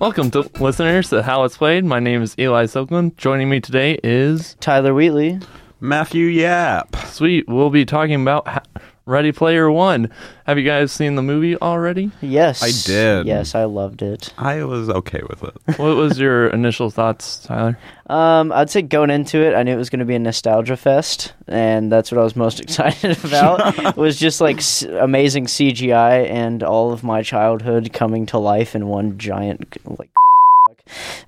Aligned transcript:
Welcome 0.00 0.30
to 0.30 0.50
listeners 0.58 1.10
to 1.10 1.22
How 1.22 1.44
It's 1.44 1.58
Played. 1.58 1.84
My 1.84 2.00
name 2.00 2.22
is 2.22 2.34
Eli 2.38 2.64
Soakland. 2.64 3.18
Joining 3.18 3.50
me 3.50 3.60
today 3.60 3.98
is 4.02 4.56
Tyler 4.58 4.94
Wheatley. 4.94 5.40
Matthew 5.78 6.24
Yap. 6.24 6.96
Sweet. 7.04 7.46
We'll 7.46 7.68
be 7.68 7.84
talking 7.84 8.22
about 8.22 8.48
Ha- 8.48 8.62
Ready 9.06 9.32
Player 9.32 9.70
One. 9.70 10.10
Have 10.46 10.58
you 10.58 10.64
guys 10.64 10.92
seen 10.92 11.14
the 11.16 11.22
movie 11.22 11.56
already? 11.56 12.10
Yes. 12.20 12.62
I 12.62 12.70
did. 12.86 13.26
Yes, 13.26 13.54
I 13.54 13.64
loved 13.64 14.02
it. 14.02 14.32
I 14.38 14.62
was 14.64 14.88
okay 14.90 15.20
with 15.28 15.42
it. 15.42 15.54
what 15.78 15.96
was 15.96 16.18
your 16.18 16.48
initial 16.48 16.90
thoughts, 16.90 17.44
Tyler? 17.44 17.78
Um, 18.08 18.52
I'd 18.52 18.70
say 18.70 18.82
going 18.82 19.10
into 19.10 19.38
it, 19.38 19.54
I 19.54 19.62
knew 19.62 19.72
it 19.72 19.76
was 19.76 19.90
going 19.90 20.00
to 20.00 20.04
be 20.04 20.14
a 20.14 20.18
nostalgia 20.18 20.76
fest, 20.76 21.32
and 21.48 21.90
that's 21.90 22.12
what 22.12 22.20
I 22.20 22.24
was 22.24 22.36
most 22.36 22.60
excited 22.62 23.24
about. 23.24 23.78
it 23.78 23.96
was 23.96 24.18
just 24.18 24.40
like 24.40 24.58
s- 24.58 24.82
amazing 24.82 25.46
CGI 25.46 26.28
and 26.28 26.62
all 26.62 26.92
of 26.92 27.02
my 27.02 27.22
childhood 27.22 27.92
coming 27.92 28.26
to 28.26 28.38
life 28.38 28.74
in 28.74 28.86
one 28.86 29.18
giant 29.18 29.76
like. 29.98 30.10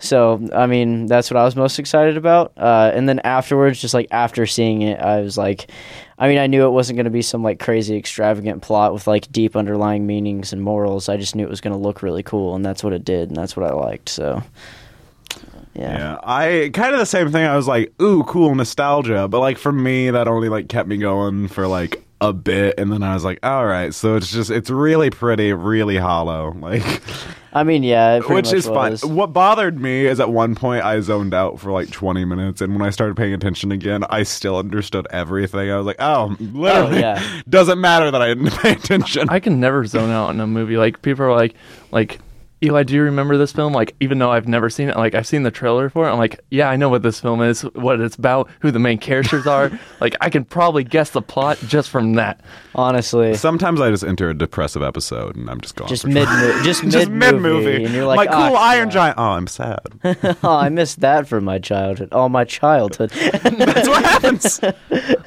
So 0.01 0.48
I 0.52 0.66
mean 0.66 1.07
that's 1.07 1.30
what 1.30 1.37
I 1.38 1.45
was 1.45 1.54
most 1.54 1.79
excited 1.79 2.16
about. 2.16 2.52
Uh, 2.57 2.91
and 2.93 3.09
then 3.09 3.20
afterwards, 3.20 3.80
just 3.80 3.95
like 3.95 4.09
after 4.10 4.45
seeing 4.45 4.82
it, 4.82 4.98
I 4.98 5.20
was 5.20 5.38
like, 5.38 5.70
I 6.22 6.28
mean 6.28 6.38
I 6.38 6.46
knew 6.46 6.64
it 6.64 6.70
wasn't 6.70 6.98
going 6.98 7.06
to 7.06 7.10
be 7.10 7.20
some 7.20 7.42
like 7.42 7.58
crazy 7.58 7.96
extravagant 7.96 8.62
plot 8.62 8.94
with 8.94 9.08
like 9.08 9.30
deep 9.32 9.56
underlying 9.56 10.06
meanings 10.06 10.52
and 10.52 10.62
morals. 10.62 11.08
I 11.08 11.16
just 11.16 11.34
knew 11.34 11.42
it 11.42 11.50
was 11.50 11.60
going 11.60 11.72
to 11.72 11.78
look 11.78 12.00
really 12.00 12.22
cool, 12.22 12.54
and 12.54 12.64
that's 12.64 12.84
what 12.84 12.92
it 12.92 13.04
did, 13.04 13.28
and 13.28 13.36
that's 13.36 13.56
what 13.56 13.68
I 13.68 13.74
liked. 13.74 14.08
So 14.08 14.40
yeah. 15.74 15.98
Yeah, 15.98 16.18
I 16.22 16.70
kind 16.72 16.92
of 16.95 17.00
the 17.00 17.06
same 17.06 17.32
thing. 17.32 17.45
I 17.45 17.56
was 17.56 17.66
like, 17.66 17.92
"Ooh, 18.00 18.22
cool 18.22 18.54
nostalgia," 18.54 19.26
but 19.26 19.40
like 19.40 19.58
for 19.58 19.72
me, 19.72 20.10
that 20.10 20.28
only 20.28 20.48
like 20.48 20.68
kept 20.68 20.88
me 20.88 20.96
going 20.96 21.48
for 21.48 21.66
like 21.66 22.04
a 22.23 22.32
bit, 22.32 22.76
and 22.78 22.92
then 22.92 23.02
I 23.02 23.15
was 23.15 23.24
like, 23.24 23.40
"All 23.42 23.66
right." 23.66 23.92
So 23.92 24.15
it's 24.16 24.30
just 24.30 24.51
it's 24.51 24.70
really 24.70 25.10
pretty, 25.10 25.52
really 25.52 25.96
hollow, 25.96 26.52
like 26.59 27.02
I 27.52 27.64
mean, 27.64 27.82
yeah, 27.82 28.16
it 28.16 28.29
which 28.29 28.46
much 28.46 28.54
is 28.54 28.66
fun. 28.66 28.92
was. 28.92 29.04
What 29.04 29.32
bothered 29.32 29.79
me 29.79 30.06
is 30.06 30.20
at 30.20 30.30
one 30.30 30.54
point 30.54 30.84
I 30.84 31.01
zoned 31.01 31.34
out 31.34 31.60
for 31.60 31.73
like 31.73 31.90
20 31.90 32.24
minutes, 32.24 32.60
and 32.60 32.73
when 32.73 32.80
I 32.80 32.90
started 32.90 33.16
paying 33.16 33.34
attention 33.34 33.73
again, 33.73 34.04
I 34.09 34.23
still 34.23 34.56
understood 34.56 35.06
everything. 35.10 35.70
I 35.70 35.76
was 35.76 35.84
like, 35.84 35.96
"Oh, 35.98 36.30
oh 36.30 36.37
literally, 36.40 37.01
yeah. 37.01 37.23
doesn't 37.48 37.80
matter 37.80 38.10
that 38.10 38.23
I 38.23 38.29
didn't 38.29 38.52
pay 38.62 38.73
attention." 38.73 39.29
I 39.29 39.40
can 39.40 39.59
never 39.59 39.84
zone 39.84 40.10
out 40.10 40.30
in 40.30 40.38
a 40.40 40.46
movie. 40.46 40.76
Like 40.76 41.02
people 41.02 41.24
are 41.24 41.34
like, 41.34 41.54
like 41.90 42.20
Eli, 42.63 42.85
do 42.85 42.95
you 42.95 43.02
remember 43.02 43.37
this 43.37 43.51
film? 43.51 43.73
Like 43.73 43.95
even 44.01 44.18
though 44.18 44.30
I've 44.30 44.46
never 44.46 44.71
seen 44.71 44.88
it, 44.88 44.96
like 44.96 45.15
I've 45.15 45.27
seen 45.27 45.43
the 45.43 45.51
trailer 45.51 45.88
for 45.88 46.07
it. 46.07 46.13
I'm 46.13 46.18
like, 46.18 46.41
yeah, 46.51 46.69
I 46.71 46.77
know 46.77 46.88
what 46.88 47.02
this 47.02 47.19
film 47.19 47.43
is, 47.43 47.63
what 47.63 48.01
it's 48.01 48.15
about, 48.15 48.49
who 48.60 48.71
the 48.71 48.79
main 48.79 48.99
characters 48.99 49.46
are. 49.46 49.71
like 50.01 50.15
I 50.21 50.30
can 50.30 50.45
probably 50.45 50.85
guess 50.85 51.10
the 51.10 51.23
plot 51.23 51.59
just 51.66 51.91
from 51.91 52.15
that. 52.15 52.41
honestly, 52.74 53.35
Sometimes 53.35 53.80
I 53.80 53.91
just 53.91 54.04
enter 54.04 54.30
a 54.30 54.35
depressive 54.35 54.82
episode, 54.82 55.35
and 55.37 55.51
I'm 55.51 55.60
just 55.60 55.74
going 55.74 55.88
just 55.88 56.07
mid, 56.07 56.29
just 56.63 56.82
mid 56.85 56.93
just 56.93 57.10
mid 57.10 57.35
movie, 57.41 57.65
movie. 57.65 57.85
and 57.85 57.95
you're 57.95 58.07
like, 58.07 58.30
cool 58.30 58.38
"Ah, 58.57 58.71
Iron. 58.71 58.91
Giant. 58.91 59.19
Oh, 59.19 59.23
I'm 59.23 59.47
sad. 59.47 59.80
oh, 60.45 60.57
I 60.57 60.69
missed 60.69 61.01
that 61.01 61.26
from 61.26 61.45
my 61.45 61.59
childhood. 61.59 62.10
Oh, 62.13 62.29
my 62.29 62.45
childhood. 62.45 63.10
That's 63.10 63.88
what 63.88 64.04
happens. 64.04 64.60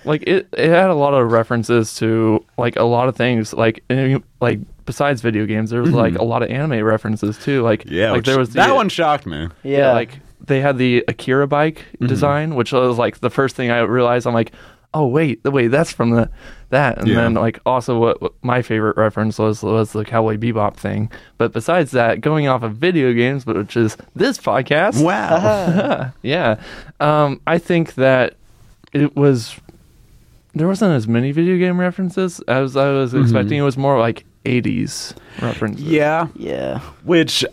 like 0.06 0.24
it, 0.24 0.48
it 0.54 0.70
had 0.70 0.90
a 0.90 0.96
lot 0.96 1.14
of 1.14 1.32
references 1.32 1.96
to 1.96 2.46
like 2.58 2.76
a 2.78 2.84
lot 2.84 3.10
of 3.10 3.16
things 3.16 3.54
like 3.54 3.84
and, 3.90 4.24
like 4.42 4.60
besides 4.86 5.22
video 5.22 5.46
games 5.46 5.70
there 5.70 5.82
was 5.82 5.92
like 5.94 6.16
a 6.16 6.24
lot 6.24 6.44
of 6.44 6.50
anime 6.50 6.84
references 6.84 7.38
too 7.38 7.62
like 7.64 7.84
Mm-hmm. 7.86 7.94
Yeah, 7.94 8.12
like 8.12 8.18
which- 8.18 8.26
there 8.26 8.38
was 8.40 8.50
the, 8.50 8.56
that 8.56 8.76
one 8.76 8.90
shocked 8.90 9.26
me. 9.26 9.48
yeah, 9.64 9.94
like 9.94 10.20
they 10.46 10.62
had 10.62 10.78
the 10.78 11.04
akira 11.08 11.48
bike 11.48 11.86
Mm-hmm. 11.96 12.08
design 12.08 12.56
which 12.56 12.72
was 12.72 12.98
like 12.98 13.20
the 13.20 13.30
first 13.30 13.56
thing 13.56 13.72
i 13.72 13.80
realized 13.80 14.28
i'm 14.28 14.34
like 14.34 14.52
oh 14.94 15.08
wait 15.08 15.44
wait 15.44 15.68
that's 15.68 15.92
from 15.92 16.12
the 16.12 16.30
that 16.70 16.98
and 16.98 17.08
Yeah. 17.08 17.16
then 17.16 17.34
like 17.34 17.60
also 17.66 17.98
what, 18.00 18.22
what 18.22 18.34
my 18.44 18.62
favorite 18.62 18.98
reference 18.98 19.40
was 19.40 19.64
was 19.64 19.92
the 19.94 20.04
cowboy 20.06 20.38
bebop 20.38 20.76
thing 20.76 21.10
but 21.38 21.52
besides 21.54 21.92
that 21.92 22.22
going 22.22 22.48
off 22.48 22.62
of 22.64 22.76
video 22.76 23.14
games 23.14 23.44
but 23.46 23.56
which 23.56 23.76
is 23.78 23.98
this 24.16 24.38
podcast 24.38 25.02
Wow. 25.04 26.12
yeah. 26.22 26.60
Um, 27.00 27.42
I 27.48 27.58
think 27.58 27.96
that 27.96 28.36
it 28.94 29.16
was 29.16 29.56
there 30.54 30.68
wasn't 30.68 30.94
as 30.94 31.08
many 31.08 31.32
video 31.32 31.58
game 31.58 31.78
references 31.80 32.40
as 32.48 32.78
I 32.78 32.90
was 32.92 33.14
expecting. 33.14 33.58
It 33.60 33.64
was 33.64 33.78
more 33.78 34.00
like 34.00 34.24
80s 34.46 35.16
references. 35.42 35.84
yeah, 35.84 36.28
yeah. 36.36 36.80
which 37.04 37.44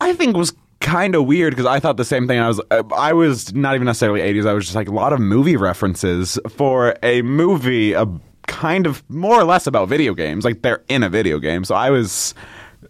I 0.00 0.12
think 0.12 0.36
was 0.36 0.52
kind 0.80 1.14
of 1.14 1.26
weird 1.26 1.52
because 1.52 1.66
I 1.66 1.80
thought 1.80 1.96
the 1.96 2.04
same 2.04 2.28
thing. 2.28 2.38
I 2.38 2.48
was 2.48 2.60
uh, 2.70 2.82
I 2.94 3.12
was 3.12 3.54
not 3.54 3.74
even 3.74 3.86
necessarily 3.86 4.20
80s. 4.20 4.46
I 4.46 4.52
was 4.52 4.64
just 4.64 4.76
like 4.76 4.88
a 4.88 4.92
lot 4.92 5.12
of 5.12 5.20
movie 5.20 5.56
references 5.56 6.38
for 6.50 6.94
a 7.02 7.22
movie 7.22 7.94
a 7.94 8.06
kind 8.46 8.86
of 8.86 9.02
more 9.08 9.40
or 9.40 9.44
less 9.44 9.66
about 9.66 9.88
video 9.88 10.14
games. 10.14 10.44
Like 10.44 10.62
they're 10.62 10.82
in 10.88 11.02
a 11.02 11.08
video 11.08 11.38
game. 11.38 11.64
So 11.64 11.74
I 11.74 11.90
was 11.90 12.34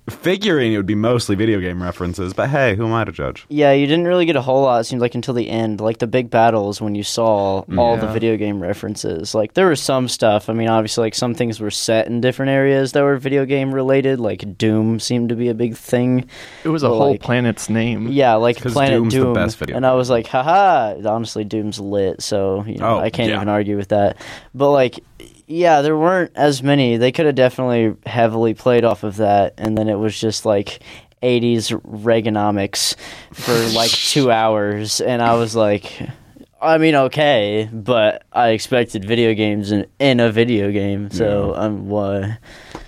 figuring 0.09 0.73
it 0.73 0.77
would 0.77 0.85
be 0.87 0.95
mostly 0.95 1.35
video 1.35 1.61
game 1.61 1.83
references, 1.83 2.35
but 2.35 2.51
hey, 2.51 2.75
who 2.77 2.85
am 2.85 2.93
I 2.93 3.05
to 3.05 3.13
judge? 3.13 3.47
Yeah, 3.49 3.73
you 3.73 3.87
didn't 3.87 4.07
really 4.07 4.27
get 4.27 4.37
a 4.37 4.43
whole 4.43 4.63
lot, 4.63 4.81
it 4.81 4.85
seemed 4.85 5.01
like, 5.01 5.15
until 5.15 5.33
the 5.33 5.49
end. 5.49 5.81
Like, 5.81 5.99
the 5.99 6.07
big 6.07 6.29
battles 6.29 6.81
when 6.81 6.95
you 6.95 7.03
saw 7.03 7.65
all 7.79 7.97
the 7.97 8.07
video 8.09 8.37
game 8.37 8.61
references. 8.61 9.35
Like, 9.35 9.55
there 9.55 9.69
was 9.69 9.81
some 9.81 10.09
stuff. 10.09 10.51
I 10.51 10.53
mean, 10.53 10.69
obviously, 10.69 11.03
like, 11.03 11.15
some 11.15 11.35
things 11.35 11.59
were 11.59 11.71
set 11.71 12.07
in 12.07 12.21
different 12.21 12.51
areas 12.51 12.93
that 12.93 13.03
were 13.03 13.17
video 13.17 13.47
game 13.47 13.75
related. 13.75 14.21
Like, 14.21 14.59
Doom 14.59 15.01
seemed 15.01 15.31
to 15.31 15.37
be 15.37 15.49
a 15.49 15.55
big 15.55 15.75
thing. 15.75 16.29
It 16.65 16.69
was 16.69 16.83
a 16.83 16.91
Well, 16.91 16.99
whole 16.99 17.11
like- 17.13 17.23
planet's 17.23 17.71
name. 17.71 18.09
Yeah, 18.09 18.35
like, 18.35 18.59
Planet 18.59 18.99
Doom's 19.01 19.15
the 19.15 19.21
Doom. 19.21 19.33
best 19.35 19.57
video 19.57 19.77
and 19.77 19.87
I 19.87 19.95
was 19.95 20.11
like, 20.11 20.27
haha. 20.27 20.97
Honestly, 21.07 21.45
Doom's 21.45 21.81
lit, 21.81 22.23
so, 22.23 22.63
you 22.67 22.77
know, 22.77 22.97
Oh, 22.97 22.99
I 22.99 23.09
can't 23.11 23.31
yeah. 23.31 23.37
even 23.37 23.49
argue 23.49 23.77
with 23.79 23.89
that. 23.89 24.19
But, 24.55 24.71
like, 24.71 25.01
yeah, 25.47 25.83
there 25.83 25.97
weren't 25.97 26.33
as 26.35 26.63
many. 26.63 26.97
They 26.97 27.13
could 27.13 27.27
have 27.27 27.35
definitely 27.35 27.97
heavily 28.09 28.55
played 28.55 28.85
off 28.85 29.03
of 29.05 29.17
that, 29.17 29.55
and 29.59 29.77
then 29.77 29.89
it 29.89 29.97
was 29.99 30.19
just 30.19 30.45
like 30.47 30.81
80s 31.23 31.79
Reaganomics 31.83 32.97
for 33.33 33.55
like 33.77 33.91
two 33.91 34.31
hours, 34.31 35.01
and 35.01 35.23
I 35.23 35.35
was 35.35 35.55
like, 35.55 36.01
I 36.61 36.79
mean, 36.79 36.95
okay, 36.95 37.69
but 37.73 38.25
I 38.33 38.51
expected 38.51 39.05
video 39.05 39.35
games 39.35 39.71
in, 39.71 39.87
in 39.99 40.21
a 40.21 40.33
video 40.33 40.71
game, 40.73 41.11
so 41.11 41.55
I'm 41.55 41.89
what? 41.89 42.39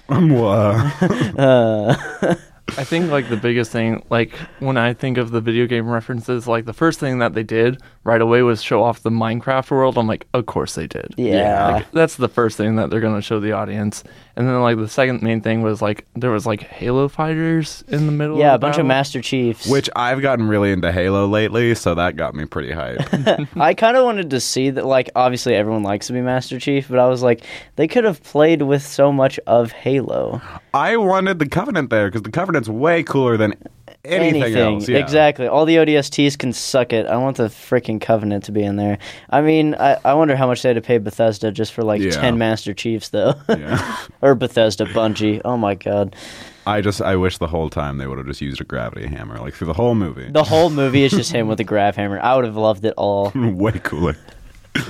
Um, 0.08 0.30
wha- 0.30 0.90
I 2.78 2.84
think 2.84 3.10
like 3.10 3.28
the 3.28 3.36
biggest 3.36 3.70
thing, 3.70 4.04
like 4.10 4.34
when 4.58 4.76
I 4.76 4.92
think 4.92 5.18
of 5.18 5.30
the 5.30 5.40
video 5.40 5.66
game 5.66 5.88
references, 5.88 6.46
like 6.48 6.64
the 6.64 6.72
first 6.72 6.98
thing 7.00 7.18
that 7.20 7.32
they 7.34 7.42
did 7.42 7.80
right 8.06 8.20
away 8.20 8.42
was 8.42 8.62
show 8.62 8.82
off 8.82 9.02
the 9.02 9.10
Minecraft 9.10 9.70
world. 9.70 9.98
I'm 9.98 10.06
like, 10.06 10.26
of 10.32 10.46
course 10.46 10.74
they 10.76 10.86
did. 10.86 11.14
Yeah. 11.16 11.72
Like, 11.72 11.90
that's 11.90 12.16
the 12.16 12.28
first 12.28 12.56
thing 12.56 12.76
that 12.76 12.88
they're 12.88 13.00
gonna 13.00 13.20
show 13.20 13.40
the 13.40 13.52
audience. 13.52 14.04
And 14.36 14.46
then 14.46 14.60
like 14.60 14.76
the 14.76 14.88
second 14.88 15.22
main 15.22 15.40
thing 15.40 15.62
was 15.62 15.82
like 15.82 16.06
there 16.14 16.30
was 16.30 16.46
like 16.46 16.62
Halo 16.62 17.08
fighters 17.08 17.82
in 17.88 18.06
the 18.06 18.12
middle. 18.12 18.38
Yeah, 18.38 18.50
of 18.50 18.56
a 18.56 18.58
bunch 18.58 18.74
of 18.74 18.78
battle. 18.78 18.88
Master 18.88 19.20
Chiefs. 19.20 19.66
Which 19.66 19.90
I've 19.96 20.22
gotten 20.22 20.46
really 20.46 20.72
into 20.72 20.92
Halo 20.92 21.26
lately, 21.26 21.74
so 21.74 21.94
that 21.94 22.16
got 22.16 22.34
me 22.34 22.44
pretty 22.44 22.70
hyped. 22.70 23.48
I 23.60 23.74
kind 23.74 23.96
of 23.96 24.04
wanted 24.04 24.30
to 24.30 24.40
see 24.40 24.70
that. 24.70 24.86
Like, 24.86 25.10
obviously, 25.16 25.54
everyone 25.54 25.82
likes 25.82 26.06
to 26.06 26.12
be 26.12 26.20
Master 26.20 26.60
Chief, 26.60 26.88
but 26.88 26.98
I 26.98 27.08
was 27.08 27.22
like, 27.22 27.44
they 27.76 27.88
could 27.88 28.04
have 28.04 28.22
played 28.22 28.62
with 28.62 28.86
so 28.86 29.10
much 29.10 29.38
of 29.46 29.72
Halo. 29.72 30.40
I 30.72 30.96
wanted 30.96 31.38
the 31.38 31.48
Covenant 31.48 31.90
there 31.90 32.08
because 32.08 32.22
the 32.22 32.30
Covenant's 32.30 32.68
way 32.68 33.02
cooler 33.02 33.36
than 33.36 33.54
anything, 34.06 34.56
else. 34.56 34.88
Yeah. 34.88 34.98
Exactly. 34.98 35.46
All 35.46 35.64
the 35.64 35.76
ODSTs 35.76 36.38
can 36.38 36.52
suck 36.52 36.92
it. 36.92 37.06
I 37.06 37.16
want 37.16 37.36
the 37.36 37.44
freaking 37.44 38.00
Covenant 38.00 38.44
to 38.44 38.52
be 38.52 38.62
in 38.62 38.76
there. 38.76 38.98
I 39.30 39.40
mean, 39.40 39.74
I, 39.74 39.98
I 40.04 40.14
wonder 40.14 40.36
how 40.36 40.46
much 40.46 40.62
they 40.62 40.68
had 40.70 40.74
to 40.76 40.80
pay 40.80 40.98
Bethesda 40.98 41.50
just 41.52 41.72
for 41.72 41.82
like 41.82 42.00
Yeah. 42.00 42.10
10 42.10 42.38
Master 42.38 42.72
Chiefs, 42.74 43.10
though. 43.10 43.34
Yeah. 43.48 43.96
or 44.22 44.34
Bethesda, 44.34 44.86
Bungie. 44.86 45.40
Oh 45.44 45.56
my 45.56 45.74
god. 45.74 46.14
I 46.66 46.80
just 46.80 47.00
I 47.00 47.14
wish 47.14 47.38
the 47.38 47.46
whole 47.46 47.70
time 47.70 47.98
they 47.98 48.08
would 48.08 48.18
have 48.18 48.26
just 48.26 48.40
used 48.40 48.60
a 48.60 48.64
gravity 48.64 49.06
hammer, 49.06 49.38
like 49.38 49.54
through 49.54 49.68
the 49.68 49.72
whole 49.72 49.94
movie. 49.94 50.28
The 50.28 50.42
whole 50.42 50.68
movie 50.68 51.04
is 51.04 51.12
just 51.12 51.30
him 51.30 51.46
with 51.48 51.60
a 51.60 51.64
grav 51.64 51.94
hammer. 51.94 52.18
I 52.20 52.34
would 52.34 52.44
have 52.44 52.56
loved 52.56 52.84
it 52.84 52.94
all. 52.96 53.30
way 53.34 53.78
cooler. 53.84 54.16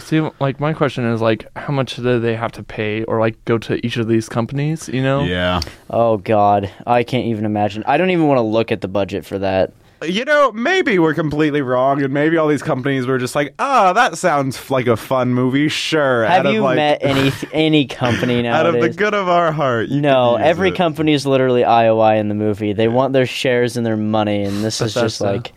See, 0.00 0.20
like 0.40 0.60
my 0.60 0.72
question 0.72 1.04
is 1.04 1.20
like, 1.20 1.46
how 1.56 1.72
much 1.72 1.96
do 1.96 2.20
they 2.20 2.34
have 2.36 2.52
to 2.52 2.62
pay 2.62 3.04
or 3.04 3.20
like 3.20 3.42
go 3.44 3.58
to 3.58 3.84
each 3.86 3.96
of 3.96 4.08
these 4.08 4.28
companies? 4.28 4.88
You 4.88 5.02
know? 5.02 5.24
Yeah. 5.24 5.60
Oh 5.90 6.18
god. 6.18 6.70
I 6.86 7.02
can't 7.02 7.26
even 7.26 7.44
imagine. 7.44 7.82
I 7.86 7.96
don't 7.96 8.10
even 8.10 8.26
want 8.26 8.38
to 8.38 8.42
look 8.42 8.72
at 8.72 8.80
the 8.80 8.88
budget 8.88 9.24
for 9.24 9.38
that. 9.38 9.72
You 10.04 10.26
know, 10.26 10.52
maybe 10.52 10.98
we're 10.98 11.14
completely 11.14 11.62
wrong, 11.62 12.02
and 12.02 12.12
maybe 12.12 12.36
all 12.36 12.48
these 12.48 12.62
companies 12.62 13.06
were 13.06 13.16
just 13.16 13.34
like, 13.34 13.54
"Ah, 13.58 13.94
that 13.94 14.18
sounds 14.18 14.70
like 14.70 14.86
a 14.86 14.96
fun 14.96 15.32
movie." 15.32 15.68
Sure. 15.68 16.22
Have 16.26 16.44
out 16.44 16.52
you 16.52 16.58
of, 16.58 16.64
like, 16.64 16.76
met 16.76 16.98
any 17.00 17.32
any 17.54 17.86
company 17.86 18.42
now? 18.42 18.56
out 18.56 18.66
of 18.66 18.78
the 18.78 18.90
good 18.90 19.14
of 19.14 19.26
our 19.26 19.52
heart? 19.52 19.88
you 19.88 20.02
No, 20.02 20.36
every 20.36 20.68
it. 20.68 20.74
company 20.74 21.14
is 21.14 21.24
literally 21.26 21.62
IOI 21.62 22.18
in 22.20 22.28
the 22.28 22.34
movie. 22.34 22.74
They 22.74 22.88
want 22.88 23.14
their 23.14 23.24
shares 23.24 23.78
and 23.78 23.86
their 23.86 23.96
money, 23.96 24.42
and 24.44 24.62
this 24.62 24.80
is 24.82 24.92
just 24.92 25.22
like, 25.22 25.52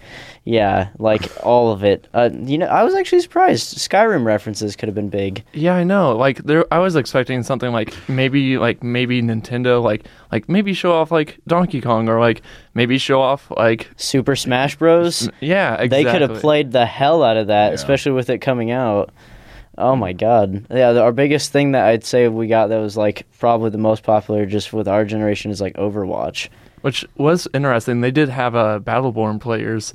yeah, 0.50 0.90
like 0.98 1.30
all 1.46 1.72
of 1.72 1.84
it. 1.84 2.08
Uh, 2.12 2.32
you 2.34 2.58
know, 2.58 2.66
I 2.66 2.82
was 2.84 2.96
actually 2.96 3.22
surprised. 3.22 3.78
Skyrim 3.78 4.26
references 4.26 4.76
could 4.76 4.88
have 4.90 4.96
been 4.96 5.10
big. 5.10 5.44
Yeah, 5.54 5.76
I 5.76 5.84
know. 5.84 6.18
Like 6.18 6.40
there, 6.40 6.66
I 6.74 6.80
was 6.80 6.96
expecting 6.96 7.44
something 7.44 7.72
like 7.72 7.94
maybe 8.10 8.58
like 8.58 8.82
maybe 8.82 9.22
Nintendo, 9.22 9.82
like 9.84 10.06
like 10.32 10.50
maybe 10.50 10.74
show 10.74 10.92
off 10.92 11.12
like 11.12 11.38
Donkey 11.46 11.82
Kong 11.82 12.10
or 12.10 12.20
like 12.20 12.42
maybe 12.74 12.98
show 12.98 13.22
off 13.22 13.52
like 13.58 13.92
Super 13.96 14.36
Smash 14.36 14.76
Bros. 14.76 15.30
yeah, 15.40 15.76
exactly. 15.76 15.88
They 16.04 16.12
could 16.12 16.22
have 16.28 16.42
played 16.42 16.72
the 16.72 16.88
hell 16.88 17.22
out 17.24 17.38
of 17.38 17.48
that, 17.48 17.68
Yeah. 17.68 17.74
especially 17.76 18.14
with 18.14 18.32
it 18.32 18.40
coming 18.40 18.72
out. 18.72 19.12
Oh 19.78 19.96
my 19.96 20.14
god. 20.14 20.66
Yeah, 20.72 20.94
the, 20.94 21.02
our 21.04 21.12
biggest 21.14 21.52
thing 21.52 21.74
that 21.74 21.86
I'd 21.86 22.04
say 22.04 22.28
we 22.28 22.48
got 22.48 22.68
that 22.68 22.80
was 22.80 22.98
like 22.98 23.28
probably 23.40 23.70
the 23.70 23.78
most 23.78 24.02
popular 24.04 24.46
just 24.48 24.74
with 24.74 24.88
our 24.88 25.06
generation 25.06 25.52
is 25.52 25.62
like 25.62 25.76
Overwatch. 25.76 26.50
which 26.82 27.06
was 27.18 27.48
interesting. 27.54 28.02
They 28.02 28.12
did 28.12 28.30
have 28.30 28.56
uh, 28.56 28.80
Battleborn 28.82 29.40
players 29.40 29.94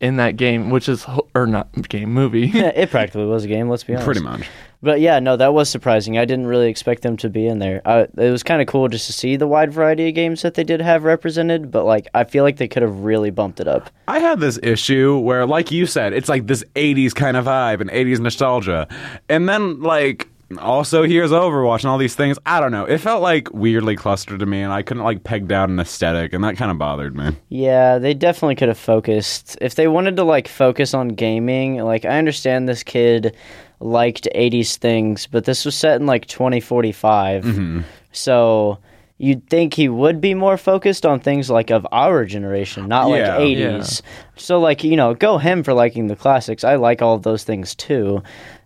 in 0.00 0.16
that 0.16 0.36
game, 0.36 0.70
which 0.70 0.88
is 0.88 1.06
or 1.34 1.46
not 1.46 1.70
game 1.88 2.12
movie. 2.12 2.52
It 2.76 2.90
practically 2.90 3.26
was 3.26 3.44
a 3.44 3.48
game. 3.48 3.68
Let's 3.68 3.84
be 3.84 3.94
honest. 3.94 4.04
Pretty 4.04 4.20
much. 4.20 4.46
But 4.82 5.00
yeah, 5.00 5.18
no, 5.18 5.36
that 5.36 5.54
was 5.54 5.70
surprising. 5.70 6.18
I 6.18 6.24
didn't 6.24 6.46
really 6.46 6.68
expect 6.68 7.02
them 7.02 7.16
to 7.18 7.30
be 7.30 7.46
in 7.46 7.58
there. 7.58 7.80
I, 7.84 8.00
it 8.00 8.30
was 8.30 8.42
kind 8.42 8.60
of 8.60 8.68
cool 8.68 8.88
just 8.88 9.06
to 9.06 9.12
see 9.12 9.36
the 9.36 9.46
wide 9.46 9.72
variety 9.72 10.08
of 10.08 10.14
games 10.14 10.42
that 10.42 10.54
they 10.54 10.64
did 10.64 10.80
have 10.80 11.04
represented. 11.04 11.70
But 11.70 11.84
like, 11.84 12.08
I 12.14 12.24
feel 12.24 12.44
like 12.44 12.58
they 12.58 12.68
could 12.68 12.82
have 12.82 13.00
really 13.00 13.30
bumped 13.30 13.58
it 13.58 13.68
up. 13.68 13.90
I 14.06 14.18
had 14.18 14.38
this 14.40 14.58
issue 14.62 15.18
where, 15.18 15.46
like 15.46 15.70
you 15.70 15.86
said, 15.86 16.12
it's 16.12 16.28
like 16.28 16.46
this 16.46 16.62
80s 16.74 17.14
kind 17.14 17.36
of 17.36 17.46
vibe 17.46 17.80
and 17.80 17.90
80s 17.90 18.20
nostalgia. 18.20 18.86
And 19.28 19.48
then, 19.48 19.80
like, 19.80 20.28
also 20.58 21.02
here's 21.02 21.30
Overwatch 21.30 21.80
and 21.80 21.86
all 21.86 21.98
these 21.98 22.14
things. 22.14 22.38
I 22.46 22.60
don't 22.60 22.72
know. 22.72 22.84
It 22.84 22.98
felt 22.98 23.22
like 23.22 23.52
weirdly 23.52 23.96
clustered 23.96 24.40
to 24.40 24.46
me, 24.46 24.62
and 24.62 24.72
I 24.72 24.82
couldn't, 24.82 25.02
like, 25.02 25.24
peg 25.24 25.48
down 25.48 25.70
an 25.70 25.80
aesthetic, 25.80 26.32
and 26.32 26.44
that 26.44 26.56
kind 26.56 26.70
of 26.70 26.78
bothered 26.78 27.16
me. 27.16 27.36
Yeah, 27.48 27.98
they 27.98 28.14
definitely 28.14 28.54
could 28.54 28.68
have 28.68 28.78
focused. 28.78 29.58
If 29.60 29.74
they 29.74 29.88
wanted 29.88 30.16
to 30.16 30.24
like 30.24 30.48
focus 30.48 30.94
on 30.94 31.08
gaming, 31.08 31.78
like 31.78 32.04
I 32.04 32.18
understand 32.18 32.68
this 32.68 32.82
kid 32.82 33.36
liked 33.80 34.28
80s 34.34 34.76
things, 34.76 35.26
but 35.26 35.44
this 35.44 35.64
was 35.64 35.74
set 35.74 36.00
in 36.00 36.06
like 36.06 36.26
2045. 36.26 37.44
Mm-hmm. 37.44 37.80
So 38.12 38.78
you'd 39.18 39.48
think 39.48 39.74
he 39.74 39.88
would 39.88 40.20
be 40.20 40.34
more 40.34 40.56
focused 40.56 41.06
on 41.06 41.20
things 41.20 41.50
like 41.50 41.70
of 41.70 41.86
our 41.92 42.24
generation, 42.24 42.88
not 42.88 43.08
like 43.08 43.20
Yeah. 43.20 43.38
80s. 43.38 44.02
So 44.36 44.60
like, 44.60 44.84
you 44.84 44.96
know, 44.96 45.14
go 45.14 45.38
him 45.38 45.62
for 45.62 45.72
liking 45.74 46.06
the 46.06 46.16
classics. 46.16 46.64
I 46.64 46.76
like 46.76 47.02
all 47.02 47.14
of 47.14 47.22
those 47.22 47.44
things 47.44 47.74
too. 47.74 48.22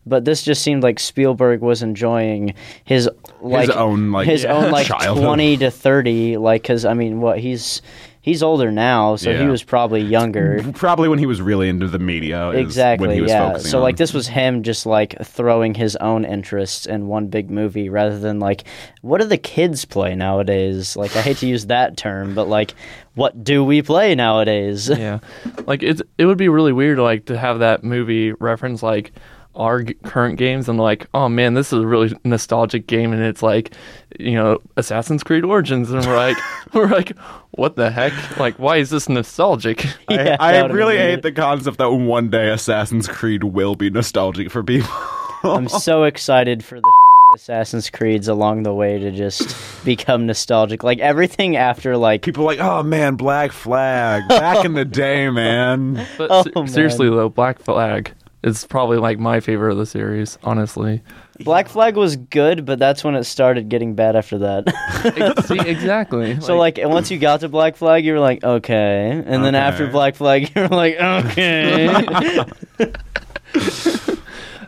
But 0.07 0.25
this 0.25 0.43
just 0.43 0.63
seemed 0.63 0.83
like 0.83 0.99
Spielberg 0.99 1.61
was 1.61 1.83
enjoying 1.83 2.55
his 2.85 3.09
like 3.41 3.69
own, 3.71 4.13
like, 4.13 4.27
his 4.27 4.45
yeah, 4.45 4.55
own 4.57 4.71
like 4.71 4.87
childhood. 4.87 5.25
20 5.25 5.57
to 5.59 5.71
30 5.71 6.37
like 6.39 6.65
cuz 6.65 6.85
I 6.85 6.95
mean, 6.95 7.21
what 7.21 7.39
he's 7.39 7.83
he's 8.23 8.43
older 8.43 8.71
now, 8.73 9.17
so 9.17 9.35
he 9.37 9.47
was 9.47 9.63
probably 9.63 10.01
younger. 10.03 10.63
Probably 10.75 11.09
when 11.09 11.19
he 11.19 11.27
was 11.27 11.41
really 11.41 11.69
into 11.69 11.87
the 11.87 11.99
media. 11.99 12.49
is 12.49 12.55
when 12.55 12.65
Exactly, 12.65 13.15
he 13.15 13.21
was 13.21 13.31
yeah. 13.31 13.49
focusing 13.49 13.71
So 13.71 13.79
on. 13.79 13.83
like 13.85 13.97
this 13.99 14.13
was 14.15 14.27
him 14.27 14.63
just 14.63 14.87
like 14.87 15.17
throwing 15.23 15.75
his 15.75 15.97
own 15.97 16.25
interests 16.25 16.87
in 16.87 17.07
one 17.07 17.27
big 17.29 17.51
movie 17.51 17.89
rather 17.91 18.19
than 18.19 18.41
like 18.41 18.65
what 19.03 19.21
do 19.21 19.27
the 19.27 19.39
kids 19.39 19.85
play 19.85 20.15
nowadays? 20.15 20.97
Like 20.97 21.15
I 21.15 21.21
hate 21.21 21.37
to 21.39 21.47
use 21.47 21.67
that 21.67 21.97
term, 21.99 22.35
but 22.35 22.49
like 22.49 22.75
what 23.17 23.45
do 23.45 23.63
we 23.65 23.83
play 23.83 24.15
nowadays? 24.15 24.89
yeah, 24.89 25.19
like 25.67 25.83
it's 25.83 26.01
it 26.19 26.25
would 26.25 26.39
be 26.39 26.49
really 26.49 26.73
weird 26.73 26.99
like 26.99 27.27
to 27.27 27.39
have 27.39 27.59
that 27.61 27.85
movie 27.85 28.33
reference 28.33 28.83
like 28.83 29.13
our 29.57 29.83
g- 29.83 29.95
current 30.05 30.39
games 30.39 30.69
and 30.69 30.79
like 30.79 31.07
oh 31.13 31.29
man 31.29 31.55
this 31.55 31.73
is 31.73 31.81
a 31.83 31.87
really 31.87 32.17
nostalgic 32.25 32.87
game 32.87 33.13
and 33.13 33.21
it's 33.23 33.43
like 33.43 33.73
you 34.19 34.33
know 34.35 34.61
Assassin's 34.77 35.23
Creed 35.25 35.45
Origins 35.45 35.91
and 35.91 36.05
we're 36.07 36.17
like 36.17 36.37
we're 36.73 36.87
like 36.89 37.17
what 37.53 37.77
the 37.77 37.91
heck 37.91 38.13
like 38.39 38.59
why 38.59 38.77
is 38.77 38.91
this 38.91 39.09
nostalgic 39.09 39.85
Yeah, 40.09 40.37
I, 40.39 40.59
I 40.59 40.67
really 40.67 40.97
hate 40.97 41.15
it. 41.15 41.23
the 41.23 41.33
concept 41.33 41.79
that 41.79 41.91
one 41.91 42.31
day 42.31 42.51
Assassin's 42.51 43.09
Creed 43.09 43.45
will 43.45 43.75
be 43.75 43.91
nostalgic 43.91 44.51
for 44.51 44.63
people. 44.63 44.89
I'm 45.43 45.69
so 45.69 46.05
excited 46.05 46.63
for 46.65 46.81
the 46.81 46.93
Assassin's 47.35 47.89
Creeds 47.91 48.29
along 48.29 48.65
the 48.65 48.75
way 48.75 48.99
to 48.99 49.11
just 49.13 49.57
become 49.85 50.27
nostalgic. 50.27 50.83
Like 50.83 50.99
everything 50.99 51.57
after 51.57 51.97
like 51.97 52.23
people 52.23 52.43
are 52.43 52.47
like, 52.47 52.59
oh 52.61 52.83
man, 52.83 53.15
Black 53.17 53.53
Flag, 53.53 54.29
back 54.29 54.65
in 54.65 54.75
the 54.75 54.85
day, 54.85 55.31
man. 55.31 56.07
but 56.19 56.29
Oh, 56.31 56.43
se- 56.43 56.51
man. 56.57 56.69
seriously 56.69 57.09
though 57.09 57.29
Black 57.29 57.59
Flag 57.61 58.13
is 58.43 58.65
probably 58.65 58.97
like 58.97 59.19
my 59.19 59.41
favorite 59.41 59.73
of 59.73 59.79
the 59.79 59.87
series 59.87 60.39
honestly 60.43 61.03
Black 61.45 61.69
Flag 61.69 61.97
was 61.97 62.17
good, 62.17 62.67
but 62.67 62.79
that's 62.79 63.03
when 63.03 63.15
it 63.15 63.25
started 63.25 63.71
getting 63.71 63.95
bad 63.95 64.15
after 64.15 64.37
that. 64.39 65.45
See, 65.47 65.59
exactly 65.59 66.39
So 66.41 66.59
like, 66.59 66.77
and 66.77 66.91
once 66.91 67.11
you 67.11 67.19
got 67.19 67.41
to 67.41 67.49
Black 67.49 67.77
Flag, 67.77 68.05
you 68.05 68.13
were 68.13 68.21
like, 68.21 68.45
okay, 68.45 69.23
and 69.25 69.43
then 69.43 69.55
after 69.55 69.87
Black 69.87 70.17
Flag, 70.17 70.53
you 70.55 70.61
were 70.63 70.69
like, 70.69 70.97
okay. 70.97 72.45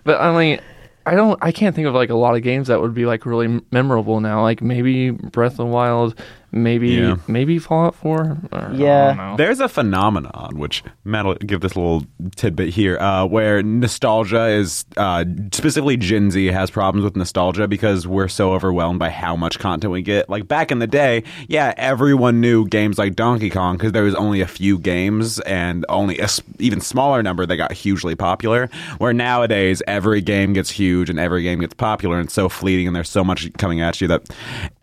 But 0.04 0.20
I 0.20 0.36
mean, 0.36 0.60
I 1.06 1.14
don't. 1.14 1.38
I 1.42 1.52
can't 1.52 1.74
think 1.74 1.86
of 1.86 1.94
like 1.94 2.10
a 2.10 2.16
lot 2.16 2.34
of 2.34 2.42
games 2.42 2.68
that 2.68 2.80
would 2.80 2.94
be 2.94 3.06
like 3.06 3.26
really 3.26 3.60
memorable 3.70 4.20
now. 4.20 4.42
Like 4.42 4.62
maybe 4.62 5.10
Breath 5.10 5.52
of 5.52 5.58
the 5.58 5.66
Wild, 5.66 6.18
maybe 6.52 6.90
Yeah. 6.90 7.16
maybe 7.26 7.58
Fallout 7.58 7.94
Four. 7.94 8.38
Or, 8.52 8.70
Yeah. 8.74 9.04
I 9.04 9.06
don't 9.08 9.16
know. 9.16 9.36
There's 9.36 9.60
a 9.60 9.68
phenomenon, 9.68 10.52
which 10.58 10.84
Matt 11.04 11.24
will 11.24 11.34
give 11.34 11.60
this 11.62 11.74
little 11.76 12.04
tidbit 12.36 12.68
here, 12.68 12.98
uh, 12.98 13.24
where 13.26 13.62
nostalgia 13.62 14.46
is 14.48 14.84
uh, 14.96 15.24
specifically 15.52 15.96
Gen 15.96 16.30
Z 16.30 16.46
has 16.46 16.70
problems 16.70 17.04
with 17.04 17.16
nostalgia 17.16 17.66
because 17.66 18.06
we're 18.06 18.28
so 18.28 18.52
overwhelmed 18.52 18.98
by 18.98 19.10
how 19.10 19.34
much 19.34 19.58
content 19.58 19.92
we 19.92 20.02
get. 20.02 20.28
Like 20.28 20.46
back 20.46 20.70
in 20.70 20.78
the 20.78 20.86
day, 20.86 21.22
yeah, 21.48 21.72
everyone 21.76 22.40
knew 22.40 22.66
games 22.68 22.98
like 22.98 23.16
Donkey 23.16 23.50
Kong 23.50 23.76
because 23.76 23.92
there 23.92 24.04
was 24.04 24.14
only 24.14 24.40
a 24.40 24.46
few 24.46 24.78
games 24.78 25.40
and 25.40 25.84
only 25.88 26.18
a 26.18 26.24
s- 26.24 26.40
even 26.58 26.80
smaller 26.80 27.22
number 27.22 27.46
that 27.46 27.56
got 27.56 27.72
hugely 27.72 28.14
popular. 28.14 28.68
Where 28.98 29.12
nowadays 29.12 29.82
every 29.86 30.20
game 30.20 30.52
gets 30.52 30.70
huge 30.70 31.08
and 31.10 31.18
every 31.18 31.42
game 31.42 31.60
gets 31.60 31.74
popular 31.74 32.18
and 32.18 32.26
it's 32.26 32.34
so 32.34 32.48
fleeting 32.48 32.86
and 32.86 32.94
there's 32.94 33.08
so 33.10 33.24
much 33.24 33.50
coming 33.54 33.80
at 33.80 34.00
you 34.00 34.08
that 34.08 34.28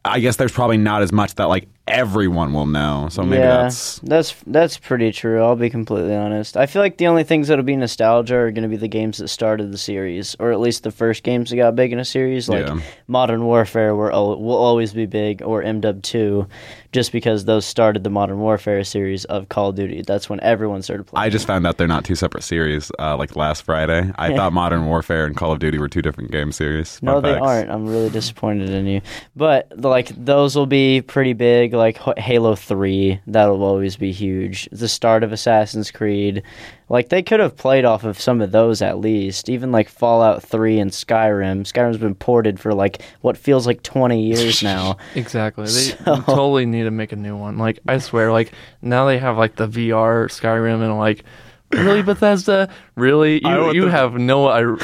I 0.06 0.20
guess 0.20 0.38
there's 0.38 0.52
probably 0.52 0.78
not 0.78 1.02
as 1.02 1.12
much 1.12 1.36
that 1.36 1.46
like 1.46 1.68
everyone 1.90 2.54
will 2.54 2.66
know. 2.66 3.08
So 3.12 3.24
maybe 3.24 3.42
yeah, 3.42 3.64
that's 3.64 4.00
that's 4.00 4.36
that's 4.48 4.78
pretty 4.78 5.12
true. 5.12 5.42
I'll 5.42 5.56
be 5.56 5.70
completely 5.70 6.16
honest. 6.16 6.56
I 6.56 6.66
feel 6.66 6.82
like 6.82 6.98
the 6.98 7.08
only 7.08 7.24
things 7.24 7.48
that'll 7.48 7.66
be 7.66 7.76
nostalgia 7.76 8.36
are 8.36 8.52
going 8.52 8.64
to 8.64 8.70
be 8.70 8.78
the 8.78 8.88
games 8.88 9.18
that 9.18 9.28
started 9.28 9.72
the 9.72 9.78
series, 9.78 10.36
or 10.40 10.52
at 10.52 10.60
least 10.60 10.84
the 10.84 10.92
first 10.92 11.24
games 11.24 11.50
that 11.50 11.56
got 11.58 11.76
big 11.76 11.92
in 11.92 12.00
a 12.00 12.06
series, 12.06 12.48
like 12.48 12.66
Yeah. 12.68 12.80
Modern 13.08 13.44
Warfare, 13.46 13.96
will 13.96 14.10
al- 14.12 14.42
will 14.42 14.56
always 14.58 14.94
be 14.94 15.06
big, 15.06 15.42
or 15.42 15.64
MW 15.64 16.02
two, 16.04 16.48
just 16.92 17.12
because 17.12 17.46
those 17.46 17.66
started 17.66 18.04
the 18.04 18.10
Modern 18.10 18.40
Warfare 18.40 18.84
series 18.84 19.26
of 19.26 19.50
Call 19.50 19.70
of 19.70 19.76
Duty. 19.76 20.04
That's 20.06 20.30
when 20.30 20.40
everyone 20.42 20.82
started 20.82 21.06
playing. 21.08 21.26
I 21.26 21.30
just 21.30 21.48
found 21.48 21.66
out 21.68 21.78
they're 21.78 21.88
not 21.88 22.06
two 22.06 22.16
separate 22.16 22.44
series. 22.44 22.92
Uh, 23.00 23.18
like 23.18 23.36
last 23.36 23.64
Friday, 23.64 24.12
I 24.18 24.34
thought 24.36 24.54
Modern 24.54 24.86
Warfare 24.86 25.26
and 25.26 25.36
Call 25.36 25.52
of 25.52 25.60
Duty 25.60 25.78
were 25.80 25.90
two 25.90 26.02
different 26.02 26.32
game 26.32 26.52
series. 26.52 27.02
No, 27.02 27.20
they 27.22 27.34
aren't. 27.34 27.70
I'm 27.70 27.88
really 27.88 28.10
disappointed 28.10 28.70
in 28.70 28.86
you. 28.86 29.02
But 29.36 29.72
like 29.78 30.10
those 30.10 30.56
will 30.56 30.66
be 30.68 31.02
pretty 31.02 31.34
big. 31.34 31.74
Like 31.80 32.08
H- 32.08 32.20
Halo 32.24 32.56
Three, 32.56 33.20
that'll 33.26 33.64
always 33.64 33.96
be 33.98 34.12
huge. 34.12 34.70
The 34.72 34.88
start 34.88 35.24
of 35.24 35.32
Assassin's 35.32 35.90
Creed, 35.90 36.44
like 36.90 37.10
they 37.10 37.24
could 37.24 37.40
have 37.40 37.58
played 37.58 37.86
off 37.86 38.04
of 38.04 38.20
some 38.20 38.42
of 38.42 38.52
those 38.52 38.82
at 38.84 39.00
least. 39.00 39.50
Even 39.50 39.72
like 39.72 39.90
Fallout 39.90 40.44
Three 40.44 40.78
and 40.80 40.92
Skyrim. 40.92 41.62
Skyrim's 41.64 41.98
been 41.98 42.14
ported 42.16 42.60
for 42.60 42.74
like 42.74 43.02
what 43.22 43.38
feels 43.38 43.66
like 43.66 43.82
20 43.82 44.22
years 44.22 44.62
now. 44.74 44.98
Exactly. 45.16 45.64
They 45.66 45.70
So- 45.72 46.22
totally 46.26 46.66
need 46.68 46.84
to 46.84 46.92
make 46.92 47.12
a 47.12 47.16
new 47.16 47.36
one. 47.36 47.58
Like 47.58 47.80
I 47.88 47.98
swear, 47.98 48.32
like 48.32 48.52
now 48.82 49.06
they 49.08 49.18
have 49.18 49.38
like 49.38 49.56
the 49.56 49.68
VR 49.68 50.28
Skyrim 50.28 50.84
and 50.84 50.98
like 51.00 51.24
really 51.72 52.02
Bethesda. 52.12 52.70
Really, 52.96 53.36
you 53.36 53.48
want 53.58 53.76
you 53.76 53.86
the- 53.86 53.92
have 53.92 54.16
no 54.16 54.48
uh, 54.48 54.76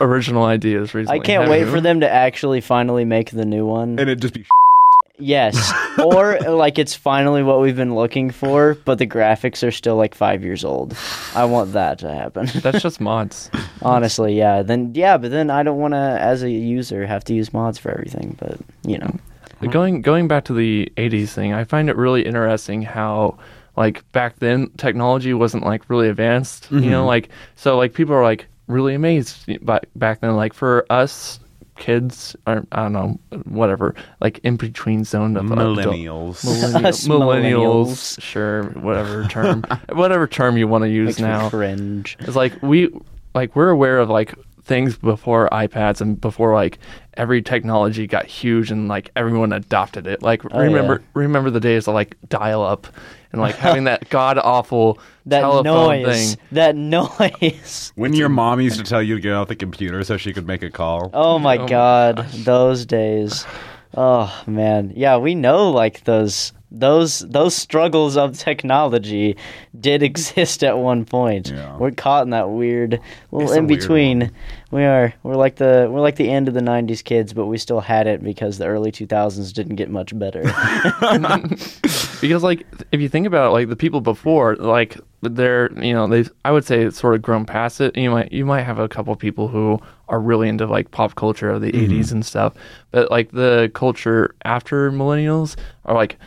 original 0.00 0.44
ideas 0.44 0.94
recently. 0.94 1.20
I 1.20 1.22
can't 1.22 1.50
wait 1.50 1.60
you? 1.66 1.70
for 1.70 1.80
them 1.80 2.00
to 2.00 2.08
actually 2.10 2.60
finally 2.60 3.04
make 3.04 3.30
the 3.32 3.44
new 3.44 3.66
one. 3.66 3.98
and 3.98 4.08
it 4.08 4.20
just 4.20 4.34
be. 4.34 4.44
Yes. 5.18 5.72
or 6.04 6.38
like 6.40 6.78
it's 6.78 6.94
finally 6.94 7.42
what 7.42 7.60
we've 7.60 7.76
been 7.76 7.94
looking 7.94 8.30
for, 8.30 8.74
but 8.84 8.98
the 8.98 9.06
graphics 9.06 9.66
are 9.66 9.70
still 9.70 9.96
like 9.96 10.14
five 10.14 10.42
years 10.42 10.64
old. 10.64 10.96
I 11.34 11.44
want 11.44 11.72
that 11.72 11.98
to 12.00 12.12
happen. 12.12 12.46
That's 12.56 12.82
just 12.82 13.00
mods. 13.00 13.50
Honestly, 13.82 14.36
yeah. 14.36 14.62
Then 14.62 14.92
yeah, 14.94 15.16
but 15.16 15.30
then 15.30 15.50
I 15.50 15.62
don't 15.62 15.78
want 15.78 15.94
to, 15.94 16.18
as 16.20 16.42
a 16.42 16.50
user, 16.50 17.06
have 17.06 17.24
to 17.24 17.34
use 17.34 17.52
mods 17.52 17.78
for 17.78 17.90
everything. 17.90 18.36
But 18.40 18.58
you 18.84 18.98
know, 18.98 19.16
Going 19.70 20.02
going 20.02 20.28
back 20.28 20.44
to 20.46 20.54
the 20.54 20.92
'80s 20.96 21.30
thing, 21.30 21.52
I 21.52 21.64
find 21.64 21.88
it 21.88 21.96
really 21.96 22.24
interesting 22.24 22.82
how 22.82 23.38
like 23.76 24.10
back 24.12 24.38
then 24.38 24.70
technology 24.76 25.34
wasn't 25.34 25.64
like 25.64 25.88
really 25.88 26.08
advanced. 26.08 26.70
You 26.70 26.80
know, 26.80 27.00
mm-hmm. 27.00 27.06
like 27.06 27.28
so 27.56 27.76
like 27.76 27.94
people 27.94 28.14
are 28.14 28.22
like 28.22 28.46
really 28.66 28.94
amazed 28.94 29.64
back 29.64 29.86
back 29.96 30.20
then. 30.20 30.36
Like 30.36 30.52
for 30.52 30.86
us 30.90 31.40
kids, 31.76 32.36
or 32.46 32.66
I 32.72 32.82
don't 32.82 32.92
know, 32.92 33.18
whatever, 33.44 33.94
like 34.20 34.38
in 34.44 34.56
between 34.56 35.04
zone 35.04 35.36
of 35.36 35.44
Millennials. 35.46 36.44
Millennials, 36.44 37.08
millennials. 37.08 38.20
sure, 38.22 38.64
whatever 38.70 39.24
term, 39.24 39.64
whatever 39.92 40.26
term 40.26 40.56
you 40.56 40.68
want 40.68 40.82
to 40.84 40.90
use 40.90 41.08
makes 41.08 41.20
now. 41.20 41.50
cringe. 41.50 42.16
It's 42.20 42.36
like 42.36 42.60
we 42.62 42.90
like 43.34 43.54
we're 43.56 43.70
aware 43.70 43.98
of 43.98 44.08
like 44.10 44.34
things 44.62 44.96
before 44.96 45.48
iPads 45.52 46.00
and 46.00 46.18
before 46.20 46.54
like 46.54 46.78
every 47.18 47.42
technology 47.42 48.06
got 48.06 48.24
huge 48.24 48.70
and 48.70 48.88
like 48.88 49.10
everyone 49.14 49.52
adopted 49.52 50.06
it. 50.06 50.22
Like 50.22 50.42
Oh, 50.52 50.60
remember 50.60 51.00
yeah. 51.00 51.06
remember 51.14 51.50
the 51.50 51.60
days 51.60 51.86
of 51.86 51.94
like 51.94 52.16
dial 52.28 52.62
up 52.62 52.86
and 53.34 53.42
like 53.42 53.56
having 53.56 53.84
that 53.84 54.08
god 54.10 54.38
awful 54.38 54.98
That 55.26 55.40
telephone 55.40 55.64
noise. 55.64 56.34
thing. 56.34 56.44
That 56.52 56.76
noise. 56.76 57.92
When 57.96 58.14
your 58.14 58.28
mom 58.28 58.60
used 58.60 58.78
to 58.78 58.84
tell 58.84 59.02
you 59.02 59.16
to 59.16 59.20
get 59.20 59.32
off 59.32 59.48
the 59.48 59.56
computer 59.56 60.02
so 60.04 60.16
she 60.16 60.32
could 60.32 60.46
make 60.46 60.62
a 60.62 60.70
call. 60.70 61.10
Oh 61.12 61.38
my 61.38 61.58
Oh 61.58 61.66
god, 61.68 62.16
gosh. 62.16 62.32
those 62.44 62.86
days. 62.86 63.44
Oh 63.96 64.32
man, 64.46 64.92
yeah, 64.96 65.16
we 65.18 65.34
know 65.34 65.70
like 65.70 66.04
those 66.04 66.52
those 66.74 67.20
those 67.20 67.54
struggles 67.54 68.16
of 68.16 68.38
technology 68.38 69.36
did 69.78 70.02
exist 70.10 70.64
at 70.64 70.78
one 70.78 71.04
point. 71.04 71.50
Yeah. 71.50 71.76
We're 71.76 71.92
caught 71.92 72.24
in 72.24 72.30
that 72.30 72.50
weird 72.50 73.00
little 73.30 73.48
It's 73.48 73.56
in 73.56 73.66
between. 73.66 74.30
We 74.70 74.84
are 74.84 75.14
we're 75.22 75.36
like 75.36 75.56
the 75.56 75.88
we're 75.90 76.00
like 76.00 76.16
the 76.16 76.30
end 76.30 76.48
of 76.48 76.54
the 76.54 76.60
'90s 76.60 77.02
kids, 77.04 77.32
but 77.32 77.46
we 77.46 77.58
still 77.58 77.80
had 77.80 78.06
it 78.06 78.22
because 78.22 78.58
the 78.58 78.66
early 78.66 78.90
2000s 78.90 79.52
didn't 79.52 79.76
get 79.76 79.90
much 79.90 80.16
better. 80.18 80.42
because 82.20 82.42
like 82.42 82.66
if 82.90 83.00
you 83.00 83.08
think 83.08 83.26
about 83.26 83.48
it, 83.48 83.50
like 83.50 83.68
the 83.68 83.76
people 83.76 84.00
before 84.00 84.56
like 84.56 84.98
they're 85.22 85.72
you 85.80 85.92
know 85.92 86.06
they 86.06 86.24
i 86.44 86.50
would 86.50 86.64
say 86.64 86.82
it's 86.82 86.98
sort 86.98 87.14
of 87.14 87.22
grown 87.22 87.44
past 87.44 87.80
it 87.80 87.96
you 87.96 88.10
might 88.10 88.30
you 88.32 88.44
might 88.44 88.62
have 88.62 88.78
a 88.78 88.88
couple 88.88 89.14
people 89.16 89.48
who 89.48 89.78
are 90.08 90.20
really 90.20 90.48
into 90.48 90.66
like 90.66 90.90
pop 90.90 91.14
culture 91.14 91.48
of 91.48 91.62
the 91.62 91.72
mm-hmm. 91.72 91.92
80s 91.92 92.12
and 92.12 92.26
stuff 92.26 92.54
but 92.90 93.10
like 93.10 93.30
the 93.30 93.70
culture 93.74 94.34
after 94.44 94.90
millennials 94.92 95.56
are 95.86 95.94
like 95.94 96.18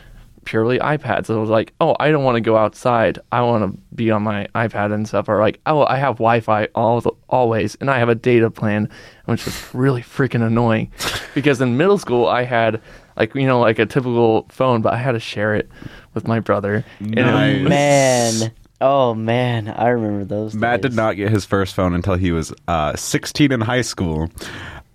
purely 0.47 0.79
ipads 0.79 1.25
so 1.25 1.35
it 1.37 1.41
was 1.41 1.49
like 1.49 1.73
oh 1.81 1.93
i 1.99 2.09
don't 2.09 2.23
want 2.23 2.35
to 2.35 2.41
go 2.41 2.55
outside 2.55 3.19
i 3.33 3.41
want 3.41 3.69
to 3.69 3.77
be 3.95 4.09
on 4.09 4.23
my 4.23 4.47
ipad 4.55 4.93
and 4.93 5.05
stuff 5.05 5.27
or 5.27 5.41
like 5.41 5.59
oh 5.65 5.83
i 5.85 5.97
have 5.97 6.15
wi-fi 6.15 6.65
all 6.73 7.01
the, 7.01 7.11
always 7.27 7.75
and 7.81 7.91
i 7.91 7.99
have 7.99 8.07
a 8.07 8.15
data 8.15 8.49
plan 8.49 8.89
which 9.25 9.45
is 9.45 9.69
really 9.73 10.01
freaking 10.01 10.41
annoying 10.45 10.89
because 11.35 11.59
in 11.59 11.75
middle 11.75 11.97
school 11.97 12.27
i 12.27 12.43
had 12.43 12.81
like 13.17 13.35
you 13.35 13.45
know 13.45 13.59
like 13.59 13.77
a 13.77 13.85
typical 13.85 14.45
phone 14.49 14.81
but 14.81 14.93
i 14.93 14.97
had 14.97 15.11
to 15.11 15.19
share 15.19 15.53
it 15.53 15.69
with 16.13 16.25
my 16.27 16.39
brother 16.39 16.85
and 17.01 17.15
Nice. 17.15 17.59
was- 17.59 17.69
man, 17.69 18.51
oh 18.79 19.13
man, 19.13 19.67
I 19.67 19.89
remember 19.89 20.23
those. 20.23 20.53
Matt 20.55 20.81
days. 20.81 20.91
did 20.91 20.95
not 20.95 21.15
get 21.17 21.29
his 21.31 21.45
first 21.45 21.73
phone 21.75 21.93
until 21.93 22.15
he 22.15 22.31
was 22.31 22.53
uh, 22.67 22.95
16 22.95 23.51
in 23.51 23.59
high 23.61 23.81
school. 23.81 24.29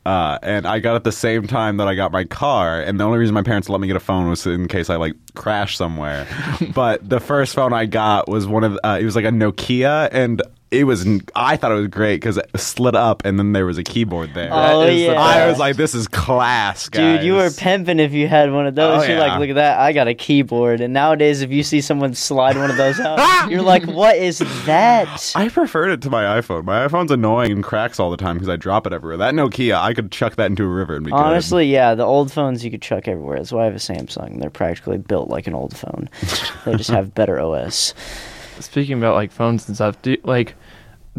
Uh, 0.05 0.39
and 0.43 0.67
I 0.67 0.81
got 0.81 0.97
it 0.97 1.05
the 1.05 1.13
same 1.13 1.47
time 1.47 1.77
that 1.77 1.87
I 1.87 1.95
got 1.95 2.11
my 2.11 2.25
car. 2.25 2.81
And 2.81 2.99
the 2.99 3.05
only 3.05 3.19
reason 3.19 3.35
my 3.35 3.43
parents 3.43 3.69
let 3.69 3.81
me 3.81 3.87
get 3.87 3.97
a 3.97 4.01
phone 4.01 4.29
was 4.29 4.47
in 4.47 4.67
case 4.67 4.91
I 4.91 4.97
like 4.97 5.15
crashed 5.35 5.79
somewhere. 5.79 6.27
but 6.75 7.09
the 7.09 7.21
first 7.21 7.55
phone 7.55 7.73
I 7.73 7.87
got 7.87 8.29
was 8.29 8.47
one 8.47 8.65
of 8.65 8.79
uh, 8.83 8.99
it 9.01 9.05
was 9.05 9.15
like 9.15 9.25
a 9.25 9.31
Nokia, 9.31 10.09
and 10.11 10.43
it 10.73 10.85
was 10.85 11.07
I 11.37 11.57
thought 11.57 11.71
it 11.71 11.77
was 11.77 11.89
great 11.89 12.17
because 12.17 12.39
it 12.39 12.51
slid 12.57 12.97
up, 12.97 13.25
and 13.25 13.39
then 13.39 13.53
there 13.53 13.67
was 13.67 13.77
a 13.77 13.83
keyboard 13.83 14.33
there. 14.33 14.49
Oh 14.51 14.81
That 14.81 14.89
is 14.89 15.07
the 15.07 15.13
yeah, 15.13 15.21
I 15.21 15.47
was 15.47 15.59
like, 15.59 15.77
this 15.77 15.95
is 15.95 16.09
class, 16.09 16.89
guys. 16.89 17.19
Dude, 17.19 17.27
you 17.27 17.35
were 17.35 17.51
pimping 17.51 18.01
if 18.01 18.13
you 18.13 18.27
had 18.27 18.51
one 18.51 18.67
of 18.67 18.75
those. 18.75 19.03
Oh, 19.03 19.07
you're 19.07 19.19
yeah. 19.19 19.27
like, 19.27 19.39
look 19.39 19.51
at 19.51 19.57
that, 19.57 19.79
I 19.79 19.93
got 19.93 20.09
a 20.09 20.15
keyboard. 20.15 20.81
And 20.81 20.95
nowadays, 20.95 21.43
if 21.43 21.51
you 21.51 21.63
see 21.63 21.83
someone 21.83 22.15
slide 22.15 22.57
one 22.57 22.71
of 22.71 22.79
those 22.79 22.99
out, 22.99 23.51
you're 23.51 23.63
like, 23.63 23.85
what 23.85 24.17
is 24.17 24.39
that? 24.65 25.33
I 25.37 25.51
preferred 25.51 25.91
it 25.91 26.01
to 26.03 26.11
my 26.11 26.41
iPhone. 26.41 26.65
My 26.65 26.87
iPhone's 26.87 27.11
annoying 27.11 27.53
and 27.53 27.63
cracks 27.63 28.01
all 28.01 28.11
the 28.11 28.17
time 28.17 28.37
because 28.37 28.49
I 28.49 28.57
drop 28.57 28.87
it 28.87 28.95
everywhere. 28.95 29.19
That 29.19 29.35
Nokia, 29.35 29.77
I 29.77 29.93
could 29.93 30.11
chuck 30.11 30.37
that 30.37 30.47
into 30.47 30.65
a 30.65 30.69
river 30.69 30.97
and 30.97 31.05
be 31.05 31.11
good. 31.11 31.19
Honestly, 31.19 31.67
yeah, 31.67 31.95
the 31.95 32.05
old 32.05 32.33
phones 32.33 32.65
you 32.65 32.71
could 32.71 32.83
chuck 32.83 33.07
everywhere. 33.07 33.37
That's 33.37 33.53
why 33.53 33.63
I 33.63 33.65
have 33.67 33.75
a 33.75 33.79
Samsung. 33.79 34.41
They're 34.41 34.51
practically 34.51 34.99
built 34.99 35.29
like 35.29 35.47
an 35.47 35.55
old 35.55 35.77
phone. 35.77 36.09
they 36.65 36.77
just 36.77 36.91
have 36.93 37.15
better 37.15 37.39
OS. 37.39 37.93
speaking 38.61 38.97
about 38.97 39.15
like 39.15 39.31
phones 39.33 39.67
and 39.67 39.77
stuff 39.77 40.01
do 40.03 40.13
you, 40.13 40.19
like 40.25 40.55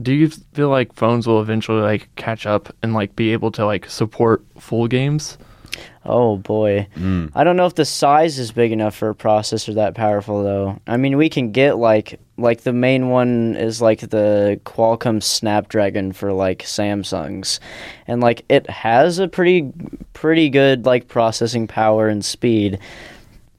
do 0.02 0.14
you 0.14 0.30
feel 0.30 0.70
like 0.70 0.94
phones 0.94 1.28
will 1.28 1.42
eventually 1.42 1.82
like 1.82 2.10
catch 2.16 2.46
up 2.46 2.74
and 2.82 2.94
like 2.94 3.16
be 3.16 3.32
able 3.32 3.52
to 3.52 3.66
like 3.66 3.90
support 3.90 4.44
full 4.58 4.88
games 4.88 5.38
Oh 6.06 6.36
boy. 6.36 6.88
Mm. 6.98 7.32
I 7.34 7.44
don't 7.44 7.56
know 7.56 7.66
if 7.66 7.76
the 7.76 7.86
size 7.86 8.38
is 8.38 8.52
big 8.52 8.72
enough 8.72 8.96
for 8.96 9.10
a 9.10 9.16
processor 9.16 9.76
that 9.76 9.96
powerful 9.96 10.44
though. 10.44 10.80
I 10.86 10.98
mean, 10.98 11.18
we 11.18 11.30
can 11.30 11.52
get 11.52 11.78
like 11.78 12.20
like 12.38 12.62
the 12.62 12.74
main 12.74 13.10
one 13.10 13.56
is 13.56 13.82
like 13.82 14.02
the 14.02 14.60
Qualcomm 14.66 15.24
Snapdragon 15.24 16.12
for 16.12 16.34
like 16.34 16.64
Samsungs. 16.64 17.60
And 18.06 18.22
like 18.22 18.44
it 18.50 18.70
has 18.70 19.20
a 19.20 19.30
pretty 19.30 19.72
pretty 20.12 20.50
good 20.50 20.86
like 20.86 21.08
processing 21.08 21.68
power 21.68 22.10
and 22.10 22.24
speed, 22.24 22.80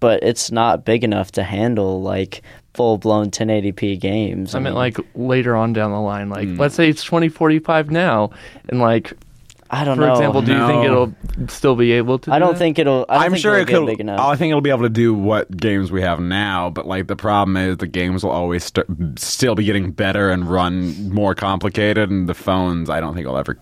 but 0.01 0.23
it's 0.23 0.51
not 0.51 0.85
big 0.85 1.03
enough 1.03 1.33
to 1.33 1.43
handle 1.43 2.03
like 2.03 2.43
full-blown 2.75 3.31
1080p 3.31 3.99
games. 4.01 4.55
i 4.55 4.59
meant 4.59 4.75
mean, 4.75 4.79
like 4.79 4.99
later 5.15 5.57
on 5.57 5.73
down 5.73 5.91
the 5.93 6.01
line 6.01 6.29
like 6.29 6.49
mm. 6.49 6.59
let's 6.59 6.75
say 6.75 6.89
it's 6.89 7.05
2045 7.05 7.91
now 7.91 8.31
and 8.69 8.81
like 8.81 9.15
I 9.71 9.85
don't 9.85 9.97
for 9.97 10.03
know. 10.03 10.07
For 10.09 10.13
example 10.21 10.43
do 10.43 10.53
you 10.53 10.67
think 10.67 10.85
it'll 10.85 11.15
still 11.49 11.75
be 11.75 11.93
able 11.93 12.19
to 12.21 12.33
I 12.33 12.39
do 12.39 12.45
don't 12.45 12.53
that? 12.53 12.59
think 12.59 12.79
it'll 12.79 13.07
I 13.09 13.15
don't 13.15 13.25
I'm 13.25 13.31
think 13.33 13.43
sure 13.43 13.57
it'll 13.59 13.75
it 13.75 13.81
could. 13.81 13.87
big 13.87 14.01
enough. 14.01 14.21
I 14.21 14.37
think 14.37 14.51
it'll 14.51 14.61
be 14.61 14.71
able 14.71 14.83
to 14.83 14.89
do 14.89 15.15
what 15.15 15.57
games 15.57 15.91
we 15.91 16.01
have 16.03 16.21
now, 16.21 16.71
but 16.71 16.87
like 16.87 17.07
the 17.09 17.17
problem 17.17 17.57
is 17.57 17.79
the 17.79 17.87
games 17.89 18.23
will 18.23 18.31
always 18.31 18.65
st- 18.65 19.19
still 19.19 19.55
be 19.55 19.65
getting 19.65 19.91
better 19.91 20.31
and 20.31 20.49
run 20.49 21.11
more 21.11 21.35
complicated, 21.35 22.11
and 22.11 22.29
the 22.29 22.35
phones 22.35 22.89
I 22.89 23.01
don't 23.01 23.15
think 23.15 23.27
will 23.27 23.39
ever 23.39 23.59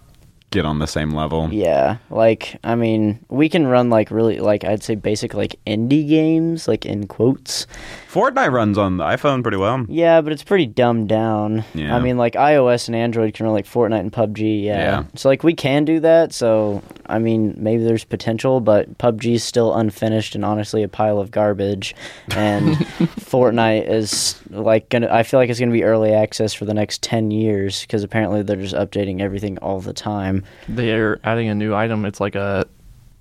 get 0.50 0.66
on 0.66 0.80
the 0.80 0.86
same 0.86 1.10
level. 1.12 1.48
Yeah, 1.50 1.96
like 2.10 2.58
I 2.62 2.74
mean, 2.74 3.24
we 3.28 3.48
can 3.48 3.66
run 3.66 3.88
like 3.88 4.10
really 4.10 4.38
like 4.38 4.64
I'd 4.64 4.82
say 4.82 4.94
basic 4.94 5.34
like 5.34 5.58
indie 5.66 6.06
games, 6.06 6.68
like 6.68 6.84
in 6.84 7.06
quotes. 7.06 7.66
Fortnite 8.12 8.52
runs 8.52 8.76
on 8.76 8.98
the 8.98 9.04
iPhone 9.04 9.42
pretty 9.42 9.56
well. 9.56 9.86
Yeah, 9.88 10.20
but 10.20 10.34
it's 10.34 10.42
pretty 10.42 10.66
dumbed 10.66 11.08
down. 11.08 11.64
Yeah. 11.72 11.96
I 11.96 12.00
mean, 12.00 12.18
like 12.18 12.34
iOS 12.34 12.86
and 12.88 12.94
Android 12.94 13.32
can 13.32 13.46
run 13.46 13.54
like 13.54 13.64
Fortnite 13.64 14.00
and 14.00 14.12
PUBG. 14.12 14.62
Yeah. 14.64 14.76
Yeah. 14.78 15.04
So 15.14 15.30
like 15.30 15.42
we 15.42 15.54
can 15.54 15.86
do 15.86 15.98
that. 16.00 16.34
So 16.34 16.82
I 17.06 17.18
mean, 17.18 17.54
maybe 17.56 17.84
there's 17.84 18.04
potential, 18.04 18.60
but 18.60 18.98
PUBG's 18.98 19.42
still 19.42 19.74
unfinished 19.74 20.34
and 20.34 20.44
honestly 20.44 20.82
a 20.82 20.88
pile 20.88 21.18
of 21.20 21.30
garbage. 21.30 21.94
And 22.36 22.76
Fortnite 23.20 23.88
is 23.88 24.38
like 24.50 24.90
gonna. 24.90 25.08
I 25.10 25.22
feel 25.22 25.40
like 25.40 25.48
it's 25.48 25.58
gonna 25.58 25.72
be 25.72 25.84
early 25.84 26.12
access 26.12 26.52
for 26.52 26.66
the 26.66 26.74
next 26.74 27.02
ten 27.02 27.30
years 27.30 27.80
because 27.80 28.02
apparently 28.02 28.42
they're 28.42 28.56
just 28.56 28.74
updating 28.74 29.20
everything 29.22 29.56
all 29.58 29.80
the 29.80 29.94
time. 29.94 30.44
they're 30.68 31.18
adding 31.24 31.48
a 31.48 31.54
new 31.54 31.74
item 31.74 32.04
it's 32.04 32.20
like 32.20 32.34
a 32.34 32.66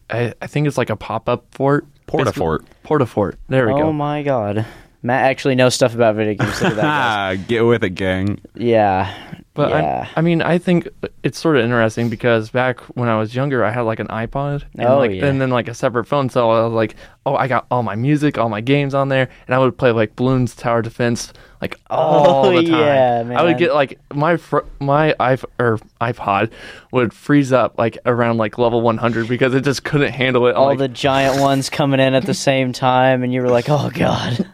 i, 0.10 0.34
I 0.42 0.48
think 0.48 0.68
it's 0.68 0.78
like 0.78 0.90
a 0.90 0.96
pop-up 0.98 1.46
fort 1.52 1.86
Basically- 2.08 2.32
Portafort. 2.34 2.66
Portafort 2.84 3.36
there 3.48 3.68
we 3.68 3.74
oh 3.74 3.78
go 3.78 3.84
Oh 3.88 3.94
my 3.94 4.24
god. 4.24 4.66
Matt 5.04 5.26
actually 5.26 5.56
knows 5.56 5.74
stuff 5.74 5.96
about 5.96 6.14
video 6.16 6.36
games. 6.36 6.62
Look 6.62 6.76
that. 6.76 6.86
Ah, 6.86 7.34
get 7.48 7.62
with 7.62 7.84
it, 7.84 7.90
gang. 7.96 8.40
Yeah. 8.54 9.12
But 9.56 9.72
yeah. 9.72 10.08
I, 10.16 10.20
I 10.20 10.22
mean, 10.22 10.44
I 10.44 10.60
think 10.60 10.88
it's 11.24 11.40
sort 11.40 11.58
of 11.58 11.64
interesting 11.64 12.08
because 12.08 12.52
back 12.52 12.80
when 12.96 13.10
I 13.10 13.18
was 13.18 13.34
younger, 13.34 13.66
I 13.66 13.72
had 13.72 13.82
like 13.82 14.00
an 14.00 14.06
iPod 14.10 14.64
and 14.78 14.88
Oh, 14.88 15.00
like 15.00 15.10
yeah. 15.12 15.26
and 15.26 15.42
then 15.42 15.50
like 15.50 15.68
a 15.68 15.74
separate 15.74 16.06
phone. 16.06 16.30
So 16.30 16.52
I 16.52 16.64
was 16.66 16.74
like, 16.74 16.96
oh, 17.26 17.36
I 17.36 17.48
got 17.48 17.66
all 17.72 17.82
my 17.82 17.96
music, 17.96 18.38
all 18.38 18.48
my 18.48 18.62
games 18.62 18.94
on 18.94 19.10
there, 19.10 19.28
and 19.48 19.56
I 19.56 19.58
would 19.58 19.76
play 19.76 19.92
like 19.92 20.16
Balloons 20.16 20.54
Tower 20.56 20.84
Defense 20.84 21.34
like 21.62 21.80
oh, 21.90 21.96
all 21.96 22.46
Oh, 22.48 22.50
the 22.62 22.68
time. 22.70 23.32
yeah, 23.32 23.40
I 23.40 23.44
would 23.44 23.58
get 23.58 23.74
like 23.74 24.00
my 24.14 24.38
fr- 24.38 24.66
my 24.80 25.10
iP- 25.20 25.46
or 25.60 25.80
iPod 26.02 26.52
would 26.92 27.14
freeze 27.14 27.54
up 27.54 27.78
like 27.78 27.98
around 28.06 28.38
like 28.38 28.58
level 28.58 28.82
100 28.82 29.28
because 29.28 29.54
it 29.54 29.64
just 29.64 29.84
couldn't 29.84 30.12
handle 30.14 30.48
it. 30.48 30.56
all 30.56 30.66
like, 30.68 30.80
the 30.80 30.88
giant 30.88 31.40
ones 31.40 31.70
coming 31.70 32.00
in 32.00 32.14
at 32.16 32.26
the 32.26 32.34
same 32.34 32.74
time, 32.74 33.24
and 33.24 33.32
you 33.34 33.42
were 33.42 33.50
like, 33.50 33.66
"Oh 33.70 33.92
God!" 33.94 34.48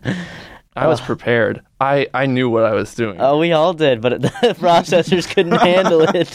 I 0.75 0.85
was 0.87 1.01
prepared. 1.01 1.61
I 1.79 2.07
I 2.13 2.25
knew 2.27 2.49
what 2.49 2.63
I 2.65 2.73
was 2.73 2.93
doing. 2.93 3.19
Oh, 3.19 3.39
we 3.39 3.51
all 3.51 3.73
did, 3.73 3.99
but 4.01 4.21
the 4.21 4.27
processors 4.59 5.27
couldn't 5.27 5.53
handle 5.59 6.01
it. 6.01 6.29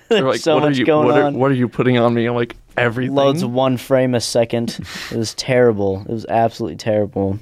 They're 0.08 0.22
like, 0.26 0.40
so 0.40 0.54
what 0.54 0.62
much 0.64 0.76
are 0.76 0.78
you, 0.78 0.86
going 0.86 1.08
what 1.08 1.18
are, 1.18 1.24
on. 1.24 1.34
what 1.34 1.50
are 1.50 1.54
you 1.54 1.68
putting 1.68 1.98
on 1.98 2.14
me? 2.14 2.24
I'm 2.26 2.34
like 2.34 2.56
everything. 2.76 3.14
Loads 3.14 3.44
one 3.44 3.76
frame 3.76 4.14
a 4.14 4.20
second. 4.20 4.78
It 5.10 5.16
was 5.18 5.34
terrible. 5.34 6.02
It 6.08 6.12
was 6.12 6.24
absolutely 6.26 6.76
terrible. 6.76 7.38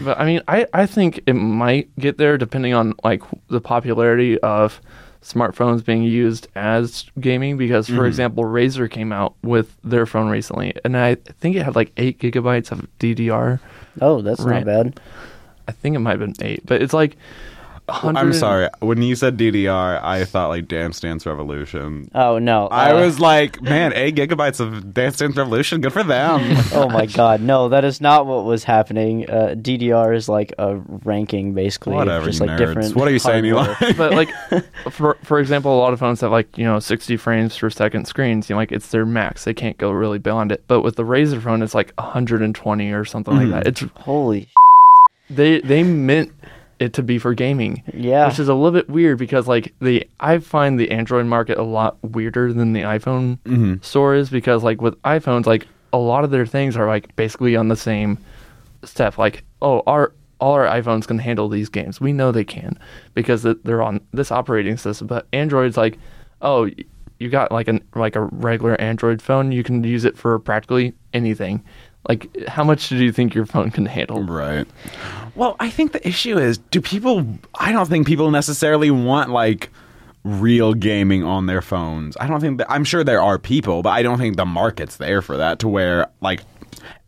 But 0.00 0.18
I 0.18 0.24
mean, 0.24 0.42
I, 0.48 0.66
I 0.72 0.86
think 0.86 1.20
it 1.26 1.34
might 1.34 1.94
get 1.98 2.18
there 2.18 2.38
depending 2.38 2.74
on 2.74 2.94
like 3.04 3.22
the 3.48 3.60
popularity 3.60 4.38
of 4.40 4.80
smartphones 5.22 5.84
being 5.84 6.02
used 6.02 6.48
as 6.54 7.06
gaming. 7.20 7.56
Because, 7.56 7.86
for 7.86 7.92
mm-hmm. 7.94 8.04
example, 8.06 8.44
Razer 8.44 8.90
came 8.90 9.12
out 9.12 9.34
with 9.42 9.76
their 9.84 10.06
phone 10.06 10.28
recently, 10.28 10.74
and 10.84 10.96
I 10.96 11.16
think 11.16 11.56
it 11.56 11.62
had 11.62 11.76
like 11.76 11.92
eight 11.96 12.18
gigabytes 12.18 12.72
of 12.72 12.86
DDR. 12.98 13.60
Oh, 14.00 14.22
that's 14.22 14.40
Right. 14.40 14.64
not 14.64 14.84
bad. 14.84 15.00
I 15.68 15.72
think 15.72 15.94
it 15.94 16.00
might 16.00 16.18
have 16.18 16.20
been 16.20 16.34
eight, 16.40 16.64
but 16.66 16.82
it's 16.82 16.94
like. 16.94 17.16
100 17.92 18.18
I'm 18.18 18.32
sorry. 18.32 18.68
When 18.80 19.02
you 19.02 19.14
said 19.14 19.36
DDR, 19.36 20.02
I 20.02 20.24
thought 20.24 20.48
like 20.48 20.66
Dance 20.66 20.98
Dance 21.00 21.26
Revolution. 21.26 22.10
Oh 22.14 22.38
no, 22.38 22.68
I 22.68 22.92
uh, 22.92 23.04
was 23.04 23.20
like, 23.20 23.60
man, 23.60 23.92
eight 23.94 24.16
gigabytes 24.16 24.60
of 24.60 24.94
Dance 24.94 25.18
Dance 25.18 25.36
Revolution, 25.36 25.80
good 25.80 25.92
for 25.92 26.02
them. 26.02 26.56
Oh 26.74 26.88
my 26.88 27.06
god, 27.06 27.42
no, 27.42 27.68
that 27.68 27.84
is 27.84 28.00
not 28.00 28.26
what 28.26 28.44
was 28.44 28.64
happening. 28.64 29.28
Uh, 29.28 29.54
DDR 29.56 30.16
is 30.16 30.28
like 30.28 30.54
a 30.58 30.76
ranking, 31.04 31.52
basically. 31.52 31.94
Whatever, 31.94 32.26
just 32.26 32.40
you 32.40 32.46
like 32.46 32.56
nerds. 32.56 32.58
different. 32.58 32.96
What 32.96 33.08
are 33.08 33.10
you 33.10 33.18
saying, 33.18 33.44
hardware. 33.44 33.76
Eli? 33.80 33.92
but 33.96 34.12
like 34.14 34.30
for 34.90 35.18
for 35.22 35.38
example, 35.38 35.76
a 35.76 35.78
lot 35.78 35.92
of 35.92 35.98
phones 35.98 36.22
have 36.22 36.30
like 36.30 36.56
you 36.56 36.64
know 36.64 36.78
60 36.78 37.16
frames 37.18 37.56
per 37.58 37.68
second 37.68 38.06
screens. 38.06 38.48
You 38.48 38.54
know, 38.54 38.58
like 38.58 38.72
it's 38.72 38.88
their 38.88 39.04
max. 39.04 39.44
They 39.44 39.54
can't 39.54 39.76
go 39.76 39.90
really 39.90 40.18
beyond 40.18 40.50
it. 40.50 40.64
But 40.66 40.80
with 40.80 40.96
the 40.96 41.04
Razer 41.04 41.42
phone, 41.42 41.62
it's 41.62 41.74
like 41.74 41.92
120 41.96 42.92
or 42.92 43.04
something 43.04 43.34
like 43.34 43.50
that. 43.50 43.66
It's 43.66 43.84
Holy, 43.96 44.48
they 45.28 45.60
they 45.60 45.82
meant 45.82 46.32
it 46.82 46.92
to 46.94 47.02
be 47.02 47.18
for 47.18 47.32
gaming. 47.34 47.82
yeah. 47.94 48.26
Which 48.28 48.38
is 48.38 48.48
a 48.48 48.54
little 48.54 48.72
bit 48.72 48.88
weird 48.90 49.18
because 49.18 49.46
like 49.48 49.72
the 49.80 50.06
I 50.20 50.38
find 50.38 50.78
the 50.78 50.90
Android 50.90 51.26
market 51.26 51.56
a 51.58 51.62
lot 51.62 51.96
weirder 52.02 52.52
than 52.52 52.72
the 52.72 52.82
iPhone 52.82 53.38
Mm-hmm. 53.44 53.74
store 53.82 54.14
is 54.14 54.28
because 54.30 54.62
like 54.62 54.80
with 54.82 55.00
iPhones 55.02 55.46
like 55.46 55.66
a 55.92 55.98
lot 55.98 56.24
of 56.24 56.30
their 56.30 56.46
things 56.46 56.76
are 56.76 56.86
like 56.86 57.14
basically 57.16 57.54
on 57.56 57.68
the 57.68 57.76
same 57.76 58.18
step 58.84 59.16
like 59.18 59.44
oh 59.60 59.82
our 59.86 60.12
all 60.40 60.52
our 60.54 60.66
iPhones 60.66 61.06
can 61.06 61.18
handle 61.20 61.48
these 61.48 61.68
games. 61.68 62.00
We 62.00 62.12
know 62.12 62.32
they 62.32 62.42
can 62.44 62.76
because 63.14 63.44
they're 63.44 63.80
on 63.82 64.00
this 64.12 64.32
operating 64.32 64.76
system. 64.76 65.06
But 65.06 65.28
Android's 65.32 65.76
like, 65.76 65.98
oh, 66.40 66.68
you 67.20 67.28
got 67.28 67.52
like 67.52 67.68
an 67.68 67.80
like 67.94 68.16
a 68.16 68.22
regular 68.22 68.74
Android 68.80 69.22
phone, 69.22 69.52
you 69.52 69.62
can 69.62 69.84
use 69.84 70.04
it 70.04 70.18
for 70.18 70.36
practically 70.40 70.94
anything. 71.14 71.62
Like 72.08 72.46
how 72.46 72.64
much 72.64 72.88
do 72.88 72.96
you 72.96 73.12
think 73.12 73.34
your 73.34 73.46
phone 73.46 73.70
can 73.70 73.86
handle? 73.86 74.22
Right. 74.22 74.66
Well, 75.34 75.56
I 75.60 75.70
think 75.70 75.92
the 75.92 76.06
issue 76.06 76.38
is 76.38 76.58
do 76.58 76.80
people 76.80 77.26
I 77.54 77.72
don't 77.72 77.88
think 77.88 78.06
people 78.06 78.30
necessarily 78.30 78.90
want 78.90 79.30
like 79.30 79.70
real 80.24 80.74
gaming 80.74 81.24
on 81.24 81.46
their 81.46 81.62
phones. 81.62 82.16
I 82.20 82.26
don't 82.26 82.40
think 82.40 82.58
that 82.58 82.70
I'm 82.70 82.84
sure 82.84 83.02
there 83.02 83.22
are 83.22 83.38
people, 83.38 83.82
but 83.82 83.90
I 83.90 84.02
don't 84.02 84.18
think 84.18 84.36
the 84.36 84.46
market's 84.46 84.96
there 84.96 85.22
for 85.22 85.36
that 85.36 85.58
to 85.60 85.68
where 85.68 86.08
like 86.20 86.42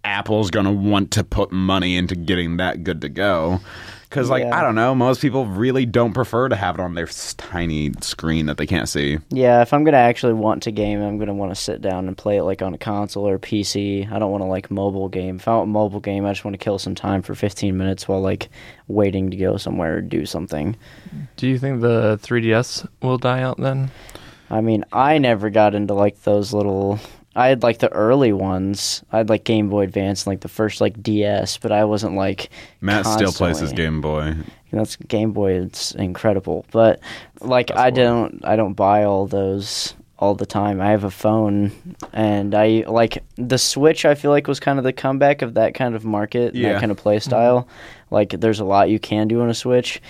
Apple's 0.05 0.51
going 0.51 0.67
to 0.67 0.73
want 0.73 1.11
to 1.13 1.25
put 1.25 1.51
money 1.51 1.97
into 1.97 2.15
getting 2.15 2.59
that 2.59 2.85
good 2.85 3.01
to 3.01 3.09
go. 3.09 3.61
Cuz 4.15 4.31
like 4.31 4.45
Yeah. 4.45 4.59
I 4.59 4.63
don't 4.63 4.75
know, 4.75 4.95
most 4.95 5.21
people 5.21 5.47
really 5.47 5.85
don't 5.85 6.13
prefer 6.13 6.49
to 6.49 6.57
have 6.57 6.77
it 6.77 6.81
on 6.81 6.95
their 6.95 7.07
tiny 7.37 7.93
screen 8.01 8.47
that 8.47 8.57
they 8.57 8.67
can't 8.67 8.89
see. 8.89 9.19
Yeah, 9.31 9.61
if 9.63 9.73
I'm 9.73 9.85
gonna 9.85 9.97
actually 9.97 10.33
want 10.35 10.63
to 10.63 10.71
game, 10.71 11.03
I'm 11.03 11.19
gonna 11.19 11.35
want 11.35 11.51
to 11.55 11.61
sit 11.61 11.83
down 11.83 12.09
and 12.09 12.17
play 12.17 12.39
it 12.39 12.45
like 12.45 12.63
on 12.63 12.75
a 12.75 12.79
console 12.79 13.29
or 13.29 13.39
PC. 13.39 14.11
I 14.11 14.19
don't 14.19 14.31
want 14.31 14.43
to 14.43 14.47
like 14.49 14.71
mobile 14.71 15.09
game. 15.09 15.37
If 15.37 15.49
I 15.49 15.57
want 15.57 15.69
mobile 15.69 16.01
game, 16.01 16.25
I 16.25 16.33
just 16.33 16.45
want 16.45 16.55
to 16.55 16.65
kill 16.65 16.79
some 16.79 16.95
time 16.95 17.23
for 17.23 17.35
15 17.35 17.77
minutes 17.77 18.07
while 18.09 18.21
like 18.21 18.49
waiting 18.89 19.31
to 19.31 19.37
go 19.37 19.57
somewhere 19.57 19.97
or 19.97 20.01
do 20.01 20.25
something. 20.27 20.77
Do 21.37 21.49
you 21.49 21.59
think 21.59 21.81
the 21.81 22.19
3DS 22.23 22.87
will 23.03 23.19
die 23.19 23.43
out 23.43 23.59
then? 23.59 23.91
I 24.51 24.61
mean, 24.61 24.85
I 24.93 25.19
never 25.19 25.51
got 25.51 25.75
into 25.75 25.95
like 25.95 26.23
those 26.23 26.53
little. 26.53 27.01
I 27.37 27.49
had 27.49 27.63
like 27.63 27.79
the 27.79 27.93
early 27.93 28.33
ones. 28.33 29.03
I 29.11 29.19
had 29.19 29.29
like 29.29 29.45
Game 29.45 29.69
Boy 29.69 29.83
Advance 29.83 30.23
and 30.23 30.33
like 30.33 30.41
the 30.41 30.49
first 30.49 30.81
like 30.81 31.03
DS, 31.03 31.59
but 31.59 31.73
I 31.73 31.85
wasn't 31.85 32.15
like. 32.15 32.51
Matt 32.81 33.07
still 33.07 33.33
plays 33.33 33.59
his 33.59 33.73
Game 33.73 34.01
Boy. 34.01 34.35
That's 34.73 34.97
Game 34.97 35.33
Boy. 35.33 35.61
It's 35.61 35.93
incredible, 35.93 36.67
but 36.71 37.01
like 37.41 37.71
I 37.71 37.91
That's 37.91 37.97
don't. 37.97 38.45
I 38.45 38.57
don't 38.57 38.75
buy 38.75 39.05
all 39.05 39.27
those 39.27 39.95
all 40.19 40.35
the 40.35 40.47
time. 40.47 40.81
I 40.81 40.91
have 40.91 41.05
a 41.05 41.11
phone, 41.11 41.73
and 42.13 42.55
I 42.55 42.85
like 42.87 43.23
the 43.37 43.59
Switch. 43.59 44.05
I 44.05 44.15
feel 44.15 44.31
like 44.31 44.47
was 44.47 44.61
kind 44.61 44.79
of 44.79 44.85
the 44.85 44.93
comeback 44.93 45.43
of 45.43 45.55
that 45.55 45.75
kind 45.75 45.95
of 45.95 46.05
market, 46.05 46.55
Yeah. 46.55 46.73
that 46.73 46.81
kind 46.81 46.93
of 46.93 46.99
play 46.99 47.17
mm-hmm. 47.17 47.31
style. 47.31 47.69
Like, 48.11 48.31
there's 48.31 48.61
a 48.61 48.65
lot 48.65 48.91
you 48.91 48.99
can 48.99 49.29
do 49.29 49.43
on 49.43 49.51
a 49.51 49.55
Switch, 49.55 50.01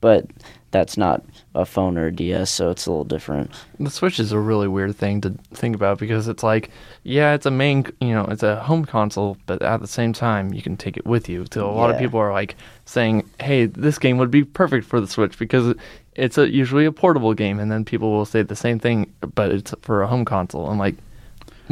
but 0.00 0.26
that's 0.72 0.96
not 0.96 1.24
a 1.54 1.66
phone 1.66 1.98
or 1.98 2.06
a 2.06 2.12
DS, 2.12 2.50
so 2.50 2.70
it's 2.70 2.86
a 2.86 2.90
little 2.90 3.04
different. 3.04 3.50
The 3.78 3.90
Switch 3.90 4.18
is 4.18 4.32
a 4.32 4.38
really 4.38 4.68
weird 4.68 4.96
thing 4.96 5.20
to 5.22 5.30
think 5.52 5.74
about 5.74 5.98
because 5.98 6.28
it's 6.28 6.42
like, 6.42 6.70
yeah, 7.02 7.34
it's 7.34 7.46
a 7.46 7.50
main, 7.50 7.86
you 8.00 8.14
know, 8.14 8.24
it's 8.24 8.42
a 8.42 8.60
home 8.62 8.84
console, 8.84 9.36
but 9.46 9.60
at 9.60 9.80
the 9.80 9.86
same 9.86 10.12
time, 10.12 10.52
you 10.52 10.62
can 10.62 10.76
take 10.76 10.96
it 10.96 11.06
with 11.06 11.28
you. 11.28 11.44
So 11.52 11.68
a 11.68 11.72
lot 11.72 11.90
of 11.90 11.98
people 11.98 12.18
are 12.18 12.32
like 12.32 12.56
saying, 12.86 13.28
hey, 13.40 13.66
this 13.66 13.98
game 13.98 14.18
would 14.18 14.30
be 14.30 14.44
perfect 14.44 14.86
for 14.86 15.00
the 15.00 15.06
Switch 15.06 15.38
because 15.38 15.74
it's 16.14 16.38
a, 16.38 16.50
usually 16.50 16.84
a 16.84 16.92
portable 16.92 17.34
game, 17.34 17.58
and 17.58 17.70
then 17.70 17.84
people 17.84 18.10
will 18.10 18.24
say 18.24 18.42
the 18.42 18.56
same 18.56 18.78
thing, 18.78 19.12
but 19.34 19.50
it's 19.52 19.74
for 19.82 20.02
a 20.02 20.06
home 20.06 20.24
console. 20.24 20.68
I'm 20.68 20.78
like, 20.78 20.96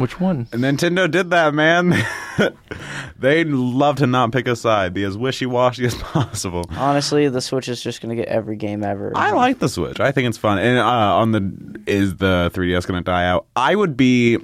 which 0.01 0.19
one? 0.19 0.47
And 0.51 0.61
Nintendo 0.61 1.09
did 1.09 1.29
that, 1.29 1.53
man. 1.53 1.95
they 3.19 3.43
love 3.43 3.97
to 3.97 4.07
not 4.07 4.31
pick 4.31 4.47
a 4.47 4.55
side, 4.55 4.93
be 4.93 5.03
as 5.03 5.17
wishy 5.17 5.45
washy 5.45 5.85
as 5.85 5.95
possible. 5.99 6.65
Honestly, 6.71 7.29
the 7.29 7.41
Switch 7.41 7.69
is 7.69 7.81
just 7.81 8.01
gonna 8.01 8.15
get 8.15 8.27
every 8.27 8.55
game 8.55 8.83
ever. 8.83 9.13
I 9.15 9.31
like 9.31 9.59
the 9.59 9.69
Switch. 9.69 9.99
I 9.99 10.11
think 10.11 10.27
it's 10.27 10.37
fun. 10.37 10.57
And 10.57 10.77
uh, 10.77 10.83
on 10.83 11.31
the 11.31 11.81
is 11.87 12.17
the 12.17 12.51
3DS 12.53 12.87
going 12.87 13.01
to 13.01 13.03
die 13.03 13.25
out? 13.25 13.45
I 13.55 13.75
would 13.75 13.97
be. 13.97 14.37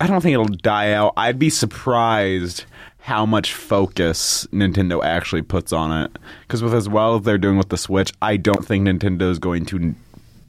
I 0.00 0.06
don't 0.06 0.20
think 0.20 0.34
it'll 0.34 0.46
die 0.46 0.92
out. 0.92 1.12
I'd 1.16 1.38
be 1.38 1.50
surprised 1.50 2.64
how 2.98 3.26
much 3.26 3.54
focus 3.54 4.46
Nintendo 4.52 5.02
actually 5.02 5.42
puts 5.42 5.72
on 5.72 6.04
it. 6.04 6.16
Because 6.42 6.62
with 6.62 6.74
as 6.74 6.88
well 6.88 7.16
as 7.16 7.22
they're 7.22 7.38
doing 7.38 7.56
with 7.56 7.70
the 7.70 7.76
Switch, 7.76 8.12
I 8.20 8.36
don't 8.36 8.64
think 8.64 8.86
Nintendo 8.86 9.30
is 9.30 9.38
going 9.38 9.64
to 9.66 9.94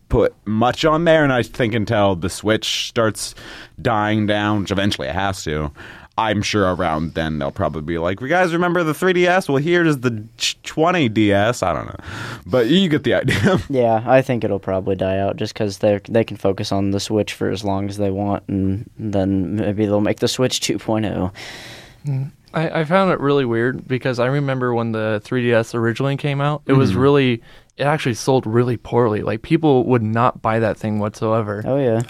put 0.09 0.33
much 0.45 0.83
on 0.85 1.05
there. 1.05 1.23
And 1.23 1.31
I 1.31 1.43
think 1.43 1.73
until 1.73 2.15
the 2.15 2.29
Switch 2.29 2.87
starts 2.87 3.35
dying 3.81 4.25
down, 4.27 4.61
which 4.61 4.71
eventually 4.71 5.07
it 5.07 5.15
has 5.15 5.43
to. 5.43 5.71
I'm 6.17 6.41
sure 6.41 6.75
around 6.75 7.13
then 7.13 7.39
they'll 7.39 7.49
probably 7.49 7.81
be 7.81 7.97
like, 7.97 8.19
"You 8.19 8.27
guys 8.27 8.51
remember 8.51 8.83
the 8.83 8.91
3DS? 8.91 9.47
Well, 9.47 9.57
here's 9.57 9.99
the 9.99 10.11
20DS. 10.37 11.63
I 11.63 11.73
don't 11.73 11.85
know, 11.85 12.05
but 12.45 12.67
you 12.67 12.89
get 12.89 13.05
the 13.05 13.13
idea." 13.21 13.59
Yeah, 13.69 14.03
I 14.05 14.21
think 14.21 14.43
it'll 14.43 14.59
probably 14.59 14.97
die 14.97 15.17
out 15.17 15.37
just 15.37 15.53
because 15.53 15.77
they 15.77 16.01
they 16.09 16.25
can 16.25 16.35
focus 16.35 16.73
on 16.73 16.91
the 16.91 16.99
Switch 16.99 17.31
for 17.31 17.49
as 17.49 17.63
long 17.63 17.87
as 17.87 17.95
they 17.95 18.11
want, 18.11 18.43
and 18.49 18.89
then 18.99 19.55
maybe 19.55 19.85
they'll 19.85 20.01
make 20.01 20.19
the 20.19 20.27
Switch 20.27 20.69
oh. 20.71 20.73
2.0. 20.73 22.31
I, 22.53 22.81
I 22.81 22.83
found 22.83 23.11
it 23.11 23.19
really 23.19 23.45
weird 23.45 23.87
because 23.87 24.19
I 24.19 24.25
remember 24.25 24.73
when 24.73 24.91
the 24.91 25.21
3DS 25.23 25.73
originally 25.75 26.17
came 26.17 26.41
out, 26.41 26.63
it 26.65 26.73
was 26.73 26.91
mm-hmm. 26.91 26.99
really, 26.99 27.41
it 27.79 27.85
actually 27.85 28.13
sold 28.15 28.45
really 28.45 28.77
poorly. 28.77 29.21
Like 29.21 29.41
people 29.41 29.85
would 29.85 30.03
not 30.03 30.41
buy 30.41 30.59
that 30.59 30.77
thing 30.77 30.99
whatsoever. 30.99 31.63
Oh 31.65 31.77
yeah, 31.77 32.01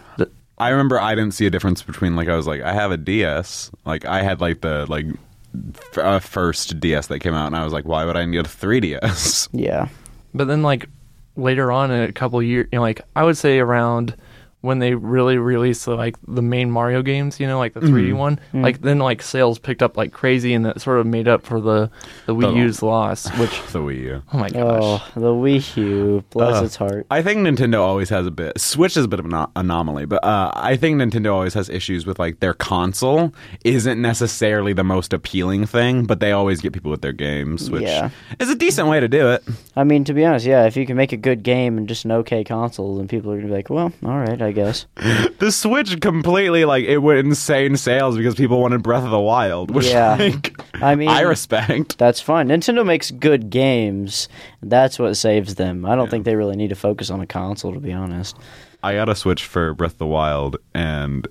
I 0.57 0.69
remember 0.69 0.99
I 0.99 1.15
didn't 1.15 1.33
see 1.35 1.45
a 1.45 1.49
difference 1.49 1.81
between 1.83 2.15
like 2.15 2.27
I 2.27 2.35
was 2.35 2.47
like 2.47 2.61
I 2.61 2.73
have 2.73 2.91
a 2.91 2.97
DS, 2.97 3.71
like 3.85 4.03
I 4.05 4.21
had 4.23 4.41
like 4.41 4.61
the 4.61 4.85
like 4.89 5.05
f- 5.75 5.97
uh, 5.97 6.19
first 6.19 6.79
DS 6.79 7.07
that 7.07 7.19
came 7.19 7.33
out, 7.33 7.47
and 7.47 7.55
I 7.55 7.63
was 7.63 7.71
like, 7.71 7.85
why 7.85 8.03
would 8.03 8.17
I 8.17 8.25
need 8.25 8.39
a 8.39 8.43
3DS? 8.43 9.49
yeah, 9.53 9.87
But 10.33 10.47
then 10.47 10.61
like 10.63 10.89
later 11.35 11.71
on 11.71 11.91
in 11.91 12.01
a 12.09 12.11
couple 12.11 12.41
years, 12.43 12.67
you 12.71 12.77
know, 12.77 12.81
like 12.81 13.01
I 13.15 13.23
would 13.23 13.37
say 13.37 13.59
around 13.59 14.15
when 14.61 14.79
they 14.79 14.93
really 14.93 15.37
released 15.37 15.85
the, 15.85 15.95
like 15.95 16.17
the 16.27 16.41
main 16.41 16.69
Mario 16.69 17.01
games, 17.01 17.39
you 17.39 17.47
know, 17.47 17.57
like 17.57 17.73
the 17.73 17.79
3D 17.79 18.13
one, 18.13 18.39
like 18.53 18.81
then 18.81 18.99
like 18.99 19.21
sales 19.21 19.57
picked 19.57 19.81
up 19.81 19.95
like 19.95 20.11
crazy 20.11 20.53
and 20.53 20.65
that 20.65 20.81
sort 20.81 20.99
of 20.99 21.05
made 21.05 21.27
up 21.29 21.43
for 21.45 21.61
the 21.61 21.89
the 22.25 22.35
Wii 22.35 22.41
The- 22.53 22.59
U's 22.61 22.83
loss, 22.83 23.29
which 23.39 23.51
the 23.71 23.79
Wii 23.79 23.99
U. 24.01 24.23
oh 24.33 24.37
my 24.37 24.49
gosh. 24.49 24.81
oh 24.83 25.07
the 25.15 25.27
Wii 25.33 25.77
U, 25.77 26.23
bless 26.31 26.61
Uh, 26.61 26.65
its 26.65 26.75
heart. 26.75 27.05
I 27.09 27.21
think 27.21 27.39
Nintendo 27.39 27.79
always 27.79 28.09
has 28.09 28.27
a 28.27 28.31
bit. 28.31 28.59
Switch 28.59 28.97
is 28.97 29.05
a 29.05 29.07
bit 29.07 29.19
of 29.19 29.25
an 29.31 29.47
anomaly, 29.55 30.05
but 30.05 30.23
uh, 30.25 30.51
I 30.53 30.75
think 30.75 30.99
Nintendo 31.01 31.33
always 31.33 31.53
has 31.53 31.69
issues 31.69 32.05
with 32.05 32.19
like 32.19 32.41
their 32.41 32.53
console 32.53 33.33
isn't 33.63 34.01
necessarily 34.01 34.73
the 34.73 34.83
most 34.83 35.13
appealing 35.13 35.65
thing, 35.67 36.03
but 36.05 36.19
they 36.19 36.31
always 36.33 36.59
get 36.59 36.73
people 36.73 36.91
with 36.91 37.01
their 37.01 37.13
games, 37.13 37.69
which 37.71 37.83
Yeah. 37.83 38.09
is 38.39 38.49
a 38.49 38.55
decent 38.55 38.89
way 38.89 38.99
to 38.99 39.07
do 39.07 39.29
it. 39.29 39.43
I 39.77 39.85
mean, 39.85 40.03
to 40.03 40.13
be 40.13 40.25
honest, 40.25 40.45
yeah, 40.45 40.65
if 40.65 40.75
you 40.75 40.85
can 40.85 40.97
make 40.97 41.13
a 41.13 41.17
good 41.17 41.43
game 41.43 41.77
and 41.77 41.87
just 41.87 42.03
an 42.03 42.11
okay 42.11 42.43
console, 42.43 42.97
then 42.97 43.07
people 43.07 43.31
are 43.31 43.35
gonna 43.37 43.47
be 43.47 43.53
like, 43.53 43.69
well, 43.69 43.93
all 44.03 44.17
right, 44.19 44.41
I 44.41 44.48
guess. 44.51 44.85
The 45.39 45.51
Switch 45.53 46.01
completely 46.01 46.65
like 46.65 46.83
it 46.83 46.97
went 46.97 47.19
insane 47.19 47.77
sales 47.77 48.17
because 48.17 48.35
people 48.35 48.59
wanted 48.61 48.83
Breath 48.83 49.05
of 49.05 49.11
the 49.11 49.19
Wild, 49.19 49.71
which 49.71 49.87
Yeah. 49.87 50.15
like 50.15 50.59
I 50.81 50.95
mean, 50.95 51.07
I 51.07 51.21
respect. 51.21 51.97
That's 51.97 52.19
fine. 52.19 52.49
Nintendo 52.49 52.85
makes 52.85 53.09
good 53.11 53.49
games. 53.49 54.27
That's 54.61 54.99
what 54.99 55.15
saves 55.15 55.55
them. 55.55 55.85
I 55.85 55.95
don't 55.95 56.09
think 56.11 56.25
they 56.25 56.35
really 56.35 56.57
need 56.57 56.69
to 56.69 56.75
focus 56.75 57.09
on 57.09 57.21
a 57.21 57.25
console, 57.25 57.73
to 57.73 57.79
be 57.79 57.93
honest. 57.93 58.35
I 58.83 58.93
got 58.95 59.07
a 59.07 59.15
Switch 59.15 59.45
for 59.45 59.73
Breath 59.73 59.93
of 59.93 59.97
the 59.99 60.05
Wild, 60.07 60.57
and 60.73 61.25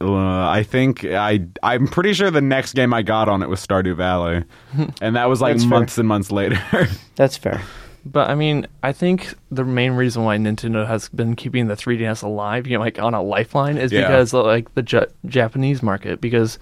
uh, 0.00 0.48
I 0.48 0.62
think 0.62 1.04
I 1.04 1.46
I'm 1.62 1.86
pretty 1.86 2.14
sure 2.14 2.30
the 2.30 2.40
next 2.40 2.72
game 2.74 2.94
I 2.94 3.02
got 3.02 3.28
on 3.28 3.42
it 3.42 3.48
was 3.50 3.64
Stardew 3.66 3.94
Valley, 3.96 4.44
and 5.02 5.16
that 5.16 5.28
was 5.28 5.42
like 5.42 5.54
That's 5.54 5.64
fair. 5.64 5.70
months 5.70 5.98
and 5.98 6.08
months 6.08 6.32
later. 6.32 6.58
That's 7.16 7.36
fair. 7.36 7.60
But 8.04 8.30
I 8.30 8.34
mean, 8.34 8.66
I 8.82 8.92
think 8.92 9.34
the 9.50 9.64
main 9.64 9.92
reason 9.92 10.24
why 10.24 10.36
Nintendo 10.38 10.86
has 10.86 11.08
been 11.10 11.36
keeping 11.36 11.66
the 11.68 11.74
3DS 11.76 12.22
alive, 12.22 12.66
you 12.66 12.78
know, 12.78 12.82
like 12.84 12.98
on 12.98 13.12
a 13.14 13.22
lifeline, 13.22 13.76
is 13.76 13.92
Yeah. 13.92 14.02
because 14.02 14.32
of, 14.32 14.46
like 14.46 14.74
the 14.74 14.82
Ja- 14.88 15.06
Japanese 15.26 15.82
market. 15.82 16.20
Because 16.20 16.58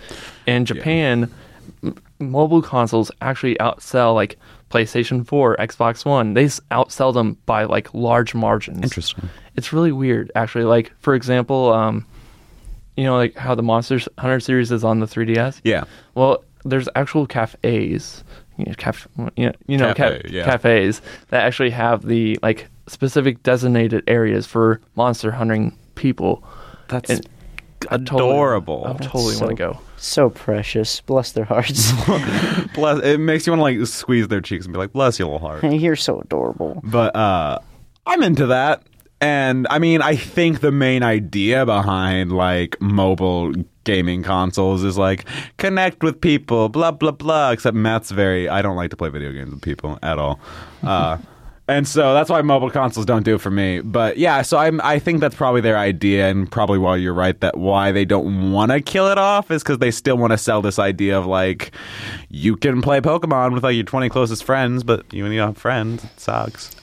in 0.47 0.65
Japan, 0.65 1.31
m- 1.85 1.95
mobile 2.19 2.61
consoles 2.63 3.11
actually 3.23 3.55
outsell 3.57 4.15
like 4.15 4.37
PlayStation 4.71 5.25
4, 5.27 5.57
Xbox 5.59 6.05
One. 6.05 6.35
They 6.35 6.45
outsell 6.73 7.15
them 7.15 7.37
by 7.47 7.65
like 7.65 7.95
large 7.95 8.35
margins. 8.35 8.83
Interesting. 8.83 9.29
It's 9.57 9.73
really 9.73 9.93
weird, 9.93 10.31
actually. 10.35 10.65
Like 10.65 10.93
for 10.99 11.15
example, 11.15 11.73
um, 11.73 12.05
you 12.97 13.05
know, 13.05 13.15
like 13.17 13.37
how 13.37 13.55
the 13.55 13.63
Monster 13.63 14.01
Hunter 14.19 14.41
series 14.41 14.73
is 14.73 14.83
on 14.83 14.99
the 14.99 15.07
3DS. 15.07 15.61
Yeah, 15.63 15.85
Well, 16.17 16.43
there's 16.65 16.89
actual 16.97 17.27
cafes, 17.27 18.25
you 18.59 18.67
know, 18.67 18.75
caf- 18.77 19.09
you 19.37 19.47
know, 19.47 19.53
you 19.67 19.79
know 19.79 19.95
Cafe, 19.95 20.23
ca- 20.23 20.29
yeah. 20.31 20.45
cafes 20.45 21.01
that 21.29 21.43
actually 21.45 21.71
have 21.71 22.05
the 22.07 22.39
like 22.43 22.69
specific 22.87 23.43
designated 23.43 24.03
areas 24.07 24.47
for 24.47 24.81
monster 24.97 25.31
hunting 25.31 25.77
people. 25.95 26.43
that's 26.89 27.09
And 27.11 27.29
I 27.91 27.97
totally- 27.99 28.33
I 28.87 28.93
totally 28.95 29.35
so- 29.35 29.47
want 29.47 29.57
to 29.57 29.63
go. 29.63 29.79
So 30.01 30.31
precious. 30.31 31.01
Bless 31.01 31.33
their 31.33 31.45
hearts. 31.45 31.91
Bless, 32.75 33.03
it 33.03 33.19
makes 33.19 33.47
you 33.47 33.53
want 33.53 33.59
to 33.75 33.81
like 33.81 33.87
squeeze 33.89 34.29
their 34.29 34.41
cheeks 34.41 34.65
and 34.65 34.73
be 34.73 34.79
like, 34.79 34.93
"Bless 34.93 35.19
your 35.19 35.27
little 35.29 35.47
heart." 35.47 35.65
You're 35.73 35.97
so 35.97 36.21
adorable. 36.21 36.81
But 36.85 37.17
uh 37.17 37.59
I'm 38.07 38.23
into 38.23 38.47
that. 38.47 38.83
And 39.21 39.67
I 39.71 39.81
mean, 39.81 40.01
I 40.01 40.15
think 40.15 40.61
the 40.61 40.71
main 40.71 41.03
idea 41.03 41.67
behind 41.67 42.31
like 42.31 42.81
mobile 42.81 43.53
gaming 43.89 44.23
consoles 44.23 44.85
is 44.85 44.97
like 44.99 45.25
connect 45.65 46.03
with 46.03 46.21
people, 46.21 46.69
blah 46.69 46.93
blah 47.01 47.17
blah. 47.23 47.51
Except 47.55 47.75
Matt's 47.75 48.11
very 48.11 48.49
I 48.49 48.61
don't 48.63 48.77
like 48.77 48.91
to 48.91 48.97
play 48.97 49.09
video 49.09 49.33
games 49.33 49.51
with 49.51 49.63
people 49.63 49.99
at 50.03 50.19
all. 50.19 50.39
Uh 50.95 51.17
And 51.71 51.87
so 51.87 52.15
that's 52.17 52.31
why 52.31 52.41
mobile 52.43 52.71
consoles 52.71 53.05
don't 53.05 53.25
do 53.25 53.35
it 53.35 53.43
for 53.43 53.51
me. 53.51 53.83
But 53.83 54.17
yeah, 54.17 54.41
so 54.43 54.57
I'm 54.57 54.81
I 54.95 54.99
think 54.99 55.21
that's 55.21 55.35
probably 55.43 55.61
their 55.69 55.77
idea, 55.91 56.21
and 56.31 56.51
probably 56.51 56.79
why 56.85 56.97
you're 56.97 57.19
right 57.25 57.39
that 57.45 57.55
why 57.59 57.93
they 57.93 58.07
don't 58.07 58.53
want 58.53 58.71
to 58.73 58.81
kill 58.81 59.07
it 59.13 59.19
off 59.19 59.51
is 59.51 59.63
because 59.63 59.79
they 59.79 59.91
still 59.91 60.17
want 60.17 60.33
to 60.33 60.39
sell 60.39 60.61
this 60.63 60.79
idea 60.79 61.19
of 61.19 61.27
like 61.27 61.73
you 62.31 62.57
can 62.57 62.81
play 62.81 63.01
Pokemon 63.01 63.53
with 63.53 63.65
like 63.65 63.75
your 63.75 63.85
20 63.85 64.09
closest 64.09 64.45
friends, 64.45 64.83
but 64.83 65.01
you 65.13 65.25
only 65.25 65.37
have 65.37 65.59
friends. 65.59 66.05
It 66.05 66.21
sucks. 66.21 66.75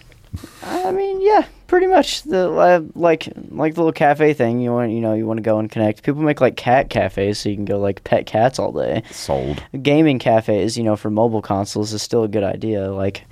I 0.61 0.91
mean, 0.91 1.17
yeah, 1.31 1.45
Pretty 1.67 1.87
much 1.87 2.23
the 2.23 2.51
uh, 2.51 2.81
like 2.93 3.27
like 3.49 3.73
the 3.73 3.81
little 3.81 3.91
cafe 3.91 4.33
thing. 4.33 4.59
You 4.61 4.71
want 4.71 4.91
you 4.91 5.01
know 5.01 5.13
you 5.13 5.25
want 5.25 5.37
to 5.37 5.43
go 5.43 5.57
and 5.57 5.69
connect. 5.69 6.03
People 6.03 6.21
make 6.21 6.39
like 6.41 6.57
cat 6.57 6.89
cafes, 6.89 7.39
so 7.39 7.49
you 7.49 7.55
can 7.55 7.65
go 7.65 7.79
like 7.79 8.03
pet 8.03 8.25
cats 8.25 8.59
all 8.59 8.71
day. 8.71 9.01
Sold. 9.11 9.63
Gaming 9.81 10.19
cafes, 10.19 10.77
you 10.77 10.83
know, 10.83 10.95
for 10.95 11.09
mobile 11.09 11.41
consoles 11.41 11.91
is 11.93 12.01
still 12.01 12.23
a 12.23 12.27
good 12.27 12.43
idea. 12.43 12.91
Like 12.91 13.23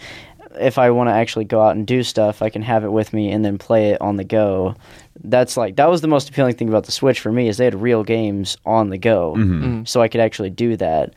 if 0.60 0.78
I 0.78 0.92
want 0.92 1.10
to 1.10 1.14
actually 1.14 1.46
go 1.46 1.62
out 1.62 1.76
and 1.76 1.86
do 1.86 2.04
stuff, 2.04 2.42
I 2.42 2.50
can 2.50 2.62
have 2.62 2.84
it 2.84 2.92
with 2.92 3.14
me 3.14 3.32
and 3.32 3.44
then 3.44 3.58
play 3.58 3.90
it 3.92 4.02
on 4.02 4.18
the 4.18 4.24
go. 4.24 4.76
That's 5.24 5.56
like 5.58 5.76
that 5.76 5.90
was 5.90 6.02
the 6.02 6.08
most 6.08 6.30
appealing 6.30 6.56
thing 6.56 6.70
about 6.70 6.86
the 6.86 6.92
Switch 6.92 7.20
for 7.20 7.32
me 7.32 7.48
is 7.48 7.58
they 7.58 7.66
had 7.66 7.76
real 7.76 8.04
games 8.04 8.58
on 8.66 8.90
the 8.90 8.98
go, 8.98 9.84
so 9.86 10.02
I 10.02 10.08
could 10.08 10.22
actually 10.22 10.50
do 10.50 10.76
that. 10.78 11.14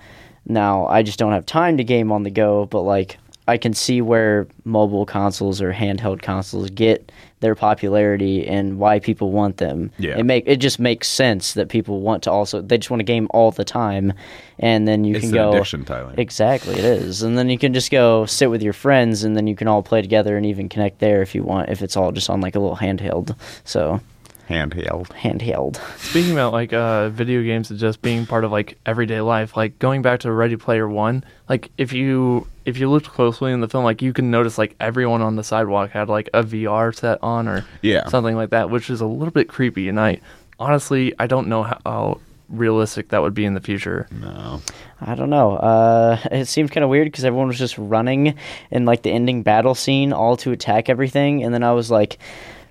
Now 0.46 0.86
I 0.86 1.02
just 1.02 1.18
don't 1.18 1.32
have 1.32 1.46
time 1.46 1.76
to 1.78 1.84
game 1.84 2.12
on 2.12 2.22
the 2.22 2.30
go, 2.30 2.66
but 2.66 2.82
like 2.82 3.18
I 3.48 3.56
can 3.56 3.74
see 3.74 4.00
where 4.00 4.46
mobile 4.64 5.06
consoles 5.06 5.62
or 5.62 5.72
handheld 5.72 6.22
consoles 6.22 6.68
get 6.70 7.12
their 7.40 7.54
popularity 7.54 8.46
and 8.46 8.78
why 8.78 8.98
people 8.98 9.30
want 9.30 9.58
them. 9.58 9.90
Yeah. 9.98 10.18
It 10.18 10.24
make 10.24 10.44
it 10.46 10.56
just 10.56 10.80
makes 10.80 11.06
sense 11.06 11.52
that 11.54 11.68
people 11.68 12.00
want 12.00 12.22
to 12.24 12.30
also 12.30 12.60
they 12.60 12.78
just 12.78 12.90
want 12.90 13.00
to 13.00 13.04
game 13.04 13.28
all 13.30 13.50
the 13.50 13.64
time 13.64 14.12
and 14.58 14.88
then 14.88 15.04
you 15.04 15.16
It's 15.16 15.26
can 15.26 15.28
an 15.30 15.34
go 15.34 15.52
addiction, 15.52 15.84
Tyler. 15.84 16.14
Exactly, 16.16 16.74
it 16.74 16.84
is. 16.84 17.22
And 17.22 17.36
then 17.36 17.50
you 17.50 17.58
can 17.58 17.74
just 17.74 17.90
go 17.90 18.26
sit 18.26 18.50
with 18.50 18.62
your 18.62 18.72
friends 18.72 19.22
and 19.22 19.36
then 19.36 19.46
you 19.46 19.54
can 19.54 19.68
all 19.68 19.82
play 19.82 20.02
together 20.02 20.36
and 20.36 20.46
even 20.46 20.68
connect 20.68 20.98
there 20.98 21.22
if 21.22 21.34
you 21.34 21.42
want 21.42 21.68
if 21.68 21.82
it's 21.82 21.96
all 21.96 22.10
just 22.10 22.30
on 22.30 22.40
like 22.40 22.56
a 22.56 22.58
little 22.58 22.76
handheld. 22.76 23.36
So, 23.64 24.00
Handheld. 24.48 25.08
handheld. 25.08 25.76
Speaking 25.98 26.32
about 26.32 26.52
like 26.52 26.72
uh, 26.72 27.08
video 27.08 27.42
games 27.42 27.70
and 27.70 27.78
just 27.80 28.00
being 28.02 28.26
part 28.26 28.44
of 28.44 28.52
like 28.52 28.78
everyday 28.86 29.20
life, 29.20 29.56
like 29.56 29.78
going 29.78 30.02
back 30.02 30.20
to 30.20 30.30
Ready 30.32 30.56
Player 30.56 30.88
One, 30.88 31.24
like 31.48 31.70
if 31.78 31.92
you 31.92 32.46
if 32.64 32.78
you 32.78 32.88
looked 32.90 33.08
closely 33.08 33.52
in 33.52 33.60
the 33.60 33.68
film, 33.68 33.84
like 33.84 34.02
you 34.02 34.12
can 34.12 34.30
notice 34.30 34.56
like 34.58 34.76
everyone 34.78 35.20
on 35.22 35.36
the 35.36 35.42
sidewalk 35.44 35.90
had 35.90 36.08
like 36.08 36.28
a 36.32 36.42
VR 36.44 36.94
set 36.94 37.18
on 37.22 37.48
or 37.48 37.64
Yeah. 37.82 38.06
something 38.08 38.36
like 38.36 38.50
that, 38.50 38.70
which 38.70 38.88
is 38.88 39.00
a 39.00 39.06
little 39.06 39.32
bit 39.32 39.48
creepy. 39.48 39.88
And 39.88 39.98
I 39.98 40.20
honestly 40.60 41.12
I 41.18 41.26
don't 41.26 41.48
know 41.48 41.64
how, 41.64 41.78
how 41.84 42.20
realistic 42.48 43.08
that 43.08 43.22
would 43.22 43.34
be 43.34 43.44
in 43.44 43.54
the 43.54 43.60
future. 43.60 44.06
No. 44.12 44.60
I 45.00 45.16
don't 45.16 45.30
know. 45.30 45.56
Uh, 45.56 46.18
it 46.30 46.46
seemed 46.46 46.70
kind 46.70 46.84
of 46.84 46.90
weird 46.90 47.08
because 47.08 47.24
everyone 47.24 47.48
was 47.48 47.58
just 47.58 47.76
running 47.76 48.36
in 48.70 48.84
like 48.84 49.02
the 49.02 49.10
ending 49.10 49.42
battle 49.42 49.74
scene, 49.74 50.12
all 50.12 50.36
to 50.38 50.52
attack 50.52 50.88
everything, 50.88 51.42
and 51.42 51.52
then 51.52 51.64
I 51.64 51.72
was 51.72 51.90
like, 51.90 52.18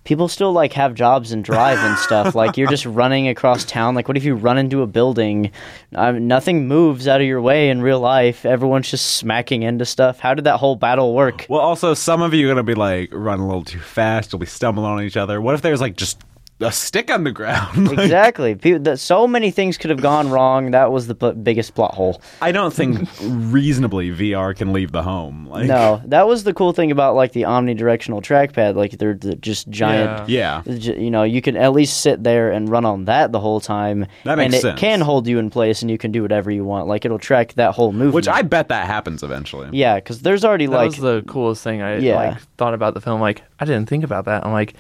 people 0.06 0.30
still 0.30 0.54
like 0.54 0.72
have 0.74 0.94
jobs 0.94 1.34
and 1.34 1.44
drive 1.44 1.80
and 1.80 1.98
stuff. 1.98 2.34
like 2.34 2.56
you're 2.56 2.70
just 2.70 2.86
running 2.86 3.28
across 3.28 3.66
town. 3.66 3.96
Like 3.96 4.08
what 4.08 4.16
if 4.16 4.24
you 4.24 4.36
run 4.36 4.58
into 4.58 4.82
a 4.82 4.88
building? 4.88 5.52
Um, 5.94 6.28
nothing 6.28 6.68
moves 6.68 7.08
out 7.08 7.20
of 7.20 7.28
your 7.28 7.42
way 7.42 7.70
in 7.70 7.82
real 7.82 8.00
life. 8.00 8.46
Everyone's 8.46 8.90
just 8.90 9.18
smacking 9.18 9.64
into 9.64 9.86
stuff. 9.86 10.20
How 10.20 10.34
did 10.34 10.46
that 10.46 10.58
whole 10.58 10.78
battle 10.78 11.14
work? 11.14 11.46
Well, 11.50 11.60
also, 11.62 11.94
some 11.94 12.22
of 12.22 12.34
you 12.34 12.46
are 12.46 12.54
going 12.54 12.58
to 12.58 12.64
be 12.64 12.76
like 12.76 13.10
run 13.12 13.40
a 13.40 13.46
little 13.46 13.66
too 13.66 13.80
fast. 13.80 14.32
You'll 14.32 14.40
be 14.40 14.46
stumbling 14.46 14.88
on 14.88 15.02
each 15.04 15.18
other. 15.18 15.42
What 15.42 15.56
if 15.56 15.62
there's 15.62 15.82
like 15.82 15.98
just 15.98 16.24
a 16.62 16.72
stick 16.72 17.12
on 17.12 17.24
the 17.26 17.32
ground? 17.32 17.90
Like, 17.96 18.00
exactly. 18.00 18.56
People, 18.56 18.80
that, 18.84 18.98
so 19.00 19.28
many 19.28 19.52
things 19.52 19.78
could 19.78 19.90
have 19.90 20.02
gone 20.02 20.30
wrong. 20.30 20.72
That 20.72 20.92
was 20.92 21.08
the 21.08 21.16
p- 21.16 21.32
biggest 21.34 21.76
plot 21.76 21.94
hole. 21.94 22.22
I 22.42 22.52
don't 22.52 22.74
think 22.74 23.08
reasonably 23.22 24.10
VR 24.12 24.56
can 24.56 24.72
leave 24.74 24.92
the 24.92 25.04
home. 25.04 25.48
Like, 25.48 25.68
No, 25.68 26.02
that 26.06 26.28
was 26.28 26.44
the 26.44 26.54
cool 26.54 26.72
thing 26.74 26.92
about 26.92 27.16
like 27.16 27.34
the 27.34 27.44
omnidirectional 27.44 28.22
trackpad. 28.22 28.76
Like 28.76 28.92
they're 28.98 29.14
the, 29.16 29.36
just 29.36 29.70
giant. 29.70 30.30
Yeah. 30.30 30.62
J- 30.68 31.00
You 31.02 31.12
know, 31.12 31.24
you 31.24 31.42
can 31.42 31.58
at 31.58 31.74
least 31.74 32.02
sit 32.02 32.24
there 32.24 32.52
and 32.52 32.70
run 32.70 32.86
on 32.86 33.06
that 33.06 33.32
the 33.32 33.40
whole 33.40 33.60
time. 33.60 34.06
That 34.24 34.38
makes 34.38 34.46
and 34.46 34.54
it 34.56 34.62
sense. 34.62 34.80
can 34.80 35.02
hold 35.02 35.28
you 35.28 35.40
in 35.40 35.50
place, 35.50 35.82
and 35.82 35.92
you 35.92 35.98
can 35.98 36.12
do 36.12 36.22
whatever 36.22 36.50
you 36.52 36.64
want. 36.64 36.88
Like 36.88 37.06
it'll 37.06 37.20
track 37.20 37.54
that 37.54 37.74
whole 37.76 37.92
movement. 37.92 38.14
Which 38.16 38.28
I 38.28 38.42
bet 38.42 38.70
that 38.70 38.88
happens 38.88 39.24
eventually. 39.24 39.70
yeah, 39.74 39.96
because 39.96 40.22
there's 40.22 40.46
already 40.46 40.66
That 40.68 40.76
like 40.78 40.92
was 40.92 40.98
the 41.00 41.24
coolest 41.28 41.64
thing 41.64 41.82
I 41.82 41.98
Yeah. 41.98 42.16
like 42.16 42.42
thought 42.58 42.74
about 42.74 42.94
the 42.94 43.02
film. 43.02 43.20
Like 43.22 43.44
I 43.60 43.66
didn't 43.66 43.90
think 43.90 44.04
about 44.04 44.26
that. 44.26 44.46
I'm 44.46 44.54
like 44.54 44.74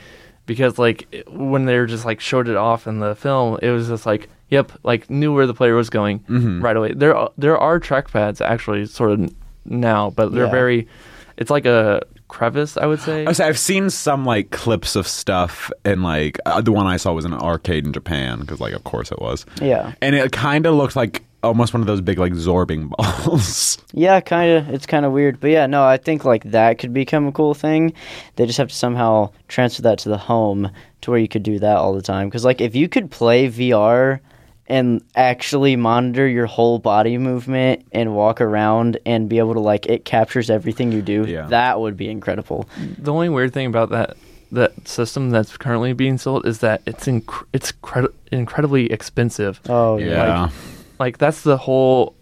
because 0.45 0.77
like 0.77 1.25
when 1.27 1.65
they 1.65 1.77
were 1.77 1.85
just 1.85 2.05
like 2.05 2.19
showed 2.19 2.47
it 2.47 2.55
off 2.55 2.87
in 2.87 2.99
the 2.99 3.15
film, 3.15 3.57
it 3.61 3.69
was 3.71 3.87
just 3.87 4.05
like 4.05 4.29
yep, 4.49 4.71
like 4.83 5.09
knew 5.09 5.33
where 5.33 5.47
the 5.47 5.53
player 5.55 5.75
was 5.75 5.89
going 5.89 6.19
Mm-hmm. 6.19 6.61
right 6.63 6.77
away. 6.77 6.93
There 6.93 7.15
are- 7.15 7.31
there 7.37 7.57
are 7.57 7.79
trackpads 7.79 8.41
actually 8.41 8.85
sort 8.85 9.11
of 9.11 9.33
now, 9.65 10.11
but 10.11 10.31
they're 10.31 10.45
Yeah. 10.45 10.51
very 10.51 10.87
it's 11.37 11.49
like 11.51 11.65
a 11.65 12.01
crevice, 12.29 12.77
I 12.77 12.85
would 12.85 13.01
say. 13.01 13.25
I 13.25 13.31
say 13.33 13.45
I've 13.45 13.59
seen 13.59 13.89
some 13.89 14.23
like 14.23 14.51
clips 14.51 14.95
of 14.95 15.05
stuff, 15.07 15.69
and 15.83 16.01
like 16.01 16.39
uh, 16.45 16.61
the 16.61 16.71
one 16.71 16.87
I 16.87 16.95
saw 16.97 17.11
was 17.11 17.25
in 17.25 17.33
an 17.33 17.39
arcade 17.41 17.85
in 17.85 17.91
Japan 17.91 18.39
because, 18.39 18.61
like, 18.61 18.73
of 18.73 18.85
course 18.85 19.11
it 19.11 19.19
was. 19.19 19.45
Yeah. 19.61 19.93
and 20.01 20.15
it 20.15 20.31
kind 20.31 20.65
of 20.65 20.75
looked 20.75 20.95
like 20.95 21.24
almost 21.45 21.73
one 21.73 21.81
of 21.81 21.87
those 21.87 22.01
big 22.01 22.17
like 22.19 22.33
zorbing 22.33 22.89
balls. 23.25 23.77
Yeah, 23.93 24.19
kind 24.19 24.51
of. 24.51 24.69
It's 24.69 24.85
kind 24.85 25.05
of 25.05 25.11
weird, 25.11 25.39
but 25.39 25.49
yeah, 25.51 25.65
no, 25.67 25.83
I 25.85 25.97
think 25.97 26.25
like 26.25 26.43
that 26.51 26.79
could 26.79 26.93
become 26.93 27.27
a 27.27 27.31
cool 27.31 27.53
thing. 27.53 27.93
They 28.35 28.45
just 28.45 28.57
have 28.57 28.69
to 28.69 28.75
somehow 28.75 29.31
transfer 29.47 29.81
that 29.83 29.99
to 29.99 30.09
the 30.09 30.17
home 30.17 30.69
to 31.01 31.11
where 31.11 31.19
you 31.19 31.27
could 31.27 31.43
do 31.43 31.59
that 31.59 31.77
all 31.77 31.93
the 31.93 32.01
time. 32.01 32.27
Because 32.27 32.43
like 32.43 32.59
if 32.61 32.75
you 32.75 32.89
could 32.89 33.11
play 33.11 33.47
VR 33.47 34.19
and 34.67 35.01
actually 35.15 35.75
monitor 35.75 36.27
your 36.27 36.47
whole 36.47 36.79
body 36.79 37.17
movement 37.19 37.85
and 37.91 38.15
walk 38.15 38.41
around 38.41 38.97
and 39.05 39.29
be 39.29 39.37
able 39.37 39.53
to 39.53 39.59
like 39.59 39.85
it 39.85 40.05
captures 40.05 40.49
everything 40.49 40.91
you 40.91 41.01
do, 41.03 41.23
Yeah. 41.27 41.45
that 41.47 41.79
would 41.79 41.95
be 41.95 42.09
incredible. 42.09 42.67
the 42.97 43.13
only 43.13 43.29
weird 43.29 43.53
thing 43.53 43.67
about 43.67 43.89
that 43.91 44.17
that 44.51 44.87
system 44.87 45.31
that's 45.31 45.57
currently 45.57 45.91
being 45.91 46.17
sold 46.17 46.45
is 46.45 46.59
that 46.59 46.81
it's 46.85 47.05
inc- 47.07 47.45
it's 47.51 47.71
cred- 47.83 48.13
incredibly 48.31 48.91
expensive. 48.91 49.59
Oh 49.69 49.97
yeah. 49.97 50.43
like 50.43 50.51
that's 51.17 51.43
the 51.43 51.57
whole 51.57 52.15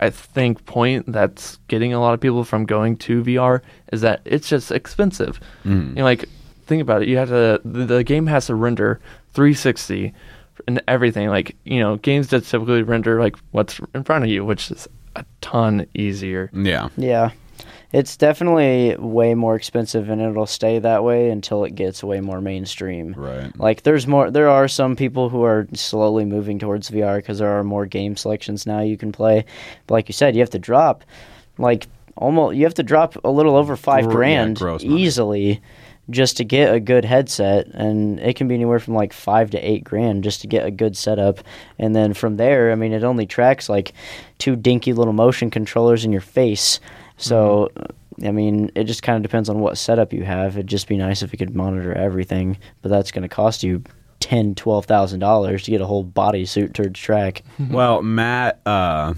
I 0.00 0.10
think 0.10 0.64
point 0.66 1.10
that's 1.10 1.58
getting 1.68 1.92
a 1.92 2.00
lot 2.00 2.14
of 2.14 2.20
people 2.20 2.44
from 2.44 2.66
going 2.66 2.96
to 2.98 3.22
VR 3.22 3.62
is 3.92 4.02
that 4.02 4.20
it's 4.24 4.48
just 4.48 4.70
expensive. 4.70 5.40
Mm. 5.64 5.88
You 5.90 5.94
know, 5.96 6.04
like 6.04 6.26
think 6.66 6.82
about 6.82 7.02
it. 7.02 7.08
You 7.08 7.16
have 7.16 7.28
to 7.28 7.60
the, 7.64 7.86
the 7.86 8.04
game 8.04 8.26
has 8.26 8.46
to 8.46 8.54
render 8.54 9.00
360 9.32 10.12
and 10.66 10.82
everything. 10.88 11.28
Like 11.28 11.56
you 11.64 11.80
know, 11.80 11.96
games 11.96 12.28
that 12.28 12.44
typically 12.44 12.82
render 12.82 13.20
like 13.20 13.36
what's 13.52 13.80
in 13.94 14.04
front 14.04 14.24
of 14.24 14.30
you, 14.30 14.44
which 14.44 14.70
is 14.70 14.88
a 15.14 15.24
ton 15.40 15.86
easier. 15.94 16.50
Yeah, 16.52 16.88
Yeah. 16.96 17.30
It's 17.96 18.14
definitely 18.14 18.94
way 18.98 19.34
more 19.34 19.56
expensive 19.56 20.10
and 20.10 20.20
it'll 20.20 20.44
stay 20.44 20.78
that 20.80 21.02
way 21.02 21.30
until 21.30 21.64
it 21.64 21.74
gets 21.74 22.04
way 22.04 22.20
more 22.20 22.42
mainstream. 22.42 23.14
right. 23.16 23.58
Like 23.58 23.84
there's 23.84 24.06
more 24.06 24.30
there 24.30 24.50
are 24.50 24.68
some 24.68 24.96
people 24.96 25.30
who 25.30 25.44
are 25.44 25.66
slowly 25.72 26.26
moving 26.26 26.58
towards 26.58 26.90
VR 26.90 27.16
because 27.16 27.38
there 27.38 27.58
are 27.58 27.64
more 27.64 27.86
game 27.86 28.14
selections 28.14 28.66
now 28.66 28.80
you 28.80 28.98
can 28.98 29.12
play. 29.12 29.46
But 29.86 29.94
like 29.94 30.08
you 30.10 30.12
said, 30.12 30.34
you 30.34 30.40
have 30.40 30.50
to 30.50 30.58
drop 30.58 31.04
like 31.56 31.86
almost 32.16 32.56
you 32.56 32.64
have 32.64 32.74
to 32.74 32.82
drop 32.82 33.16
a 33.24 33.30
little 33.30 33.56
over 33.56 33.76
5 33.76 34.04
Gr- 34.04 34.10
yeah, 34.10 34.14
grand 34.14 34.56
gross 34.58 34.84
easily 34.84 35.62
just 36.10 36.36
to 36.36 36.44
get 36.44 36.74
a 36.74 36.78
good 36.78 37.04
headset 37.04 37.66
and 37.68 38.20
it 38.20 38.36
can 38.36 38.46
be 38.46 38.54
anywhere 38.54 38.78
from 38.78 38.92
like 38.94 39.14
5 39.14 39.50
to 39.52 39.58
8 39.58 39.84
grand 39.84 40.22
just 40.22 40.42
to 40.42 40.46
get 40.46 40.66
a 40.66 40.70
good 40.70 40.98
setup. 40.98 41.40
And 41.78 41.96
then 41.96 42.12
from 42.12 42.36
there, 42.36 42.72
I 42.72 42.74
mean 42.74 42.92
it 42.92 43.04
only 43.04 43.24
tracks 43.26 43.70
like 43.70 43.94
two 44.36 44.54
dinky 44.54 44.92
little 44.92 45.14
motion 45.14 45.50
controllers 45.50 46.04
in 46.04 46.12
your 46.12 46.20
face. 46.20 46.78
So 47.16 47.70
I 48.24 48.30
mean, 48.30 48.70
it 48.74 48.84
just 48.84 49.02
kind 49.02 49.16
of 49.16 49.22
depends 49.22 49.48
on 49.48 49.60
what 49.60 49.76
setup 49.76 50.12
you 50.12 50.24
have. 50.24 50.56
It'd 50.56 50.66
just 50.66 50.88
be 50.88 50.96
nice 50.96 51.22
if 51.22 51.34
it 51.34 51.36
could 51.36 51.54
monitor 51.54 51.92
everything, 51.92 52.58
but 52.82 52.88
that's 52.88 53.10
going 53.10 53.22
to 53.22 53.28
cost 53.28 53.62
you 53.62 53.82
ten, 54.20 54.54
twelve 54.54 54.86
thousand 54.86 55.20
dollars 55.20 55.64
to 55.64 55.70
get 55.70 55.80
a 55.80 55.86
whole 55.86 56.04
bodysuit 56.04 56.72
to 56.74 56.90
track. 56.90 57.42
well, 57.70 58.02
Matt, 58.02 58.60
uh, 58.64 59.14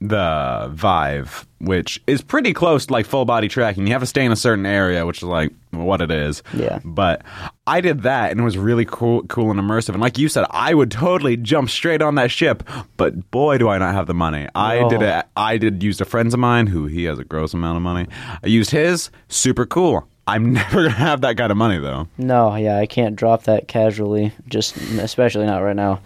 the 0.00 0.70
Vive, 0.72 1.46
which 1.58 2.00
is 2.06 2.22
pretty 2.22 2.52
close 2.52 2.86
to 2.86 2.92
like 2.92 3.04
full 3.06 3.24
body 3.24 3.48
tracking, 3.48 3.86
you 3.86 3.92
have 3.92 4.02
to 4.02 4.06
stay 4.06 4.24
in 4.24 4.30
a 4.32 4.36
certain 4.36 4.64
area, 4.66 5.04
which 5.04 5.18
is 5.18 5.24
like 5.24 5.52
what 5.70 6.00
it 6.00 6.10
is. 6.10 6.42
Yeah. 6.54 6.78
But 6.84 7.22
I 7.66 7.80
did 7.80 8.02
that, 8.02 8.30
and 8.30 8.40
it 8.40 8.44
was 8.44 8.56
really 8.56 8.84
cool, 8.84 9.24
cool 9.24 9.50
and 9.50 9.58
immersive. 9.60 9.90
And 9.90 10.00
like 10.00 10.16
you 10.18 10.28
said, 10.28 10.46
I 10.50 10.72
would 10.74 10.90
totally 10.90 11.36
jump 11.36 11.68
straight 11.70 12.00
on 12.00 12.14
that 12.14 12.30
ship. 12.30 12.62
But 12.96 13.30
boy, 13.30 13.58
do 13.58 13.68
I 13.68 13.78
not 13.78 13.94
have 13.94 14.06
the 14.06 14.14
money. 14.14 14.46
I 14.54 14.78
Oh. 14.78 14.88
did 14.88 15.02
it. 15.02 15.26
I 15.36 15.58
did 15.58 15.82
use 15.82 16.00
a 16.00 16.04
friend 16.04 16.32
of 16.32 16.38
mine 16.38 16.68
who 16.68 16.86
he 16.86 17.04
has 17.04 17.18
a 17.18 17.24
gross 17.24 17.52
amount 17.52 17.76
of 17.76 17.82
money. 17.82 18.06
I 18.42 18.46
used 18.46 18.70
his. 18.70 19.10
Super 19.28 19.66
cool. 19.66 20.06
I'm 20.28 20.52
never 20.52 20.82
gonna 20.82 20.90
have 20.90 21.22
that 21.22 21.36
kind 21.38 21.50
of 21.50 21.56
money 21.56 21.78
though. 21.78 22.06
No, 22.18 22.54
yeah, 22.54 22.76
I 22.78 22.86
can't 22.86 23.16
drop 23.16 23.44
that 23.44 23.66
casually. 23.66 24.32
Just 24.46 24.76
especially 24.76 25.46
not 25.46 25.58
right 25.62 25.74
now. 25.74 26.00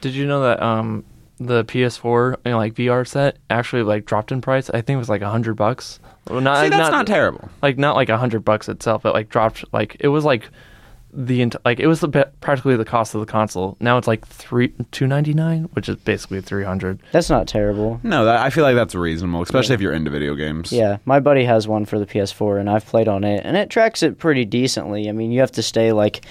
Did 0.00 0.14
you 0.14 0.26
know 0.26 0.42
that 0.44 0.62
um 0.62 1.04
the 1.46 1.64
PS4 1.64 2.36
you 2.44 2.52
know, 2.52 2.58
like 2.58 2.74
VR 2.74 3.06
set 3.06 3.38
actually 3.50 3.82
like 3.82 4.04
dropped 4.04 4.32
in 4.32 4.40
price? 4.40 4.70
I 4.70 4.80
think 4.80 4.96
it 4.96 4.98
was 4.98 5.08
like 5.08 5.22
a 5.22 5.30
hundred 5.30 5.54
bucks. 5.54 6.00
Well, 6.28 6.40
not, 6.40 6.64
See, 6.64 6.70
that's 6.70 6.90
not, 6.90 7.06
terrible. 7.06 7.48
like 7.62 7.76
not 7.78 7.96
like 7.96 8.08
a 8.08 8.16
hundred 8.18 8.44
bucks 8.44 8.68
itself, 8.68 9.02
but 9.02 9.12
like 9.14 9.28
dropped 9.28 9.64
like 9.72 9.96
it 10.00 10.08
was 10.08 10.24
like 10.24 10.48
the 11.16 11.42
ent- 11.42 11.56
like 11.64 11.78
it 11.78 11.86
was 11.86 12.00
the, 12.00 12.08
be- 12.08 12.24
practically 12.40 12.76
the 12.76 12.84
cost 12.84 13.14
of 13.14 13.20
the 13.20 13.26
console. 13.26 13.76
Now 13.78 13.98
it's 13.98 14.08
like 14.08 14.26
three 14.26 14.72
two 14.90 15.06
ninety 15.06 15.32
nine, 15.32 15.64
which 15.74 15.88
is 15.88 15.96
basically 15.96 16.40
three 16.40 16.64
hundred. 16.64 17.00
That's 17.12 17.30
not 17.30 17.46
terrible. 17.46 18.00
No, 18.02 18.24
that, 18.24 18.38
I 18.40 18.50
feel 18.50 18.64
like 18.64 18.74
that's 18.74 18.94
reasonable, 18.94 19.42
especially 19.42 19.74
if 19.74 19.80
you're 19.80 19.92
into 19.92 20.10
video 20.10 20.34
games. 20.34 20.72
Yeah, 20.72 20.98
my 21.04 21.20
buddy 21.20 21.44
has 21.44 21.68
one 21.68 21.84
for 21.84 21.98
the 21.98 22.06
PS4, 22.06 22.58
and 22.58 22.68
I've 22.68 22.86
played 22.86 23.06
on 23.06 23.22
it, 23.22 23.42
and 23.44 23.56
it 23.56 23.70
tracks 23.70 24.02
it 24.02 24.18
pretty 24.18 24.44
decently. 24.44 25.08
I 25.08 25.12
mean, 25.12 25.30
you 25.30 25.40
have 25.40 25.52
to 25.52 25.62
stay 25.62 25.92
like 25.92 26.24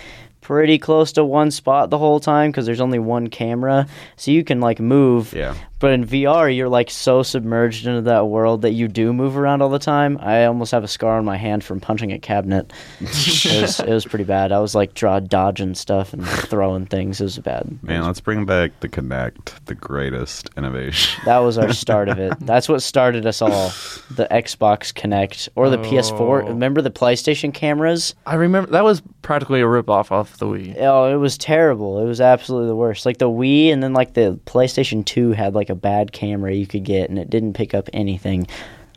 pretty 0.43 0.77
close 0.77 1.11
to 1.13 1.25
one 1.25 1.49
spot 1.49 1.89
the 1.89 1.97
whole 1.97 2.19
time 2.19 2.51
because 2.51 2.65
there's 2.65 2.81
only 2.81 2.99
one 2.99 3.27
camera, 3.27 3.87
so 4.15 4.29
you 4.29 4.43
can 4.43 4.59
like 4.59 4.79
move. 4.79 5.33
Yeah. 5.33 5.55
But 5.83 5.91
in 5.91 6.05
VR, 6.05 6.55
you're 6.55 6.69
like 6.69 6.89
so 6.89 7.23
submerged 7.23 7.87
into 7.87 8.03
that 8.03 8.27
world 8.27 8.61
that 8.61 8.71
you 8.71 8.87
do 8.87 9.11
move 9.11 9.35
around 9.35 9.61
all 9.61 9.67
the 9.67 9.79
time. 9.79 10.17
I 10.21 10.45
almost 10.45 10.71
have 10.71 10.85
a 10.85 10.87
scar 10.87 11.17
on 11.17 11.25
my 11.25 11.35
hand 11.35 11.61
from 11.61 11.81
punching 11.81 12.13
a 12.13 12.19
cabinet. 12.19 12.71
it, 13.01 13.61
was, 13.61 13.81
it 13.81 13.89
was 13.89 14.05
pretty 14.05 14.23
bad. 14.23 14.53
I 14.53 14.59
was 14.59 14.75
like 14.75 14.93
draw 14.93 15.19
dodging 15.19 15.75
stuff 15.75 16.13
and 16.13 16.25
throwing 16.25 16.85
things. 16.85 17.19
It 17.19 17.25
was 17.25 17.37
bad. 17.39 17.83
Man, 17.83 18.03
let's 18.03 18.21
bring 18.21 18.45
back 18.45 18.79
the 18.79 18.87
Kinect, 18.87 19.55
the 19.65 19.75
greatest 19.75 20.49
innovation. 20.55 21.21
That 21.25 21.39
was 21.39 21.57
our 21.57 21.73
start 21.73 22.07
of 22.07 22.17
it. 22.17 22.39
That's 22.39 22.69
what 22.69 22.81
started 22.81 23.25
us 23.25 23.41
all. 23.41 23.73
The 24.09 24.25
Xbox 24.31 24.93
Kinect 24.93 25.49
or 25.55 25.69
the 25.69 25.79
PS4. 25.79 26.17
Oh. 26.21 26.47
Remember 26.47 26.81
the 26.81 26.91
PlayStation 26.91 27.53
cameras? 27.53 28.15
I 28.25 28.35
remember 28.35 28.71
that 28.71 28.85
was 28.85 29.01
practically 29.21 29.59
a 29.59 29.67
rip 29.67 29.89
off 29.89 30.13
of 30.13 30.37
the 30.37 30.45
Wii. 30.45 30.77
Oh, 30.79 31.13
it 31.13 31.17
was 31.17 31.37
terrible. 31.37 31.99
It 31.99 32.05
was 32.05 32.21
absolutely 32.21 32.69
the 32.69 32.75
worst. 32.77 33.05
Like 33.05 33.17
the 33.17 33.29
Wii 33.29 33.67
and 33.67 33.83
then 33.83 33.91
like 33.91 34.13
the 34.13 34.39
PlayStation 34.45 35.05
2 35.05 35.33
had 35.33 35.53
like 35.53 35.69
a 35.69 35.72
bad 35.75 36.11
camera 36.11 36.53
you 36.53 36.67
could 36.67 36.83
get 36.83 37.09
and 37.09 37.19
it 37.19 37.29
didn't 37.29 37.53
pick 37.53 37.73
up 37.73 37.89
anything. 37.93 38.47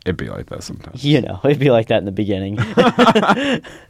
It'd 0.04 0.16
be 0.16 0.28
like 0.28 0.46
that 0.50 0.62
sometimes. 0.62 1.04
You 1.04 1.20
know, 1.20 1.40
it'd 1.44 1.58
be 1.58 1.70
like 1.70 1.88
that 1.88 1.98
in 1.98 2.04
the 2.04 2.12
beginning. 2.12 2.56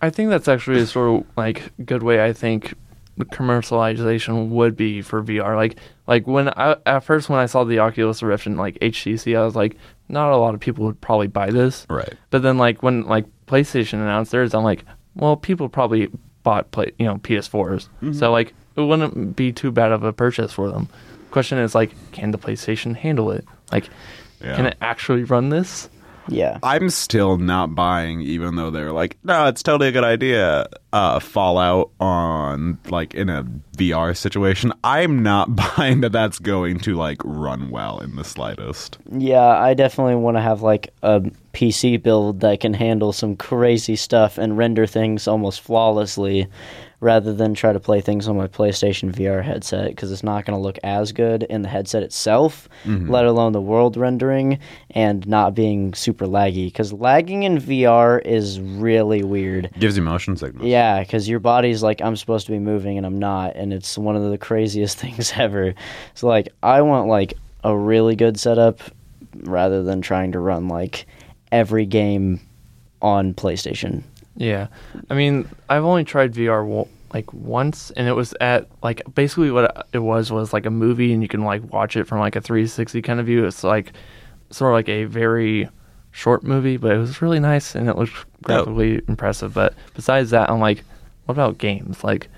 I 0.00 0.10
think 0.10 0.30
that's 0.30 0.48
actually 0.48 0.80
a 0.80 0.86
sort 0.86 1.20
of 1.20 1.26
like 1.36 1.72
good 1.84 2.02
way. 2.02 2.24
I 2.24 2.32
think 2.32 2.74
commercialization 3.18 4.48
would 4.48 4.76
be 4.76 5.02
for 5.02 5.22
VR. 5.22 5.56
Like 5.56 5.76
like 6.06 6.26
when 6.26 6.48
I 6.48 6.76
at 6.86 7.04
first 7.04 7.28
when 7.28 7.38
I 7.38 7.46
saw 7.46 7.64
the 7.64 7.78
Oculus 7.80 8.22
Rift 8.22 8.46
and 8.46 8.56
like 8.56 8.78
HTC, 8.80 9.36
I 9.36 9.44
was 9.44 9.56
like, 9.56 9.76
not 10.08 10.32
a 10.32 10.36
lot 10.36 10.54
of 10.54 10.60
people 10.60 10.84
would 10.86 11.00
probably 11.00 11.26
buy 11.26 11.50
this. 11.50 11.86
Right. 11.88 12.14
But 12.30 12.42
then 12.42 12.58
like 12.58 12.82
when 12.82 13.02
like 13.02 13.26
PlayStation 13.46 13.94
announced 13.94 14.32
theirs, 14.32 14.54
I'm 14.54 14.64
like, 14.64 14.84
well, 15.14 15.36
people 15.36 15.68
probably 15.68 16.08
bought 16.42 16.70
play 16.70 16.92
you 16.98 17.06
know 17.06 17.16
PS4s, 17.16 17.88
mm-hmm. 18.00 18.12
so 18.12 18.30
like 18.30 18.54
it 18.76 18.82
wouldn't 18.82 19.34
be 19.34 19.52
too 19.52 19.72
bad 19.72 19.92
of 19.92 20.02
a 20.02 20.12
purchase 20.12 20.52
for 20.52 20.70
them. 20.70 20.88
Question 21.36 21.58
is 21.58 21.74
like, 21.74 21.90
can 22.12 22.30
the 22.30 22.38
PlayStation 22.38 22.96
handle 22.96 23.30
it? 23.30 23.44
Like, 23.70 23.90
Yeah. 24.42 24.56
can 24.56 24.64
it 24.64 24.78
actually 24.80 25.22
run 25.24 25.50
this? 25.50 25.90
yeah. 26.28 26.58
I'm 26.62 26.88
still 26.88 27.36
not 27.36 27.74
buying, 27.74 28.22
even 28.22 28.56
though 28.56 28.70
they're 28.70 28.90
like, 28.90 29.18
no, 29.22 29.46
it's 29.48 29.62
totally 29.62 29.88
a 29.88 29.92
good 29.92 30.02
idea. 30.02 30.66
Uh, 30.94 31.20
Fallout 31.20 31.90
on 32.00 32.78
like 32.88 33.14
in 33.14 33.28
a 33.28 33.44
VR 33.76 34.16
situation. 34.16 34.72
I'm 34.82 35.22
not 35.22 35.54
buying 35.76 36.00
that 36.00 36.12
that's 36.12 36.38
going 36.38 36.78
to 36.80 36.94
like 36.94 37.18
run 37.22 37.68
well 37.70 37.98
in 38.00 38.16
the 38.16 38.24
slightest. 38.24 38.96
Yeah, 39.12 39.46
I 39.46 39.74
definitely 39.74 40.14
want 40.16 40.38
to 40.38 40.40
have 40.40 40.62
like 40.62 40.88
a 41.02 41.20
PC 41.52 42.02
build 42.02 42.40
that 42.40 42.60
can 42.60 42.72
handle 42.72 43.12
some 43.12 43.36
crazy 43.36 43.94
stuff 43.94 44.38
and 44.38 44.56
render 44.56 44.86
things 44.86 45.28
almost 45.28 45.60
flawlessly 45.60 46.46
rather 47.00 47.34
than 47.34 47.54
try 47.54 47.72
to 47.72 47.80
play 47.80 48.00
things 48.00 48.26
on 48.26 48.36
my 48.36 48.46
PlayStation 48.46 49.12
VR 49.12 49.42
headset 49.42 49.90
because 49.90 50.10
it's 50.10 50.22
not 50.22 50.46
going 50.46 50.56
to 50.56 50.62
look 50.62 50.78
as 50.82 51.12
good 51.12 51.42
in 51.44 51.62
the 51.62 51.68
headset 51.68 52.02
itself, 52.02 52.68
mm-hmm. 52.84 53.10
let 53.10 53.26
alone 53.26 53.52
the 53.52 53.60
world 53.60 53.96
rendering 53.96 54.58
and 54.90 55.26
not 55.26 55.54
being 55.54 55.92
super 55.94 56.26
laggy 56.26 56.66
because 56.66 56.92
lagging 56.92 57.42
in 57.42 57.58
VR 57.58 58.24
is 58.24 58.60
really 58.60 59.22
weird. 59.22 59.70
Gives 59.78 59.96
you 59.96 60.02
motion 60.02 60.36
sickness. 60.36 60.64
Yeah, 60.64 61.00
because 61.00 61.28
your 61.28 61.40
body's 61.40 61.82
like, 61.82 62.00
I'm 62.00 62.16
supposed 62.16 62.46
to 62.46 62.52
be 62.52 62.58
moving 62.58 62.96
and 62.96 63.06
I'm 63.06 63.18
not, 63.18 63.56
and 63.56 63.72
it's 63.72 63.98
one 63.98 64.16
of 64.16 64.30
the 64.30 64.38
craziest 64.38 64.98
things 64.98 65.32
ever. 65.36 65.74
So, 66.14 66.28
like, 66.28 66.48
I 66.62 66.80
want 66.82 67.08
like 67.08 67.34
a 67.62 67.76
really 67.76 68.16
good 68.16 68.38
setup 68.38 68.80
rather 69.40 69.82
than 69.82 70.00
trying 70.00 70.32
to 70.32 70.38
run 70.38 70.68
like 70.68 71.06
every 71.52 71.84
game 71.84 72.40
on 73.02 73.34
PlayStation. 73.34 74.02
Yeah, 74.36 74.68
I 75.10 75.14
mean, 75.14 75.48
I've 75.68 75.84
only 75.84 76.04
tried 76.04 76.34
VR 76.34 76.64
wo- 76.64 76.88
like 77.14 77.32
once, 77.32 77.90
and 77.92 78.06
it 78.06 78.12
was 78.12 78.34
at 78.40 78.68
like 78.82 79.02
basically 79.14 79.50
what 79.50 79.86
it 79.92 80.00
was 80.00 80.30
was 80.30 80.52
like 80.52 80.66
a 80.66 80.70
movie, 80.70 81.12
and 81.12 81.22
you 81.22 81.28
can 81.28 81.44
like 81.44 81.72
watch 81.72 81.96
it 81.96 82.04
from 82.04 82.18
like 82.18 82.36
a 82.36 82.40
360 82.40 83.00
kind 83.02 83.20
of 83.20 83.26
view. 83.26 83.46
It's 83.46 83.64
like 83.64 83.92
sort 84.50 84.72
of 84.72 84.74
like 84.74 84.88
a 84.88 85.04
very 85.04 85.68
short 86.12 86.42
movie, 86.42 86.76
but 86.76 86.92
it 86.92 86.98
was 86.98 87.20
really 87.20 87.40
nice 87.40 87.74
and 87.74 87.88
it 87.88 87.96
looked 87.96 88.24
graphically 88.42 89.02
impressive. 89.08 89.52
But 89.52 89.74
besides 89.94 90.30
that, 90.30 90.48
I'm 90.50 90.60
like, 90.60 90.82
what 91.26 91.34
about 91.34 91.58
games? 91.58 92.02
Like, 92.04 92.28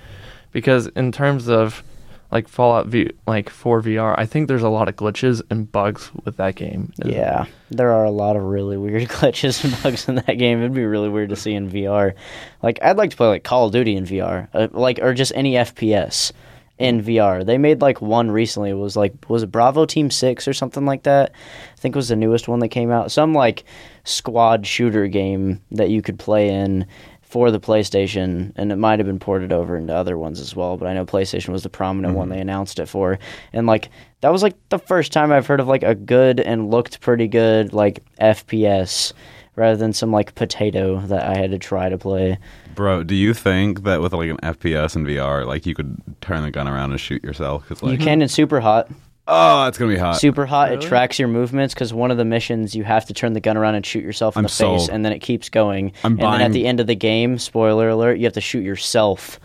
because 0.53 0.89
in 0.89 1.13
terms 1.13 1.49
of 1.49 1.83
like 2.31 2.49
Fallout 2.49 2.87
v 2.89 3.11
like 3.27 3.49
for 3.49 3.81
VR, 3.81 4.15
I 4.19 4.27
think 4.27 4.49
there's 4.49 4.63
a 4.63 4.69
lot 4.69 4.89
of 4.89 4.97
glitches 4.97 5.41
and 5.51 5.71
bugs 5.71 6.11
with 6.25 6.37
that 6.37 6.57
game. 6.57 6.93
Yeah, 7.03 7.47
there 7.71 7.93
are 7.93 8.05
a 8.05 8.11
lot 8.11 8.37
of 8.37 8.43
really 8.43 8.77
weird 8.77 9.03
glitches 9.09 9.65
and 9.65 9.83
bugs 9.83 10.09
in 10.09 10.17
that 10.17 10.39
game. 10.39 10.59
It'd 10.59 10.75
be 10.75 10.85
really 10.85 11.09
weird 11.09 11.31
to 11.31 11.37
see 11.37 11.55
in 11.55 11.71
VR. 11.71 12.15
Like, 12.63 12.79
I'd 12.83 12.99
like 12.99 13.11
to 13.11 13.17
play 13.17 13.29
like 13.29 13.45
Call 13.45 13.67
of 13.67 13.73
Duty 13.73 13.97
in 13.97 14.05
VR, 14.05 14.49
uh, 14.53 14.69
like 14.73 14.99
or 15.01 15.15
just 15.15 15.33
any 15.35 15.55
FPS 15.55 16.33
in 16.79 17.03
VR. 17.03 17.45
They 17.45 17.59
made 17.59 17.81
like 17.81 18.01
one 18.01 18.31
recently. 18.31 18.71
It 18.71 18.75
was 18.75 18.97
like 18.97 19.15
was 19.29 19.43
it 19.43 19.51
Bravo 19.53 19.87
Team 19.87 20.11
Six 20.11 20.47
or 20.47 20.53
something 20.53 20.85
like 20.85 21.05
that? 21.05 21.33
I 21.33 21.81
think 21.81 21.95
it 21.95 21.99
was 21.99 22.09
the 22.09 22.17
newest 22.17 22.47
one 22.47 22.61
that 22.61 22.69
came 22.69 22.91
out. 22.91 23.11
Some 23.11 23.33
like 23.33 23.65
squad 24.05 24.67
shooter 24.67 25.07
game 25.09 25.61
that 25.73 25.91
you 25.91 26.03
could 26.03 26.19
play 26.19 26.49
in 26.51 26.87
for 27.29 27.51
the 27.51 27.61
PlayStation, 27.61 28.53
and 28.57 28.73
it 28.73 28.77
might 28.77 28.99
have 28.99 29.07
been 29.07 29.19
ported 29.19 29.53
over 29.53 29.77
into 29.77 29.95
other 29.95 30.17
ones 30.17 30.41
as 30.41 30.57
well. 30.57 30.77
But 30.77 30.89
I 30.89 30.95
know 30.95 31.05
PlayStation 31.05 31.51
was 31.51 31.63
the 31.63 31.69
prominent 31.69 32.15
one 32.15 32.29
mm-hmm. 32.29 32.37
they 32.37 32.41
announced 32.41 32.79
it 32.79 32.87
for, 32.87 33.19
and 33.53 33.67
like 33.67 33.91
that 34.23 34.33
was 34.33 34.43
like 34.43 34.57
the 34.71 34.79
first 34.79 35.13
time 35.13 35.31
I've 35.31 35.47
heard 35.47 35.61
of 35.61 35.69
like 35.69 35.83
a 35.83 35.95
good 35.95 36.41
and 36.41 36.71
looked 36.71 37.01
pretty 37.01 37.29
good 37.29 37.73
like 37.73 38.03
FPS 38.21 39.13
rather 39.57 39.77
than 39.77 39.93
some 39.93 40.11
like 40.11 40.35
potato 40.35 41.01
that 41.01 41.25
I 41.25 41.37
had 41.37 41.51
to 41.51 41.59
try 41.59 41.89
to 41.89 41.99
play. 41.99 42.39
Bro, 42.75 43.05
do 43.05 43.15
you 43.15 43.35
think 43.35 43.83
that 43.83 44.01
with 44.01 44.15
like 44.15 44.31
an 44.31 44.39
FPS 44.39 44.97
and 44.97 45.07
VR, 45.07 45.45
like 45.45 45.67
you 45.67 45.75
could 45.75 46.01
turn 46.21 46.43
the 46.43 46.51
gun 46.51 46.67
around 46.67 46.93
and 46.93 47.01
shoot 47.01 47.23
yourself? 47.23 47.69
Cause, 47.69 47.83
like, 47.83 47.93
You 47.93 47.99
can 47.99 48.23
in 48.23 48.29
Super 48.29 48.61
Hot. 48.61 48.89
Oh, 49.29 49.67
it's 49.69 49.79
gonna 49.79 49.93
be 49.93 49.99
hot. 49.99 50.17
Super 50.17 50.47
Hot, 50.47 50.73
it 50.73 50.81
tracks 50.81 51.19
your 51.19 51.29
movements 51.29 51.75
because 51.75 51.93
one 51.95 52.11
of 52.11 52.17
the 52.17 52.25
missions 52.25 52.75
you 52.75 52.83
have 52.85 53.05
to 53.07 53.15
turn 53.15 53.35
the 53.35 53.41
gun 53.41 53.57
around 53.57 53.75
and 53.77 53.85
shoot 53.87 54.03
yourself 54.03 54.37
in 54.37 54.41
I'm 54.41 54.45
the 54.45 54.49
face, 54.49 54.89
and 54.89 55.05
then 55.05 55.13
it 55.13 55.21
keeps 55.21 55.49
going. 55.49 55.93
I'm 56.03 56.13
and 56.13 56.21
then 56.21 56.41
at 56.41 56.53
the 56.53 56.67
end 56.67 56.81
of 56.81 56.87
the 56.87 56.95
game, 56.97 57.39
spoiler 57.39 57.89
alert, 57.91 58.19
you 58.19 58.25
have 58.25 58.33
to 58.35 58.41
shoot 58.41 58.65
yourself. 58.65 59.39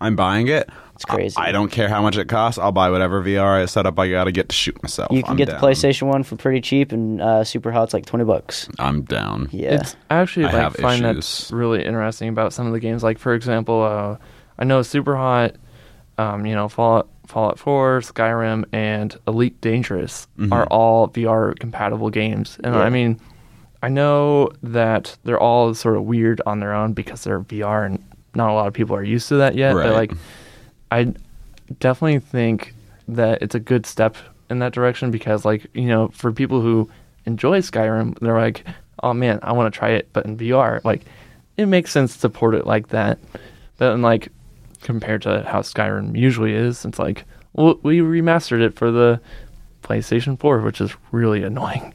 I'm 0.00 0.16
buying 0.16 0.48
it. 0.48 0.68
It's 0.94 1.04
crazy. 1.04 1.36
I, 1.36 1.48
I 1.48 1.52
don't 1.52 1.72
care 1.72 1.88
how 1.88 2.02
much 2.02 2.16
it 2.16 2.28
costs. 2.28 2.56
I'll 2.58 2.70
buy 2.70 2.88
whatever 2.90 3.20
VR 3.22 3.68
setup 3.68 3.98
I 3.98 4.08
gotta 4.10 4.30
get 4.30 4.48
to 4.50 4.54
shoot 4.54 4.80
myself. 4.82 5.10
You 5.10 5.22
can 5.22 5.32
I'm 5.32 5.36
get 5.36 5.46
down. 5.48 5.60
the 5.60 5.66
PlayStation 5.66 6.06
One 6.06 6.22
for 6.22 6.36
pretty 6.36 6.60
cheap, 6.60 6.92
and 6.92 7.20
uh, 7.20 7.42
Super 7.42 7.72
Hot's 7.72 7.92
like 7.94 8.06
twenty 8.06 8.24
bucks. 8.24 8.68
I'm 8.78 9.02
down. 9.02 9.48
Yeah, 9.50 9.80
It's 9.80 9.96
I 10.10 10.16
actually 10.18 10.44
I 10.46 10.52
like 10.52 10.62
have 10.62 10.76
find 10.76 11.04
issues. 11.04 11.48
that 11.48 11.56
really 11.56 11.84
interesting 11.84 12.28
about 12.28 12.52
some 12.52 12.66
of 12.66 12.72
the 12.72 12.80
games. 12.80 13.02
Like 13.02 13.18
for 13.18 13.34
example, 13.34 13.82
uh, 13.82 14.18
I 14.58 14.64
know 14.64 14.82
Super 14.82 15.16
Hot, 15.16 15.56
um, 16.18 16.46
you 16.46 16.54
know 16.54 16.68
Fallout, 16.68 17.08
Fallout 17.34 17.58
4, 17.58 17.98
Skyrim, 18.00 18.64
and 18.72 19.18
Elite 19.26 19.60
Dangerous 19.60 20.28
are 20.38 20.44
mm-hmm. 20.44 20.72
all 20.72 21.08
VR 21.08 21.58
compatible 21.58 22.08
games. 22.08 22.60
And 22.62 22.76
Yeah. 22.76 22.82
I 22.82 22.90
mean, 22.90 23.18
I 23.82 23.88
know 23.88 24.52
that 24.62 25.16
they're 25.24 25.40
all 25.40 25.74
sort 25.74 25.96
of 25.96 26.04
weird 26.04 26.40
on 26.46 26.60
their 26.60 26.72
own 26.72 26.92
because 26.92 27.24
they're 27.24 27.40
VR, 27.40 27.86
and 27.86 28.00
not 28.36 28.50
a 28.50 28.52
lot 28.52 28.68
of 28.68 28.72
people 28.72 28.94
are 28.94 29.02
used 29.02 29.26
to 29.30 29.36
that 29.38 29.56
yet. 29.56 29.74
Right. 29.74 29.82
But 29.82 29.94
like, 29.94 30.12
I 30.92 31.12
definitely 31.80 32.20
think 32.20 32.72
that 33.08 33.42
it's 33.42 33.56
a 33.56 33.60
good 33.60 33.84
step 33.84 34.16
in 34.48 34.60
that 34.60 34.72
direction 34.72 35.10
because 35.10 35.44
like 35.44 35.66
you 35.74 35.88
know 35.88 36.08
for 36.08 36.30
people 36.32 36.60
who 36.60 36.88
enjoy 37.26 37.60
Skyrim 37.60 38.18
they're 38.20 38.38
like 38.38 38.64
oh 39.02 39.12
man 39.12 39.40
I 39.42 39.52
want 39.52 39.72
to 39.72 39.78
try 39.78 39.90
it 39.90 40.08
but 40.12 40.24
in 40.24 40.36
VR 40.36 40.82
like 40.84 41.02
it 41.56 41.66
makes 41.66 41.90
sense 41.90 42.16
to 42.18 42.28
port 42.28 42.54
it 42.54 42.66
like 42.66 42.88
that 42.88 43.18
but 43.78 43.90
then 43.90 44.02
like 44.02 44.28
compared 44.84 45.22
to 45.22 45.42
how 45.42 45.60
Skyrim 45.62 46.16
usually 46.16 46.52
is 46.52 46.84
it's 46.84 47.00
like 47.00 47.24
we 47.54 47.98
remastered 47.98 48.60
it 48.60 48.76
for 48.76 48.92
the 48.92 49.20
PlayStation 49.82 50.38
4 50.38 50.60
which 50.60 50.80
is 50.80 50.94
really 51.10 51.42
annoying 51.42 51.92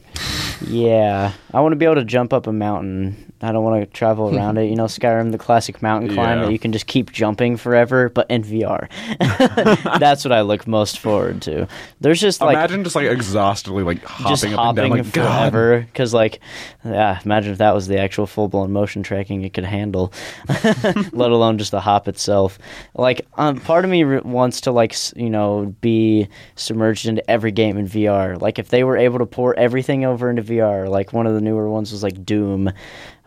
yeah. 0.68 1.34
I 1.54 1.62
want 1.62 1.74
to 1.74 1.76
be 1.76 1.86
able 1.86 1.96
to 1.96 2.06
jump 2.06 2.34
up 2.34 2.48
a 2.48 2.54
mountain. 2.54 3.29
I 3.42 3.52
don't 3.52 3.64
want 3.64 3.82
to 3.82 3.86
travel 3.88 4.36
around 4.36 4.58
it. 4.58 4.66
You 4.70 4.76
know, 4.76 4.86
Skyrim, 4.86 5.32
the 5.32 5.38
classic 5.38 5.82
mountain 5.82 6.14
climb 6.14 6.40
Yeah. 6.40 6.46
that 6.46 6.52
you 6.52 6.60
can 6.60 6.72
just 6.72 6.88
keep 6.88 7.12
jumping 7.12 7.56
forever, 7.58 8.10
but 8.10 8.30
in 8.30 8.44
VR. 8.44 8.88
That's 10.00 10.26
what 10.26 10.32
I 10.32 10.42
look 10.42 10.68
most 10.68 11.00
forward 11.00 11.42
to. 11.44 11.68
There's 12.02 12.20
just 12.20 12.42
like 12.42 12.56
Imagine 12.56 12.84
just 12.84 12.96
like 12.96 13.08
exhaustively 13.08 13.84
like 13.84 14.04
hopping 14.04 14.30
just 14.30 14.46
up 14.46 14.52
hopping 14.54 14.84
and 14.98 15.12
down 15.12 15.26
like 15.26 15.52
forever 15.52 15.80
because 15.82 16.14
like 16.14 16.40
yeah 16.84 17.20
imagine 17.26 17.52
if 17.52 17.58
that 17.60 17.74
was 17.74 17.88
the 17.88 17.98
actual 18.00 18.26
full-blown 18.26 18.72
motion 18.72 19.04
tracking 19.04 19.44
it 19.44 19.54
could 19.54 19.66
handle 19.66 20.14
let 21.12 21.32
alone 21.32 21.58
just 21.58 21.72
the 21.72 21.80
hop 21.82 22.08
itself 22.08 22.58
like 22.96 23.26
um, 23.38 23.60
part 23.60 23.84
of 23.84 23.92
me 23.92 24.04
re- 24.04 24.22
wants 24.22 24.62
to 24.62 24.72
like 24.72 24.94
s- 24.94 25.14
you 25.16 25.30
know 25.30 25.74
be 25.82 26.28
submerged 26.56 27.06
into 27.06 27.28
every 27.30 27.52
game 27.52 27.78
in 27.78 27.86
vr 27.88 28.40
like 28.42 28.60
if 28.60 28.70
they 28.70 28.84
were 28.84 28.98
able 28.98 29.20
to 29.20 29.26
pour 29.26 29.54
everything 29.60 30.06
over 30.06 30.30
into 30.30 30.42
vr 30.42 30.88
like 30.88 31.12
one 31.14 31.28
of 31.28 31.34
the 31.34 31.42
newer 31.42 31.70
ones 31.70 31.92
was 31.92 32.04
like 32.04 32.24
doom 32.26 32.72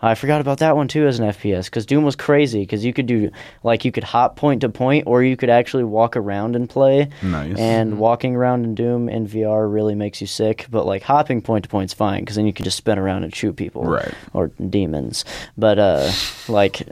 I 0.05 0.17
forgot 0.17 0.41
about 0.41 0.59
that 0.59 0.75
one 0.77 0.89
too 0.89 1.07
as 1.07 1.21
an 1.21 1.29
FPS 1.29 1.67
because 1.67 1.87
Doom 1.87 2.03
was 2.03 2.17
crazy 2.17 2.61
because 2.61 2.85
you 2.85 2.93
could 2.93 3.07
do 3.07 3.31
like 3.63 3.85
you 3.85 3.93
could 3.93 4.03
hop 4.03 4.35
point 4.35 4.63
to 4.63 4.69
point 4.69 5.05
or 5.07 5.23
you 5.23 5.37
could 5.37 5.49
actually 5.49 5.85
walk 5.85 6.17
around 6.17 6.57
and 6.57 6.69
play. 6.69 7.09
Nice. 7.23 7.57
And 7.57 7.99
walking 7.99 8.35
around 8.35 8.65
in 8.65 8.75
Doom 8.75 9.09
in 9.09 9.29
VR 9.29 9.73
really 9.73 9.95
makes 9.95 10.21
you 10.21 10.27
sick, 10.27 10.67
but 10.71 10.87
like 10.87 11.03
hopping 11.03 11.41
point 11.41 11.63
to 11.65 11.69
point's 11.69 11.95
fine 11.95 12.21
because 12.21 12.35
then 12.35 12.47
you 12.47 12.53
can 12.53 12.65
just 12.65 12.77
spin 12.79 12.99
around 12.99 13.23
and 13.23 13.33
shoot 13.35 13.55
people 13.55 13.85
Right. 13.85 14.13
or 14.33 14.49
demons. 14.49 15.25
But 15.57 15.79
uh, 15.79 16.11
like 16.49 16.83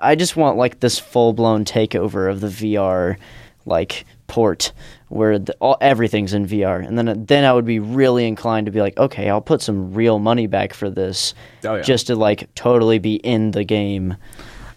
I 0.00 0.14
just 0.14 0.36
want 0.36 0.56
like 0.56 0.78
this 0.78 0.96
full 0.98 1.32
blown 1.32 1.64
takeover 1.64 2.30
of 2.30 2.40
the 2.40 2.46
VR 2.46 3.16
like 3.66 4.04
port 4.28 4.72
where 5.08 5.38
the, 5.38 5.54
all 5.54 5.76
everything's 5.80 6.32
in 6.34 6.46
VR, 6.46 6.86
and 6.86 6.96
then 6.96 7.08
uh, 7.08 7.14
then 7.18 7.44
I 7.44 7.52
would 7.52 7.64
be 7.64 7.80
really 7.80 8.26
inclined 8.26 8.66
to 8.66 8.72
be 8.72 8.80
like, 8.80 8.96
okay, 8.98 9.28
I'll 9.28 9.40
put 9.40 9.60
some 9.62 9.92
real 9.94 10.18
money 10.20 10.46
back 10.46 10.72
for 10.74 10.88
this, 10.90 11.34
Oh, 11.64 11.76
yeah. 11.76 11.82
just 11.82 12.06
to 12.06 12.14
like 12.14 12.54
totally 12.54 12.98
be 12.98 13.16
in 13.16 13.50
the 13.50 13.64
game. 13.64 14.16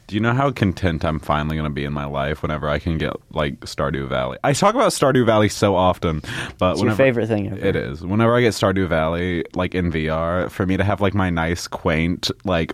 Do 0.08 0.16
you 0.16 0.22
know 0.22 0.34
how 0.34 0.52
content 0.52 1.06
I'm 1.06 1.20
finally 1.20 1.56
going 1.56 1.70
to 1.70 1.74
be 1.74 1.86
in 1.86 1.94
my 1.94 2.04
life 2.04 2.42
whenever 2.42 2.68
I 2.68 2.80
can 2.80 2.98
get 2.98 3.14
like 3.32 3.62
Stardew 3.62 4.10
Valley? 4.10 4.38
I 4.44 4.52
talk 4.52 4.76
about 4.76 4.92
Stardew 4.92 5.26
Valley 5.26 5.48
so 5.48 5.74
often, 5.74 6.22
but 6.58 6.74
It's 6.74 6.82
your 6.82 6.96
favorite 6.96 7.28
thing 7.28 7.48
ever. 7.48 7.58
It 7.66 7.78
is. 7.78 8.06
Whenever 8.06 8.36
I 8.36 8.42
get 8.42 8.52
Stardew 8.54 8.90
Valley 8.90 9.46
like 9.56 9.74
in 9.74 9.90
VR, 9.90 10.52
for 10.52 10.66
me 10.66 10.76
to 10.76 10.84
have 10.84 11.00
like 11.00 11.14
my 11.14 11.30
nice 11.30 11.66
quaint 11.66 12.30
like 12.44 12.74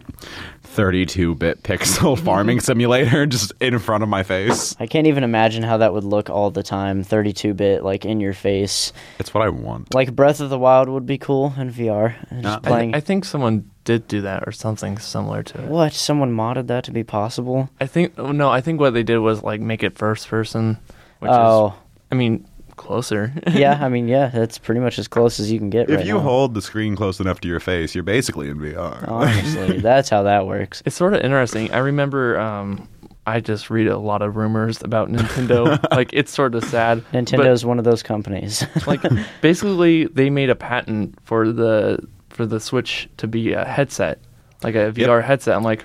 32-bit 0.76 1.64
pixel 1.64 2.18
farming 2.24 2.60
simulator 2.60 3.26
just 3.26 3.54
in 3.60 3.80
front 3.80 4.04
of 4.04 4.10
my 4.10 4.24
face. 4.24 4.76
I 4.80 4.88
can't 4.88 5.08
even 5.08 5.24
imagine 5.24 5.64
how 5.64 5.78
that 5.78 5.94
would 5.94 6.04
look 6.04 6.30
all 6.30 6.52
the 6.52 6.64
time, 6.64 7.04
32-bit, 7.04 7.84
like 7.84 8.06
in 8.06 8.20
your 8.20 8.34
face. 8.34 8.94
It's 9.20 9.34
what 9.34 9.44
I 9.44 9.50
want. 9.50 9.94
Like 9.94 10.16
Breath 10.16 10.40
of 10.40 10.50
the 10.50 10.60
Wild 10.60 10.90
would 10.90 11.06
be 11.06 11.18
cool 11.18 11.54
in 11.58 11.72
VR. 11.72 12.16
and 12.30 12.44
Just 12.44 12.56
Uh, 12.58 12.60
I, 12.64 12.70
playing. 12.70 12.96
I 12.96 13.00
think 13.00 13.26
someone 13.26 13.70
did 13.84 14.08
do 14.08 14.22
that 14.22 14.44
or 14.46 14.52
something 14.52 14.98
similar 14.98 15.44
to 15.44 15.64
it. 15.64 15.70
what? 15.70 15.94
Someone 15.94 16.34
modded 16.36 16.68
that 16.68 16.84
to 16.86 16.92
be 16.92 17.04
possible? 17.04 17.70
I 17.80 17.86
think 17.88 18.14
oh, 18.18 18.32
no, 18.32 18.50
I 18.50 18.62
think 18.62 18.80
what 18.80 18.94
they 18.94 19.04
did 19.04 19.20
was 19.20 19.42
like 19.44 19.62
make 19.62 19.82
it 19.82 19.98
first 19.98 20.28
person, 20.28 20.78
which 21.20 21.32
oh, 21.34 21.68
is 21.68 21.74
I 22.12 22.16
mean 22.16 22.46
closer. 22.78 23.34
yeah. 23.52 23.80
I 23.84 23.90
mean, 23.90 24.08
yeah, 24.08 24.28
that's 24.28 24.58
pretty 24.58 24.80
much 24.80 24.98
as 25.00 25.08
close 25.08 25.40
as 25.40 25.52
you 25.52 25.60
can 25.60 25.70
get 25.70 25.90
If 25.90 25.98
right 25.98 26.06
you 26.06 26.14
now. 26.16 26.20
hold 26.22 26.54
the 26.54 26.62
screen 26.62 26.96
close 26.96 27.20
enough 27.20 27.42
to 27.42 27.48
your 27.48 27.60
face, 27.60 27.94
you're 27.94 28.04
basically 28.04 28.50
in 28.50 28.58
VR. 28.60 29.08
Honestly, 29.08 29.80
that's 29.82 30.10
how 30.10 30.24
that 30.24 30.48
works. 30.48 30.82
It's 30.86 30.96
sort 30.96 31.14
of 31.14 31.22
interesting. 31.22 31.72
I 31.74 31.80
remember 31.80 32.40
um, 32.40 32.88
I 33.26 33.42
just 33.42 33.70
read 33.70 33.88
a 33.88 33.98
lot 33.98 34.22
of 34.22 34.38
rumors 34.38 34.82
about 34.82 35.10
Nintendo. 35.10 35.78
like 35.92 36.12
it's 36.14 36.32
sort 36.32 36.56
of 36.56 36.64
sad. 36.64 37.04
but, 37.12 37.26
Nintendo's 37.26 37.66
one 37.66 37.78
of 37.80 37.84
those 37.84 38.02
companies. 38.02 38.66
like 38.88 39.02
basically 39.42 40.06
they 40.06 40.30
made 40.30 40.50
a 40.50 40.56
patent 40.56 41.18
for 41.26 41.52
the 41.52 42.00
for 42.30 42.46
the 42.46 42.60
Switch 42.60 43.10
to 43.18 43.28
be 43.28 43.52
a 43.52 43.66
headset, 43.66 44.20
like 44.64 44.76
a 44.76 44.92
VR 44.92 45.24
headset. 45.24 45.56
I'm 45.56 45.64
like, 45.64 45.84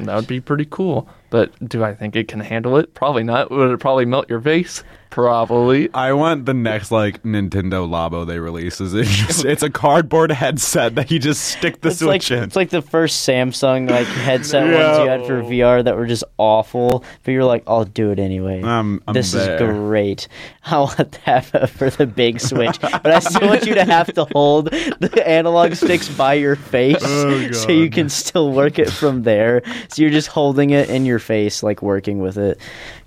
that 0.00 0.14
would 0.14 0.26
be 0.28 0.40
pretty 0.40 0.66
cool. 0.66 1.08
But 1.30 1.52
do 1.68 1.82
I 1.82 1.94
think 1.94 2.14
it 2.16 2.28
can 2.28 2.40
handle 2.40 2.76
it? 2.76 2.94
Probably 2.94 3.24
not. 3.24 3.50
Would 3.50 3.70
it 3.70 3.80
probably 3.80 4.04
melt 4.04 4.28
your 4.28 4.40
face? 4.40 4.84
Probably. 5.10 5.92
I 5.94 6.12
want 6.12 6.46
the 6.46 6.54
next 6.54 6.90
like 6.90 7.22
Nintendo 7.22 7.88
Labo 7.88 8.26
they 8.26 8.38
release 8.38 8.80
is 8.80 8.94
it 8.94 9.04
just, 9.06 9.44
it's 9.44 9.62
a 9.62 9.70
cardboard 9.70 10.30
headset 10.30 10.94
that 10.96 11.10
you 11.10 11.18
just 11.18 11.42
stick 11.42 11.80
the 11.80 11.88
it's 11.88 12.02
like 12.02 12.22
switch 12.22 12.36
in. 12.38 12.44
it's 12.44 12.56
like 12.56 12.70
the 12.70 12.82
first 12.82 13.26
Samsung 13.26 13.90
like 13.90 14.06
headset 14.06 14.64
ones 14.64 14.98
you 14.98 15.08
had 15.08 15.24
for 15.26 15.42
VR 15.42 15.82
that 15.84 15.96
were 15.96 16.06
just 16.06 16.24
awful, 16.38 17.04
but 17.24 17.32
you're 17.32 17.44
like, 17.44 17.62
I'll 17.66 17.84
do 17.84 18.10
it 18.10 18.18
anyway. 18.18 18.62
I'm- 18.62 19.02
I'm 19.06 19.14
this 19.14 19.32
there. 19.32 19.54
is 19.54 19.60
great. 19.60 20.28
I 20.64 20.78
want 20.78 21.18
that 21.24 21.70
for 21.70 21.90
the 21.90 22.06
big 22.06 22.40
Switch, 22.40 22.80
but 22.80 23.06
I 23.06 23.18
still 23.20 23.48
want 23.48 23.66
you 23.66 23.74
to 23.76 23.84
have 23.84 24.12
to 24.14 24.24
hold 24.32 24.66
the 24.70 25.22
analog 25.26 25.74
sticks 25.74 26.08
by 26.08 26.34
your 26.34 26.56
face 26.56 26.96
Oh, 27.02 27.52
so 27.52 27.70
you 27.70 27.88
can 27.90 28.08
still 28.08 28.52
work 28.52 28.78
it 28.78 28.90
from 28.90 29.22
there. 29.22 29.62
So 29.88 30.02
you're 30.02 30.10
just 30.10 30.28
holding 30.28 30.70
it 30.70 30.90
in 30.90 31.06
your 31.06 31.18
face, 31.18 31.62
like 31.62 31.82
working 31.82 32.18
with 32.18 32.36
it. 32.36 32.60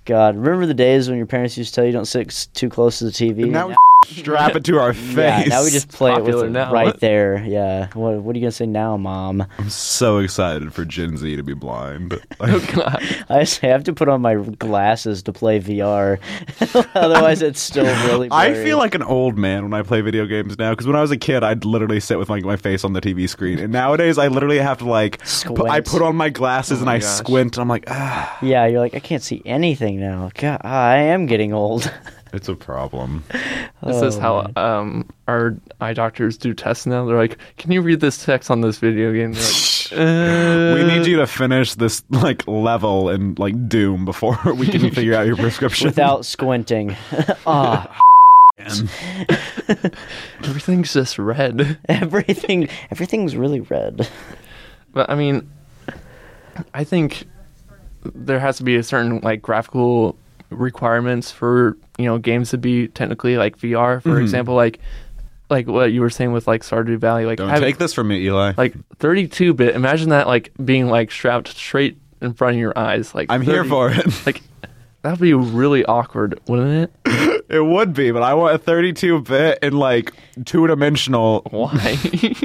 God, 0.10 0.36
remember 0.36 0.66
the 0.66 0.74
days 0.74 1.08
when 1.08 1.18
your 1.20 1.28
parents 1.28 1.56
used 1.56 1.72
to 1.72 1.76
tell 1.76 1.86
you 1.86 1.92
don't 1.92 2.06
sit 2.06 2.48
too 2.56 2.68
close 2.68 2.98
to 2.98 3.06
the 3.06 3.12
TV? 3.12 3.44
And 3.44 3.52
now 3.52 3.68
we 3.68 3.76
strap 4.10 4.56
it 4.56 4.64
to 4.66 4.80
our 4.80 4.94
face. 4.94 5.16
yeah, 5.18 5.44
now 5.46 5.64
we 5.64 5.70
just 5.70 5.90
play 5.90 6.14
it 6.14 6.24
with 6.24 6.44
it 6.44 6.50
now. 6.52 6.72
right 6.72 7.00
there. 7.00 7.44
Yeah. 7.46 7.88
What 7.94 8.22
What 8.22 8.36
are 8.36 8.40
you 8.40 8.44
gonna 8.46 8.52
say 8.52 8.66
now, 8.66 8.98
Mom? 8.98 9.46
I'm 9.58 9.70
so 9.70 10.18
excited 10.20 10.74
for 10.74 10.86
Gen 10.86 11.18
Z 11.18 11.36
to 11.36 11.44
be 11.44 11.54
blind. 11.54 12.14
Oh 12.42 12.46
Like, 12.46 12.74
God. 12.74 13.04
I 13.30 13.40
just 13.42 13.60
have 13.60 13.84
to 13.86 13.94
put 13.94 14.08
on 14.08 14.22
my 14.22 14.36
glasses 14.36 15.24
to 15.24 15.34
play 15.34 15.60
VR. 15.60 16.20
Otherwise, 16.96 17.42
it's 17.42 17.60
still 17.60 17.86
really. 18.08 18.30
I 18.32 18.54
feel 18.54 18.78
like 18.78 18.96
an 18.96 19.04
old 19.04 19.38
man 19.38 19.64
when 19.64 19.74
I 19.74 19.82
play 19.82 20.00
video 20.02 20.26
games 20.26 20.58
now 20.58 20.72
because 20.72 20.88
when 20.88 20.96
I 20.96 21.02
was 21.02 21.12
a 21.12 21.18
kid, 21.18 21.44
I'd 21.44 21.66
literally 21.66 22.00
sit 22.00 22.18
with 22.18 22.30
like 22.30 22.44
my 22.46 22.56
face 22.56 22.84
on 22.84 22.94
the 22.94 23.02
TV 23.02 23.28
screen, 23.28 23.60
and 23.60 23.74
nowadays 23.74 24.18
I 24.18 24.28
literally 24.30 24.60
have 24.60 24.78
to 24.80 24.86
like 24.86 25.20
pu- 25.44 25.68
I 25.68 25.82
put 25.82 26.02
on 26.02 26.16
my 26.16 26.30
glasses 26.30 26.78
Oh 26.78 26.82
and 26.82 26.86
my 26.86 26.94
I 26.96 27.00
gosh. 27.00 27.10
squint. 27.10 27.58
And 27.58 27.62
I'm 27.62 27.68
like, 27.68 27.86
ah, 27.90 28.38
Yeah, 28.42 28.66
you're 28.68 28.80
like 28.80 28.96
I 28.96 29.00
can't 29.00 29.24
see 29.24 29.42
anything 29.46 30.00
now. 30.00 30.32
God, 30.36 30.62
I 30.64 30.98
am 30.98 31.26
getting 31.26 31.52
old. 31.54 31.92
It's 32.34 32.48
a 32.50 32.56
problem. 32.56 33.24
This 33.84 34.02
is 34.02 34.18
Oh, 34.18 34.20
how 34.20 34.52
um, 34.56 35.08
our 35.28 35.56
eye 35.82 35.94
doctors 35.94 36.38
do 36.38 36.54
tests 36.54 36.86
now. 36.86 37.06
They're 37.06 37.18
like, 37.18 37.38
"Can 37.58 37.72
you 37.72 37.82
read 37.82 38.00
this 38.00 38.24
text 38.24 38.52
on 38.52 38.62
this 38.62 38.78
video 38.78 39.12
game?" 39.14 39.34
They're 39.34 39.44
like, 39.44 39.56
uh, 39.92 40.76
we 40.76 40.84
need 40.84 41.08
you 41.08 41.18
to 41.18 41.28
finish 41.28 41.74
this 41.76 42.04
like 42.10 42.48
level 42.48 43.10
in 43.10 43.36
like 43.36 43.68
Doom 43.70 44.06
before 44.06 44.38
we 44.56 44.68
can 44.68 44.92
figure 44.92 45.16
out 45.16 45.26
your 45.26 45.36
prescription. 45.46 45.88
without 45.88 46.26
squinting. 46.26 46.96
Ah, 47.48 48.02
Everything's 50.44 50.94
just 50.94 51.18
red. 51.18 51.78
everything, 51.88 52.68
everything's 52.92 53.36
really 53.36 53.62
red. 53.62 54.08
But 54.94 55.10
I 55.10 55.16
mean, 55.16 55.50
I 56.74 56.84
think 56.84 57.26
there 58.04 58.40
has 58.40 58.58
to 58.58 58.64
be 58.64 58.76
a 58.76 58.84
certain 58.84 59.20
like 59.22 59.42
graphical 59.42 60.16
requirements 60.50 61.32
for 61.32 61.78
you 61.98 62.06
know 62.06 62.18
games 62.18 62.50
to 62.52 62.58
be 62.58 62.88
technically 62.90 63.38
like 63.38 63.58
VR. 63.58 64.02
For 64.02 64.20
example, 64.20 64.56
like 64.56 64.80
like 65.50 65.68
what 65.68 65.92
you 65.92 66.02
were 66.02 66.10
saying 66.10 66.32
with 66.32 66.48
like 66.48 66.62
Stardew 66.64 66.98
Valley, 67.00 67.26
like 67.26 67.38
Don't 67.38 67.50
having- 67.50 67.64
take 67.68 67.78
this 67.78 67.94
from 67.94 68.08
me, 68.10 68.24
Eli. 68.26 68.54
like 68.58 68.76
32 68.98 69.54
bit. 69.54 69.76
Imagine 69.76 70.10
that 70.10 70.28
like 70.28 70.52
being 70.64 70.88
like 70.88 71.12
strapped 71.12 71.48
straight 71.50 71.98
in 72.22 72.34
front 72.34 72.56
of 72.56 72.60
your 72.60 72.78
eyes. 72.78 73.16
Like 73.16 73.32
I'm 73.32 73.42
here 73.42 73.64
for 73.64 73.90
it. 73.92 74.06
Like 74.26 74.42
that'd 75.02 75.20
be 75.20 75.34
really 75.34 75.86
awkward, 75.86 76.40
wouldn't 76.48 76.92
it? 77.06 77.36
It 77.50 77.66
would 77.66 77.94
be, 77.96 78.12
but 78.12 78.22
I 78.22 78.36
want 78.36 78.54
a 78.54 78.60
32 78.60 79.22
bit 79.22 79.58
and 79.64 79.80
like 79.80 80.14
two 80.46 80.68
dimensional. 80.68 81.42
Why? 81.50 81.98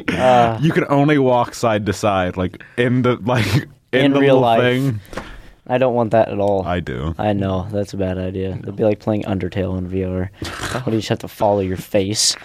Uh, 0.08 0.58
You 0.62 0.72
can 0.72 0.86
only 0.88 1.18
walk 1.18 1.54
side 1.54 1.84
to 1.84 1.92
side, 1.92 2.38
like 2.38 2.62
in 2.78 3.02
the 3.02 3.16
like 3.16 3.44
in, 3.92 4.00
In 4.06 4.12
the 4.14 4.20
real 4.20 4.40
life. 4.40 4.62
thing. 4.62 5.00
I 5.66 5.78
don't 5.78 5.94
want 5.94 6.10
that 6.10 6.28
at 6.28 6.38
all. 6.38 6.64
I 6.66 6.80
do. 6.80 7.14
I 7.18 7.32
know 7.32 7.66
that's 7.70 7.94
a 7.94 7.96
bad 7.96 8.18
idea. 8.18 8.50
It'd 8.56 8.76
be 8.76 8.84
like 8.84 8.98
playing 9.00 9.22
Undertale 9.22 9.78
in 9.78 9.88
VR. 9.88 10.28
What 10.74 10.84
do 10.84 10.90
you 10.92 10.98
just 10.98 11.08
have 11.08 11.20
to 11.20 11.28
follow 11.28 11.60
your 11.60 11.78
face, 11.78 12.36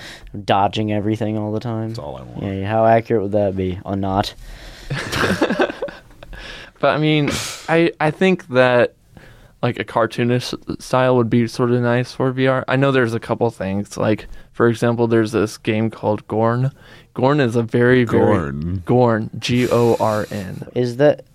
dodging 0.46 0.94
everything 0.94 1.38
all 1.38 1.52
the 1.52 1.60
time? 1.60 1.90
That's 1.90 2.00
all 2.00 2.16
I 2.16 2.22
want. 2.24 2.44
Yeah, 2.44 2.68
how 2.70 2.86
accurate 2.86 3.24
would 3.24 3.32
that 3.34 3.56
be? 3.58 3.80
Or 3.84 3.96
not? 3.96 4.34
But 6.80 6.96
I 6.96 6.98
mean, 6.98 7.30
I 7.68 7.92
I 8.00 8.12
think 8.12 8.48
that 8.48 8.96
like 9.62 9.78
a 9.78 9.84
cartoonish 9.84 10.82
style 10.82 11.18
would 11.18 11.30
be 11.30 11.46
sort 11.48 11.72
of 11.72 11.82
nice 11.82 12.14
for 12.14 12.32
VR. 12.32 12.64
I 12.68 12.78
know 12.78 12.92
there's 12.92 13.14
a 13.14 13.20
couple 13.20 13.50
things. 13.52 13.98
Like 13.98 14.28
for 14.54 14.68
example, 14.70 15.08
there's 15.08 15.32
this 15.32 15.58
game 15.58 15.90
called 15.90 16.26
Gorn. 16.28 16.72
Gorn 17.14 17.40
is 17.42 17.56
a 17.56 17.64
very 17.64 18.06
very 18.06 18.26
Gorn. 18.26 18.84
Gorn 18.86 19.30
G 19.40 19.68
O 19.70 19.98
R 20.00 20.26
N. 20.32 20.68
Is 20.74 20.98
that? 20.98 21.26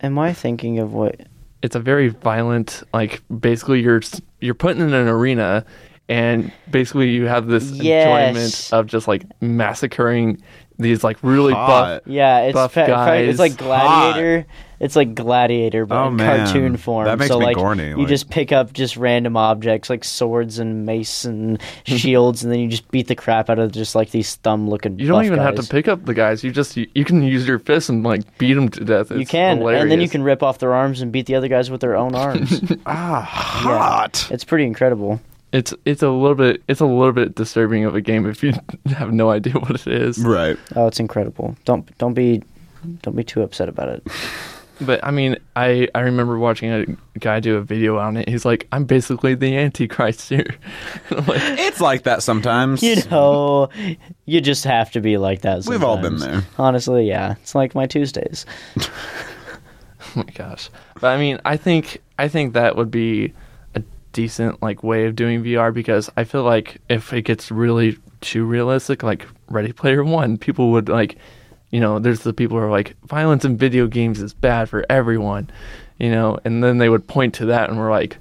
Am 0.00 0.18
I 0.18 0.32
thinking 0.32 0.78
of 0.78 0.92
what? 0.92 1.20
It's 1.62 1.74
a 1.76 1.80
very 1.80 2.08
violent 2.08 2.82
like 2.94 3.22
basically 3.40 3.80
you're 3.80 4.00
you're 4.40 4.54
put 4.54 4.76
in 4.76 4.82
an 4.82 5.08
arena 5.08 5.64
and 6.08 6.52
basically 6.70 7.10
you 7.10 7.26
have 7.26 7.46
this 7.48 7.70
Yes. 7.72 8.06
enjoyment 8.34 8.70
of 8.72 8.86
just 8.86 9.08
like 9.08 9.24
massacring 9.42 10.40
these 10.78 11.02
like 11.02 11.16
really 11.22 11.52
Hot. 11.52 11.66
buff 11.66 12.02
Yeah, 12.06 12.40
it's 12.42 12.54
Buff 12.54 12.72
fa- 12.72 12.84
fa- 12.84 12.90
guys. 12.92 13.28
it's 13.28 13.38
like 13.40 13.56
Gladiator. 13.56 14.46
It's 14.80 14.94
like 14.94 15.14
Gladiator, 15.14 15.86
but 15.86 16.04
Oh, 16.04 16.08
in 16.08 16.16
man. 16.16 16.44
cartoon 16.46 16.76
form. 16.76 17.04
That 17.06 17.18
makes 17.18 17.28
so 17.28 17.40
me 17.40 17.46
like 17.46 17.56
gorny, 17.56 17.98
you 17.98 18.06
just 18.06 18.30
pick 18.30 18.52
up 18.52 18.72
just 18.72 18.96
random 18.96 19.36
objects 19.36 19.90
like 19.90 20.04
swords 20.04 20.58
and 20.60 20.86
mace 20.86 21.24
and 21.24 21.60
shields, 21.84 22.44
and 22.44 22.52
then 22.52 22.60
you 22.60 22.68
just 22.68 22.88
beat 22.92 23.08
the 23.08 23.16
crap 23.16 23.50
out 23.50 23.58
of 23.58 23.72
just 23.72 23.94
like 23.96 24.10
these 24.12 24.36
thumb-looking. 24.36 24.98
You 25.00 25.08
don't 25.08 25.16
buff 25.18 25.26
even 25.26 25.38
have 25.40 25.56
to 25.56 25.64
pick 25.64 25.88
up 25.88 26.04
the 26.04 26.14
guys. 26.14 26.44
You 26.44 26.52
just 26.52 26.76
you, 26.76 26.86
you 26.94 27.04
can 27.04 27.22
use 27.24 27.46
your 27.48 27.58
fists 27.58 27.88
and 27.88 28.04
like 28.04 28.38
beat 28.38 28.54
them 28.54 28.68
to 28.68 28.84
death. 28.84 29.10
You 29.10 29.20
It's 29.20 29.30
can, 29.30 29.60
and 29.62 29.90
then 29.90 30.00
you 30.00 30.08
can 30.08 30.22
rip 30.22 30.42
off 30.44 30.58
their 30.58 30.74
arms 30.74 31.00
and 31.02 31.10
beat 31.10 31.26
the 31.26 31.34
other 31.34 31.48
guys 31.48 31.70
with 31.70 31.80
their 31.80 31.96
own 31.96 32.14
arms. 32.14 32.60
Ah, 32.86 33.20
hot. 33.22 34.28
it's 34.30 34.44
pretty 34.44 34.64
incredible. 34.64 35.20
It's 35.50 35.74
it's 35.86 36.02
a 36.02 36.10
little 36.10 36.34
bit 36.34 36.62
it's 36.68 36.80
a 36.80 36.86
little 36.86 37.12
bit 37.12 37.34
disturbing 37.34 37.84
of 37.84 37.94
a 37.94 38.00
game 38.00 38.26
if 38.26 38.42
you 38.42 38.52
have 38.86 39.12
no 39.12 39.30
idea 39.30 39.54
what 39.54 39.70
it 39.70 39.86
is. 39.86 40.18
Right. 40.18 40.56
Oh, 40.76 40.86
it's 40.86 41.00
incredible. 41.00 41.56
Don't 41.64 41.96
don't 41.98 42.14
be 42.14 42.42
don't 43.02 43.16
be 43.16 43.24
too 43.24 43.42
upset 43.42 43.68
about 43.68 43.88
it. 43.88 44.06
But 44.80 45.04
I 45.04 45.10
mean, 45.10 45.36
I 45.56 45.88
I 45.94 46.00
remember 46.00 46.38
watching 46.38 46.70
a 46.70 47.18
guy 47.18 47.40
do 47.40 47.56
a 47.56 47.60
video 47.62 47.98
on 47.98 48.16
it. 48.16 48.28
He's 48.28 48.44
like, 48.44 48.68
I'm 48.70 48.84
basically 48.84 49.34
the 49.34 49.56
Antichrist 49.56 50.28
here. 50.28 50.54
Like, 51.10 51.40
It's 51.58 51.80
like 51.80 52.04
that 52.04 52.22
sometimes. 52.22 52.82
You 52.82 52.96
know, 53.10 53.68
you 54.24 54.40
just 54.40 54.64
have 54.64 54.90
to 54.92 55.00
be 55.00 55.16
like 55.18 55.40
that. 55.42 55.66
We've 55.66 55.82
all 55.82 55.98
been 55.98 56.18
there. 56.18 56.42
Honestly, 56.58 57.08
yeah, 57.08 57.34
it's 57.42 57.54
like 57.54 57.74
my 57.74 57.86
Tuesdays. 57.86 58.46
oh 58.80 60.12
my 60.14 60.22
gosh. 60.34 60.70
But 61.00 61.08
I 61.08 61.18
mean, 61.18 61.40
I 61.44 61.56
think 61.56 62.00
I 62.18 62.28
think 62.28 62.54
that 62.54 62.76
would 62.76 62.90
be 62.90 63.32
a 63.74 63.82
decent 64.12 64.62
like 64.62 64.82
way 64.82 65.06
of 65.06 65.16
doing 65.16 65.42
VR 65.42 65.72
because 65.72 66.10
I 66.16 66.24
feel 66.24 66.44
like 66.44 66.80
if 66.88 67.12
it 67.12 67.22
gets 67.22 67.50
really 67.50 67.98
too 68.20 68.44
realistic, 68.44 69.02
like 69.02 69.26
Ready 69.48 69.72
Player 69.72 70.04
One, 70.04 70.36
people 70.38 70.70
would 70.72 70.88
like, 70.88 71.16
you 71.70 71.80
know, 71.80 71.98
there's 71.98 72.20
the 72.20 72.32
people 72.32 72.56
who 72.56 72.64
are 72.64 72.70
like, 72.70 72.96
violence 73.06 73.44
in 73.44 73.56
video 73.56 73.86
games 73.86 74.20
is 74.20 74.32
bad 74.32 74.68
for 74.68 74.84
everyone, 74.88 75.50
you 75.98 76.10
know, 76.10 76.38
and 76.44 76.62
then 76.62 76.78
they 76.78 76.88
would 76.88 77.06
point 77.06 77.34
to 77.34 77.46
that 77.46 77.68
and 77.68 77.78
we're 77.78 77.90
like, 77.90 78.16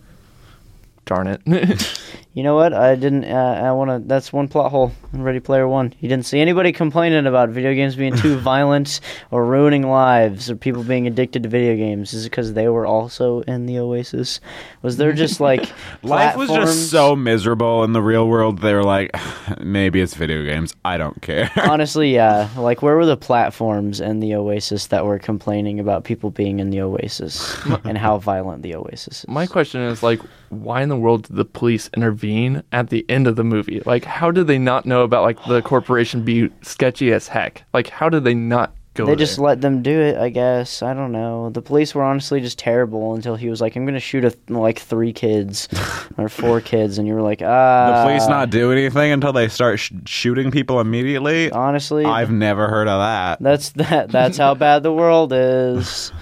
darn 1.05 1.27
it. 1.27 1.41
You 2.37 2.43
know 2.43 2.53
what? 2.53 2.71
I 2.71 2.93
didn't. 2.93 3.23
Uh, 3.23 3.61
I 3.65 3.71
want 3.71 3.89
to. 3.89 4.07
That's 4.07 4.31
one 4.31 4.47
plot 4.47 4.69
hole 4.69 4.91
in 5.11 5.23
Ready 5.23 5.39
Player 5.39 5.67
One. 5.67 5.91
You 5.99 6.07
didn't 6.07 6.27
see 6.27 6.39
anybody 6.39 6.71
complaining 6.71 7.25
about 7.25 7.49
video 7.49 7.73
games 7.73 7.95
being 7.95 8.15
too 8.15 8.37
violent 8.37 8.99
or 9.31 9.43
ruining 9.43 9.89
lives 9.89 10.47
or 10.51 10.55
people 10.55 10.83
being 10.83 11.07
addicted 11.07 11.41
to 11.41 11.49
video 11.49 11.75
games. 11.75 12.13
Is 12.13 12.27
it 12.27 12.29
because 12.29 12.53
they 12.53 12.67
were 12.67 12.85
also 12.85 13.41
in 13.41 13.65
the 13.65 13.79
Oasis? 13.79 14.39
Was 14.83 14.97
there 14.97 15.13
just 15.13 15.39
like 15.49 15.67
Life 16.03 16.35
was 16.35 16.49
just 16.49 16.91
so 16.91 17.15
miserable 17.15 17.83
in 17.83 17.93
the 17.93 18.03
real 18.03 18.27
world. 18.27 18.61
They 18.61 18.75
were 18.75 18.83
like, 18.83 19.09
maybe 19.59 19.99
it's 19.99 20.13
video 20.13 20.43
games. 20.43 20.75
I 20.85 20.97
don't 20.97 21.19
care. 21.23 21.51
Honestly, 21.55 22.13
yeah. 22.13 22.49
Like, 22.55 22.83
where 22.83 22.95
were 22.95 23.07
the 23.07 23.17
platforms 23.17 23.99
in 23.99 24.19
the 24.19 24.35
Oasis 24.35 24.85
that 24.87 25.07
were 25.07 25.17
complaining 25.17 25.79
about 25.79 26.03
people 26.03 26.29
being 26.29 26.59
in 26.59 26.69
the 26.69 26.81
Oasis 26.81 27.57
and 27.83 27.97
how 27.97 28.19
violent 28.19 28.61
the 28.61 28.75
Oasis 28.75 29.23
is? 29.23 29.27
My 29.27 29.47
question 29.47 29.81
is 29.81 30.03
like, 30.03 30.19
why 30.49 30.83
in 30.83 30.89
the 30.89 30.97
world 30.97 31.23
did 31.23 31.35
the 31.35 31.43
police 31.43 31.89
intervene 31.95 32.26
at 32.71 32.89
the 32.89 33.05
end 33.09 33.27
of 33.27 33.35
the 33.35 33.43
movie? 33.43 33.81
Like, 33.85 34.05
how 34.05 34.31
did 34.31 34.47
they 34.47 34.57
not 34.57 34.85
know 34.85 35.01
about 35.03 35.23
like 35.23 35.43
the 35.45 35.61
corporation 35.61 36.23
be 36.23 36.49
sketchy 36.61 37.11
as 37.13 37.27
heck? 37.27 37.63
Like, 37.73 37.89
how 37.89 38.09
did 38.09 38.23
they 38.23 38.33
not 38.33 38.73
go? 38.93 39.05
They 39.05 39.11
there? 39.11 39.15
just 39.17 39.39
let 39.39 39.61
them 39.61 39.81
do 39.81 39.99
it, 40.01 40.17
I 40.17 40.29
guess. 40.29 40.81
I 40.81 40.93
don't 40.93 41.11
know. 41.11 41.49
The 41.49 41.61
police 41.61 41.93
were 41.95 42.03
honestly 42.03 42.41
just 42.41 42.57
terrible 42.59 43.13
until 43.13 43.35
he 43.35 43.49
was 43.49 43.61
like, 43.61 43.75
"I'm 43.75 43.85
gonna 43.85 43.99
shoot 43.99 44.25
a, 44.25 44.33
like 44.49 44.79
three 44.79 45.13
kids 45.13 45.67
or 46.17 46.29
four 46.29 46.61
kids," 46.61 46.97
and 46.97 47.07
you 47.07 47.13
were 47.13 47.21
like, 47.21 47.41
"Ah." 47.43 48.03
the 48.03 48.09
police 48.09 48.27
not 48.27 48.49
do 48.49 48.71
anything 48.71 49.11
until 49.11 49.33
they 49.33 49.47
start 49.47 49.79
sh- 49.79 49.91
shooting 50.05 50.51
people 50.51 50.79
immediately. 50.79 51.51
Honestly, 51.51 52.05
I've 52.05 52.31
never 52.31 52.67
heard 52.67 52.87
of 52.87 52.99
that. 52.99 53.41
that's 53.41 53.69
that. 53.71 54.09
That's 54.09 54.37
how 54.37 54.55
bad 54.55 54.83
the 54.83 54.93
world 54.93 55.31
is. 55.33 56.11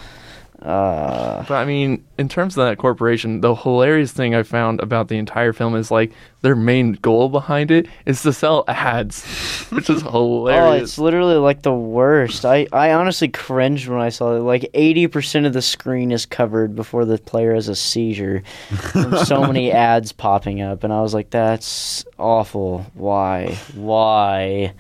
Uh, 0.66 1.44
But 1.48 1.56
I 1.56 1.66
mean, 1.66 2.04
in 2.18 2.28
terms 2.28 2.58
of 2.58 2.66
that 2.66 2.80
corporation, 2.80 3.42
the 3.42 3.54
hilarious 3.54 4.12
thing 4.12 4.34
I 4.34 4.42
found 4.42 4.80
about 4.82 5.10
the 5.10 5.18
entire 5.18 5.54
film 5.54 5.76
is 5.76 5.92
like 5.92 6.12
their 6.42 6.56
main 6.56 6.94
goal 6.94 7.30
behind 7.30 7.70
it 7.70 7.86
is 8.08 8.24
to 8.24 8.34
sell 8.34 8.64
ads, 8.68 9.24
which 9.70 9.90
is 9.92 10.02
hilarious. 10.12 10.64
oh, 10.82 10.84
it's 10.84 10.98
literally 10.98 11.36
like 11.36 11.62
the 11.62 11.74
worst. 11.74 12.46
I, 12.46 12.66
I 12.74 12.94
honestly 12.94 13.28
cringed 13.28 13.88
when 13.88 14.00
I 14.02 14.10
saw 14.10 14.36
it. 14.36 14.40
Like 14.40 14.68
eighty 14.74 15.06
percent 15.08 15.46
of 15.46 15.54
the 15.54 15.62
screen 15.62 16.12
is 16.12 16.26
covered 16.26 16.76
before 16.76 17.06
the 17.06 17.20
player 17.20 17.54
has 17.54 17.68
a 17.68 17.76
seizure 17.76 18.42
from 18.92 19.18
so 19.26 19.42
many 19.46 19.72
ads 19.90 20.12
popping 20.14 20.62
up, 20.62 20.84
and 20.84 20.92
I 20.92 21.02
was 21.02 21.14
like, 21.14 21.30
"That's 21.30 22.06
awful. 22.18 22.88
Why? 22.96 23.56
Why?" 23.76 24.74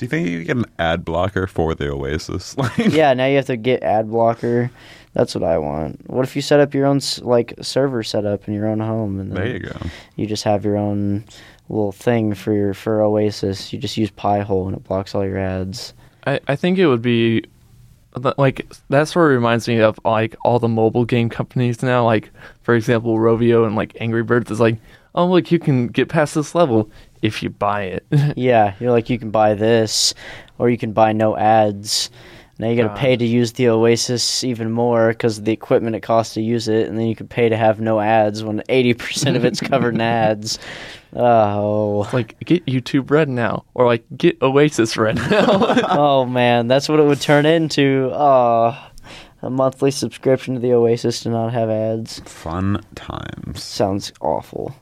Do 0.00 0.06
you 0.06 0.08
think 0.08 0.28
you 0.28 0.44
get 0.44 0.56
an 0.56 0.64
ad 0.78 1.04
blocker 1.04 1.46
for 1.46 1.74
the 1.74 1.90
Oasis? 1.90 2.56
Like, 2.60 2.78
yeah, 2.78 3.12
now 3.12 3.26
you 3.26 3.36
have 3.36 3.44
to 3.48 3.58
get 3.58 3.82
ad 3.82 4.10
blocker. 4.10 4.70
That's 5.12 5.34
what 5.34 5.44
I 5.44 5.58
want. 5.58 6.08
What 6.08 6.22
if 6.22 6.34
you 6.34 6.40
set 6.40 6.58
up 6.58 6.72
your 6.72 6.86
own 6.86 7.00
like 7.20 7.52
server 7.60 8.02
setup 8.02 8.48
in 8.48 8.54
your 8.54 8.66
own 8.66 8.80
home, 8.80 9.20
and 9.20 9.30
then 9.30 9.36
there 9.36 9.52
you 9.52 9.58
go. 9.58 9.76
you 10.16 10.26
just 10.26 10.42
have 10.44 10.64
your 10.64 10.78
own 10.78 11.26
little 11.68 11.92
thing 11.92 12.32
for 12.32 12.54
your 12.54 12.72
for 12.72 13.02
Oasis. 13.02 13.74
You 13.74 13.78
just 13.78 13.98
use 13.98 14.10
Pi-hole 14.10 14.68
and 14.68 14.74
it 14.78 14.84
blocks 14.84 15.14
all 15.14 15.22
your 15.22 15.36
ads. 15.36 15.92
I, 16.26 16.40
I 16.48 16.56
think 16.56 16.78
it 16.78 16.86
would 16.86 17.02
be 17.02 17.44
like 18.38 18.72
that 18.88 19.06
sort 19.06 19.32
of 19.32 19.34
reminds 19.34 19.68
me 19.68 19.80
of 19.80 20.00
like 20.02 20.34
all 20.46 20.58
the 20.58 20.66
mobile 20.66 21.04
game 21.04 21.28
companies 21.28 21.82
now. 21.82 22.06
Like 22.06 22.30
for 22.62 22.74
example, 22.74 23.18
Rovio 23.18 23.66
and 23.66 23.76
like 23.76 23.94
Angry 24.00 24.22
Birds 24.22 24.50
is 24.50 24.60
like, 24.60 24.78
oh 25.14 25.26
look, 25.26 25.52
you 25.52 25.58
can 25.58 25.88
get 25.88 26.08
past 26.08 26.36
this 26.36 26.54
level 26.54 26.90
if 27.22 27.42
you 27.42 27.50
buy 27.50 27.82
it. 27.84 28.06
Yeah, 28.36 28.74
you're 28.80 28.90
like 28.92 29.10
you 29.10 29.18
can 29.18 29.30
buy 29.30 29.54
this, 29.54 30.14
or 30.58 30.70
you 30.70 30.78
can 30.78 30.92
buy 30.92 31.12
no 31.12 31.36
ads. 31.36 32.10
Now 32.58 32.68
you 32.68 32.76
got 32.76 32.82
to 32.82 32.88
God. 32.88 32.98
pay 32.98 33.16
to 33.16 33.24
use 33.24 33.52
the 33.52 33.68
Oasis 33.70 34.44
even 34.44 34.70
more 34.70 35.08
because 35.08 35.38
of 35.38 35.46
the 35.46 35.52
equipment 35.52 35.96
it 35.96 36.00
costs 36.00 36.34
to 36.34 36.42
use 36.42 36.68
it, 36.68 36.88
and 36.88 36.98
then 36.98 37.06
you 37.06 37.16
can 37.16 37.26
pay 37.26 37.48
to 37.48 37.56
have 37.56 37.80
no 37.80 38.00
ads 38.00 38.44
when 38.44 38.62
eighty 38.68 38.92
percent 38.94 39.36
of 39.36 39.44
it's 39.46 39.60
covered 39.60 39.94
in 39.94 40.00
ads. 40.00 40.58
Oh, 41.12 42.08
like 42.12 42.38
get 42.44 42.64
YouTube 42.66 43.10
Red 43.10 43.28
now, 43.28 43.64
or 43.74 43.84
like 43.84 44.04
get 44.16 44.40
Oasis 44.42 44.96
Red 44.96 45.16
now. 45.16 45.44
oh 45.88 46.24
man, 46.24 46.68
that's 46.68 46.88
what 46.88 47.00
it 47.00 47.04
would 47.04 47.20
turn 47.20 47.46
into. 47.46 48.10
Oh, 48.12 48.78
a 49.42 49.50
monthly 49.50 49.90
subscription 49.90 50.54
to 50.54 50.60
the 50.60 50.72
Oasis 50.72 51.20
to 51.22 51.30
not 51.30 51.52
have 51.52 51.68
ads 51.68 52.20
Fun 52.20 52.80
times. 52.94 53.60
sounds 53.60 54.12
awful. 54.20 54.72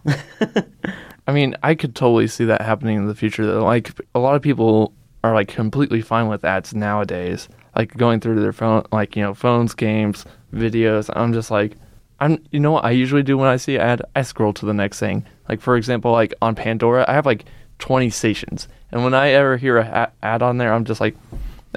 I 1.29 1.33
mean, 1.33 1.55
I 1.62 1.74
could 1.74 1.95
totally 1.95 2.26
see 2.26 2.47
that 2.47 2.62
happening 2.62 2.97
in 2.97 3.07
the 3.07 3.14
future. 3.14 3.45
Though, 3.45 3.62
like 3.62 3.93
a 4.14 4.18
lot 4.18 4.35
of 4.35 4.41
people 4.41 4.95
are 5.22 5.35
like 5.35 5.49
completely 5.49 6.01
fine 6.01 6.26
with 6.26 6.43
ads 6.43 6.74
nowadays. 6.74 7.51
Like 7.76 7.95
going 7.99 8.18
through 8.18 8.41
their 8.41 8.55
phone, 8.55 8.87
like 8.93 9.14
you 9.14 9.22
know, 9.22 9.35
phones, 9.35 9.74
games, 9.74 10.24
videos. 10.55 11.11
I'm 11.14 11.35
just 11.35 11.51
like, 11.51 11.76
I'm. 12.18 12.43
You 12.51 12.61
know 12.61 12.72
what 12.72 12.87
I 12.87 12.93
usually 12.93 13.22
do 13.22 13.37
when 13.37 13.47
I 13.47 13.59
see 13.59 13.76
an 13.76 13.83
ad? 13.83 14.03
I 14.16 14.22
scroll 14.22 14.55
to 14.55 14.64
the 14.64 14.72
next 14.72 15.01
thing. 15.01 15.26
Like 15.51 15.61
for 15.61 15.76
example, 15.76 16.12
like 16.12 16.33
on 16.41 16.55
Pandora, 16.55 17.05
I 17.07 17.12
have 17.12 17.26
like 17.26 17.45
20 17.79 18.09
stations, 18.09 18.66
and 18.91 19.05
when 19.05 19.12
I 19.12 19.29
ever 19.29 19.59
hear 19.59 19.76
a 19.76 20.11
ad 20.22 20.43
on 20.43 20.57
there, 20.57 20.72
I'm 20.72 20.87
just 20.87 21.01
like, 21.01 21.14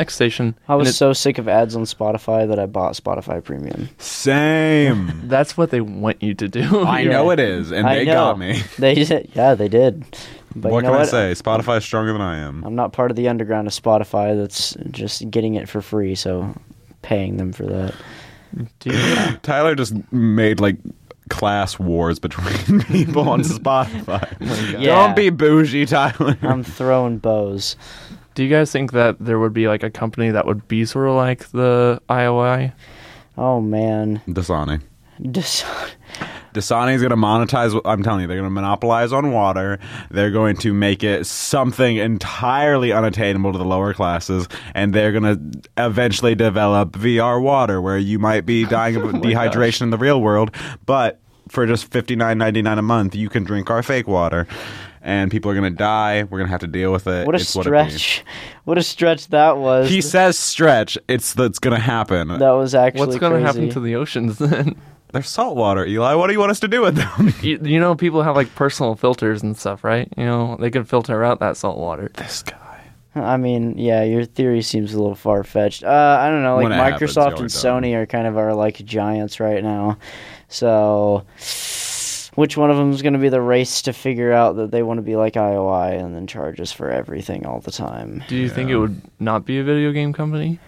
next 0.01 0.15
station. 0.15 0.55
I 0.67 0.75
was 0.75 0.89
it- 0.89 0.93
so 0.93 1.13
sick 1.13 1.37
of 1.37 1.47
ads 1.47 1.75
on 1.75 1.83
Spotify 1.83 2.47
that 2.47 2.59
I 2.59 2.65
bought 2.65 2.93
Spotify 2.93 3.43
Premium. 3.43 3.89
Same. 3.99 5.11
That's 5.29 5.55
what 5.57 5.69
they 5.71 5.81
want 5.81 6.21
you 6.23 6.33
to 6.33 6.47
do. 6.47 6.81
I 6.81 6.99
Yeah. 7.05 7.11
know 7.11 7.31
it 7.31 7.39
is, 7.39 7.71
and 7.71 7.87
I 7.87 7.95
they 7.99 8.05
know. 8.05 8.13
got 8.13 8.39
me. 8.39 8.61
They 8.79 8.95
did, 8.95 9.29
yeah, 9.33 9.55
they 9.55 9.67
did. 9.67 10.03
But 10.55 10.71
what 10.71 10.79
you 10.79 10.83
know 10.83 10.89
can 10.89 10.99
what? 10.99 11.13
I 11.13 11.33
say? 11.33 11.41
Spotify 11.41 11.77
is 11.77 11.83
stronger 11.85 12.11
than 12.13 12.21
I 12.21 12.39
am. 12.39 12.63
I'm 12.65 12.75
not 12.75 12.91
part 12.93 13.09
of 13.11 13.15
the 13.17 13.29
underground 13.29 13.67
of 13.67 13.73
Spotify 13.73 14.35
that's 14.35 14.75
just 14.91 15.29
getting 15.31 15.55
it 15.55 15.69
for 15.69 15.81
free, 15.81 16.13
so 16.15 16.53
paying 17.03 17.37
them 17.37 17.53
for 17.53 17.65
that. 17.67 17.93
Do 18.79 18.89
you- 18.91 19.37
Tyler 19.43 19.75
just 19.75 19.93
made 20.11 20.59
like 20.59 20.77
class 21.29 21.79
wars 21.79 22.19
between 22.19 22.81
people 22.81 23.29
on 23.29 23.41
Spotify. 23.43 24.27
Oh 24.41 24.77
yeah. 24.77 24.87
Don't 25.07 25.15
be 25.15 25.29
bougie, 25.29 25.85
Tyler. 25.85 26.37
I'm 26.41 26.63
throwing 26.63 27.17
bows. 27.19 27.77
Do 28.33 28.43
you 28.43 28.49
guys 28.49 28.71
think 28.71 28.93
that 28.93 29.17
there 29.19 29.39
would 29.39 29.53
be 29.53 29.67
like 29.67 29.83
a 29.83 29.89
company 29.89 30.29
that 30.31 30.45
would 30.45 30.67
be 30.67 30.85
sort 30.85 31.07
of 31.07 31.15
like 31.15 31.49
the 31.49 32.01
IOI? 32.09 32.73
Oh 33.37 33.61
man, 33.61 34.21
Dasani. 34.27 34.81
Dis- 35.21 35.63
is 36.55 36.69
going 36.69 37.11
to 37.11 37.15
monetize. 37.15 37.79
I'm 37.85 38.03
telling 38.03 38.21
you, 38.21 38.27
they're 38.27 38.37
going 38.37 38.49
to 38.49 38.53
monopolize 38.53 39.13
on 39.13 39.31
water. 39.31 39.79
They're 40.09 40.31
going 40.31 40.57
to 40.57 40.73
make 40.73 41.03
it 41.03 41.25
something 41.25 41.97
entirely 41.97 42.91
unattainable 42.91 43.51
to 43.53 43.57
the 43.57 43.65
lower 43.65 43.93
classes, 43.93 44.47
and 44.73 44.93
they're 44.93 45.11
going 45.11 45.23
to 45.23 45.69
eventually 45.77 46.35
develop 46.35 46.93
VR 46.93 47.41
water, 47.41 47.81
where 47.81 47.97
you 47.97 48.19
might 48.19 48.45
be 48.45 48.65
dying 48.65 48.95
of 48.95 49.03
dehydration 49.03 49.83
in 49.83 49.89
the 49.91 49.97
real 49.97 50.21
world, 50.21 50.53
but 50.85 51.19
for 51.47 51.65
just 51.65 51.91
fifty 51.91 52.15
nine 52.15 52.37
ninety 52.37 52.61
nine 52.61 52.77
a 52.77 52.83
month, 52.83 53.15
you 53.15 53.29
can 53.29 53.43
drink 53.43 53.69
our 53.69 53.83
fake 53.83 54.07
water. 54.07 54.47
And 55.03 55.31
people 55.31 55.49
are 55.49 55.55
going 55.55 55.71
to 55.71 55.75
die. 55.77 56.23
We're 56.23 56.37
going 56.37 56.45
to 56.47 56.51
have 56.51 56.59
to 56.61 56.67
deal 56.67 56.91
with 56.91 57.07
it. 57.07 57.25
what 57.25 57.35
a 57.35 57.39
It's 57.39 57.55
what 57.55 57.65
it 57.65 57.71
be. 57.71 57.89
stretch! 57.89 58.23
What 58.65 58.77
a 58.77 58.83
stretch 58.83 59.27
that 59.29 59.57
was. 59.57 59.89
He 59.89 59.99
says 60.01 60.37
stretch. 60.37 60.97
It's 61.07 61.33
that's 61.33 61.57
going 61.57 61.75
to 61.75 61.81
happen. 61.81 62.27
that 62.27 62.51
was 62.51 62.75
actually 62.75 63.07
What's 63.07 63.17
going 63.17 63.33
to 63.33 63.45
happen 63.45 63.69
to 63.69 63.79
the 63.79 63.95
oceans 63.95 64.37
then? 64.37 64.75
They're 65.11 65.23
saltwater, 65.23 65.85
Eli. 65.85 66.13
What 66.13 66.27
do 66.27 66.33
you 66.33 66.39
want 66.39 66.51
us 66.51 66.59
to 66.61 66.67
do 66.69 66.81
with 66.81 66.95
them? 66.95 67.33
you, 67.41 67.59
you 67.63 67.79
know, 67.79 67.95
people 67.95 68.23
have 68.23 68.35
like 68.35 68.53
personal 68.55 68.95
filters 68.95 69.43
and 69.43 69.57
stuff, 69.57 69.83
right? 69.83 70.07
You 70.15 70.23
know, 70.23 70.55
they 70.57 70.69
can 70.71 70.85
filter 70.85 71.21
out 71.23 71.39
that 71.39 71.57
salt 71.57 71.77
water. 71.77 72.09
this 72.15 72.43
guy. 72.43 72.57
I 73.13 73.35
mean, 73.35 73.77
yeah, 73.77 74.03
your 74.03 74.23
theory 74.23 74.61
seems 74.61 74.93
a 74.93 74.97
little 75.01 75.15
far 75.15 75.43
fetched. 75.43 75.83
Uh, 75.83 76.17
I 76.21 76.29
don't 76.29 76.43
know, 76.43 76.55
like 76.55 76.63
When 76.63 76.71
it 76.71 76.75
happens, 76.75 77.11
Microsoft 77.11 77.15
you're 77.31 77.41
and 77.41 77.51
done. 77.51 77.81
Sony 77.83 77.93
are 77.95 78.05
kind 78.05 78.25
of 78.25 78.37
our 78.37 78.53
like 78.53 78.77
giants 78.85 79.41
right 79.41 79.61
now. 79.61 79.97
So, 80.47 81.25
which 82.35 82.57
one 82.57 82.71
of 82.71 82.77
them 82.77 82.91
is 82.91 83.01
going 83.01 83.13
to 83.13 83.19
be 83.19 83.29
the 83.29 83.41
race 83.41 83.81
to 83.83 83.93
figure 83.93 84.31
out 84.31 84.55
that 84.55 84.71
they 84.71 84.83
want 84.83 84.97
to 84.97 85.01
be 85.01 85.15
like 85.15 85.33
IOI 85.33 85.99
and 86.01 86.15
then 86.15 86.27
charge 86.27 86.59
us 86.59 86.71
for 86.71 86.89
everything 86.89 87.45
all 87.45 87.59
the 87.59 87.71
time? 87.71 88.23
Do 88.27 88.35
you 88.35 88.49
think 88.49 88.69
it 88.69 88.77
would 88.77 89.01
not 89.19 89.45
be 89.45 89.59
a 89.59 89.63
video 89.63 89.91
game 89.91 90.13
company? 90.13 90.59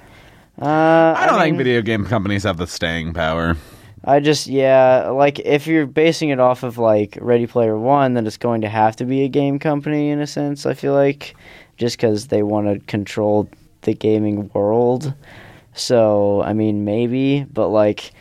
Uh, 0.62 1.16
I 1.18 1.26
don't 1.26 1.40
think 1.40 1.54
mean, 1.54 1.58
video 1.58 1.82
game 1.82 2.06
companies 2.06 2.44
have 2.44 2.58
the 2.58 2.68
staying 2.68 3.14
power. 3.14 3.58
I 4.06 4.20
just 4.20 4.48
yeah, 4.48 5.10
like 5.10 5.40
if 5.40 5.66
you're 5.66 5.86
basing 5.86 6.30
it 6.30 6.40
off 6.40 6.64
of 6.64 6.78
like 6.78 7.18
Ready 7.22 7.48
Player 7.48 7.78
One, 7.78 8.14
then 8.14 8.28
it's 8.28 8.38
going 8.38 8.62
to 8.62 8.70
have 8.70 8.96
to 8.98 9.06
be 9.06 9.24
a 9.24 9.30
game 9.30 9.60
company 9.60 10.10
in 10.10 10.20
a 10.20 10.28
sense. 10.28 10.66
I 10.66 10.74
feel 10.74 10.94
like 10.94 11.36
just 11.78 11.98
because 11.98 12.28
they 12.28 12.44
want 12.44 12.68
to 12.68 12.86
control 12.86 13.50
the 13.82 13.94
gaming 13.94 14.52
world. 14.54 15.14
So 15.74 16.42
I 16.44 16.54
mean 16.54 16.86
maybe, 16.86 17.46
but 17.46 17.70
like 17.70 18.12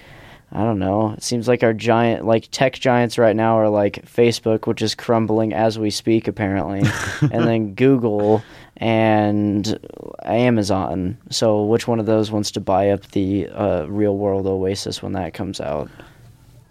I 0.55 0.64
don't 0.64 0.78
know. 0.78 1.12
It 1.12 1.22
seems 1.22 1.48
like 1.48 1.62
our 1.62 1.72
giant 1.72 2.26
like 2.26 2.48
tech 2.50 2.74
giants 2.74 3.16
right 3.16 3.34
now 3.34 3.59
are 3.59 3.70
like 3.70 4.05
Facebook, 4.07 4.66
which 4.66 4.82
is 4.82 4.94
crumbling 4.94 5.55
as 5.55 5.78
we 5.78 5.90
speak 5.90 6.28
apparently, 6.28 6.80
and 7.22 7.46
then 7.46 7.74
Google 7.74 8.42
and 8.76 9.78
Amazon. 10.24 11.16
So 11.30 11.64
which 11.64 11.88
one 11.88 12.00
of 12.00 12.07
those 12.07 12.30
wants 12.30 12.50
to 12.53 12.61
buy 12.61 12.90
up 12.90 13.03
the 13.12 13.48
uh, 13.48 13.86
real 13.86 14.16
world 14.16 14.46
Oasis 14.46 15.03
when 15.03 15.12
that 15.12 15.34
comes 15.34 15.61
out? 15.61 15.90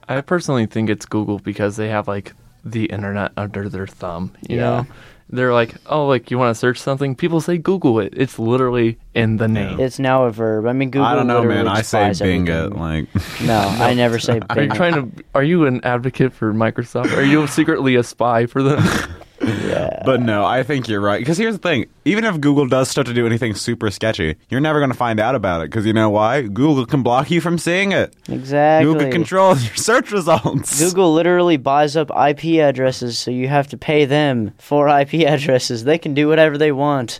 I 0.07 0.21
personally 0.21 0.65
think 0.65 0.89
it's 0.89 1.05
Google 1.05 1.39
because 1.39 1.75
they 1.77 1.89
have 1.89 2.07
like 2.07 2.33
the 2.63 2.85
internet 2.85 3.31
under 3.37 3.67
their 3.69 3.87
thumb. 3.87 4.31
You 4.47 4.57
Yeah. 4.57 4.61
know, 4.61 4.87
they're 5.31 5.53
like, 5.53 5.75
oh, 5.87 6.07
like 6.07 6.29
you 6.29 6.37
want 6.37 6.53
to 6.53 6.59
search 6.59 6.77
something? 6.77 7.15
People 7.15 7.41
say 7.41 7.57
Google 7.57 7.99
it. 7.99 8.13
It's 8.15 8.37
literally 8.37 8.97
in 9.13 9.37
the 9.37 9.47
name. 9.47 9.79
It's 9.79 9.97
now 9.99 10.25
a 10.25 10.31
verb. 10.31 10.65
I 10.65 10.73
mean, 10.73 10.91
Google. 10.91 11.05
I 11.05 11.15
don't 11.15 11.27
know, 11.27 11.43
man. 11.43 11.67
I 11.67 11.81
say 11.81 12.09
despises 12.09 12.21
Bing 12.21 12.47
it. 12.47 12.73
Like, 12.73 13.07
No, 13.41 13.59
I 13.59 13.93
never 13.95 14.19
say 14.19 14.39
Bing. 14.39 14.45
Are 14.49 14.61
you 14.63 14.69
trying 14.69 14.93
to? 14.93 15.23
Are 15.33 15.43
you 15.43 15.65
an 15.65 15.83
advocate 15.83 16.33
for 16.33 16.53
Microsoft? 16.53 17.15
Are 17.15 17.23
you 17.23 17.47
secretly 17.47 17.95
a 17.95 18.03
spy 18.03 18.45
for 18.45 18.61
them? 18.61 18.83
Yeah. 19.43 20.03
but 20.05 20.21
no, 20.21 20.45
I 20.45 20.63
think 20.63 20.87
you're 20.87 21.01
right. 21.01 21.19
Because 21.19 21.37
here's 21.37 21.55
the 21.55 21.59
thing: 21.61 21.85
even 22.05 22.23
if 22.23 22.39
Google 22.39 22.67
does 22.67 22.89
start 22.89 23.07
to 23.07 23.13
do 23.13 23.25
anything 23.25 23.55
super 23.55 23.89
sketchy, 23.89 24.35
you're 24.49 24.61
never 24.61 24.79
going 24.79 24.91
to 24.91 24.97
find 24.97 25.19
out 25.19 25.35
about 25.35 25.61
it. 25.61 25.71
Because 25.71 25.85
you 25.85 25.93
know 25.93 26.09
why? 26.09 26.43
Google 26.43 26.85
can 26.85 27.01
block 27.03 27.31
you 27.31 27.41
from 27.41 27.57
seeing 27.57 27.91
it. 27.91 28.15
Exactly. 28.29 28.91
Google 28.93 29.11
controls 29.11 29.63
your 29.65 29.75
search 29.75 30.11
results. 30.11 30.79
Google 30.79 31.13
literally 31.13 31.57
buys 31.57 31.95
up 31.97 32.09
IP 32.11 32.59
addresses, 32.61 33.17
so 33.17 33.31
you 33.31 33.47
have 33.47 33.67
to 33.69 33.77
pay 33.77 34.05
them 34.05 34.53
for 34.57 34.87
IP 34.99 35.13
addresses. 35.25 35.83
They 35.83 35.97
can 35.97 36.13
do 36.13 36.27
whatever 36.27 36.57
they 36.57 36.71
want. 36.71 37.19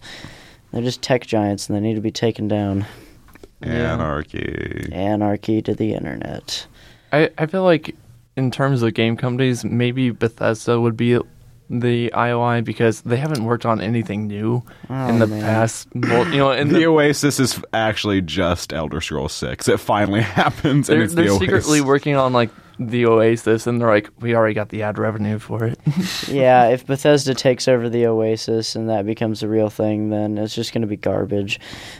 They're 0.72 0.82
just 0.82 1.02
tech 1.02 1.26
giants, 1.26 1.68
and 1.68 1.76
they 1.76 1.82
need 1.82 1.96
to 1.96 2.02
be 2.02 2.12
taken 2.12 2.48
down. 2.48 2.86
Anarchy. 3.62 4.90
Anarchy 4.92 5.62
to 5.62 5.74
the 5.76 5.94
internet. 5.94 6.66
I, 7.12 7.30
I 7.38 7.46
feel 7.46 7.64
like 7.64 7.96
in 8.36 8.52
terms 8.52 8.82
of 8.82 8.94
game 8.94 9.18
companies, 9.18 9.64
maybe 9.64 10.12
Bethesda 10.12 10.80
would 10.80 10.96
be 10.98 11.20
the 11.80 12.12
IOI 12.14 12.64
because 12.64 13.02
they 13.02 13.18
haven't 13.18 13.46
worked 13.46 13.66
on 13.66 13.80
anything 13.82 14.28
new 14.28 14.62
in 14.90 15.20
the 15.20 15.26
Oh, 15.26 15.28
man. 15.28 15.42
past. 15.42 15.88
Well, 15.96 16.28
you 16.28 16.38
know, 16.38 16.52
in 16.52 16.68
The 16.68 16.80
the, 16.80 16.86
Oasis 16.88 17.40
is 17.40 17.62
actually 17.74 18.22
just 18.22 18.74
Elder 18.74 19.00
Scrolls 19.00 19.34
Six. 19.34 19.68
It 19.68 19.80
finally 19.80 20.22
happens, 20.42 20.90
and 20.90 20.98
they're, 20.98 21.06
it's 21.06 21.14
they're 21.14 21.26
the 21.30 21.40
secretly 21.40 21.80
Oasis. 21.80 21.86
working 21.88 22.16
on 22.18 22.34
like 22.34 22.50
the 22.80 23.06
Oasis, 23.06 23.68
and 23.68 23.80
they're 23.80 23.88
like, 23.90 24.10
we 24.22 24.36
already 24.36 24.56
got 24.56 24.70
the 24.70 24.82
ad 24.82 24.98
revenue 24.98 25.38
for 25.38 25.64
it. 25.66 25.80
yeah, 26.28 26.70
if 26.70 26.86
Bethesda 26.86 27.36
takes 27.36 27.68
over 27.68 27.90
the 27.90 28.08
Oasis 28.08 28.76
and 28.76 28.90
that 28.90 29.06
becomes 29.06 29.44
a 29.44 29.48
real 29.48 29.70
thing, 29.70 30.10
then 30.10 30.38
it's 30.40 30.56
just 30.56 30.74
going 30.74 30.82
to 30.82 30.88
be 30.88 30.98
garbage. 30.98 31.60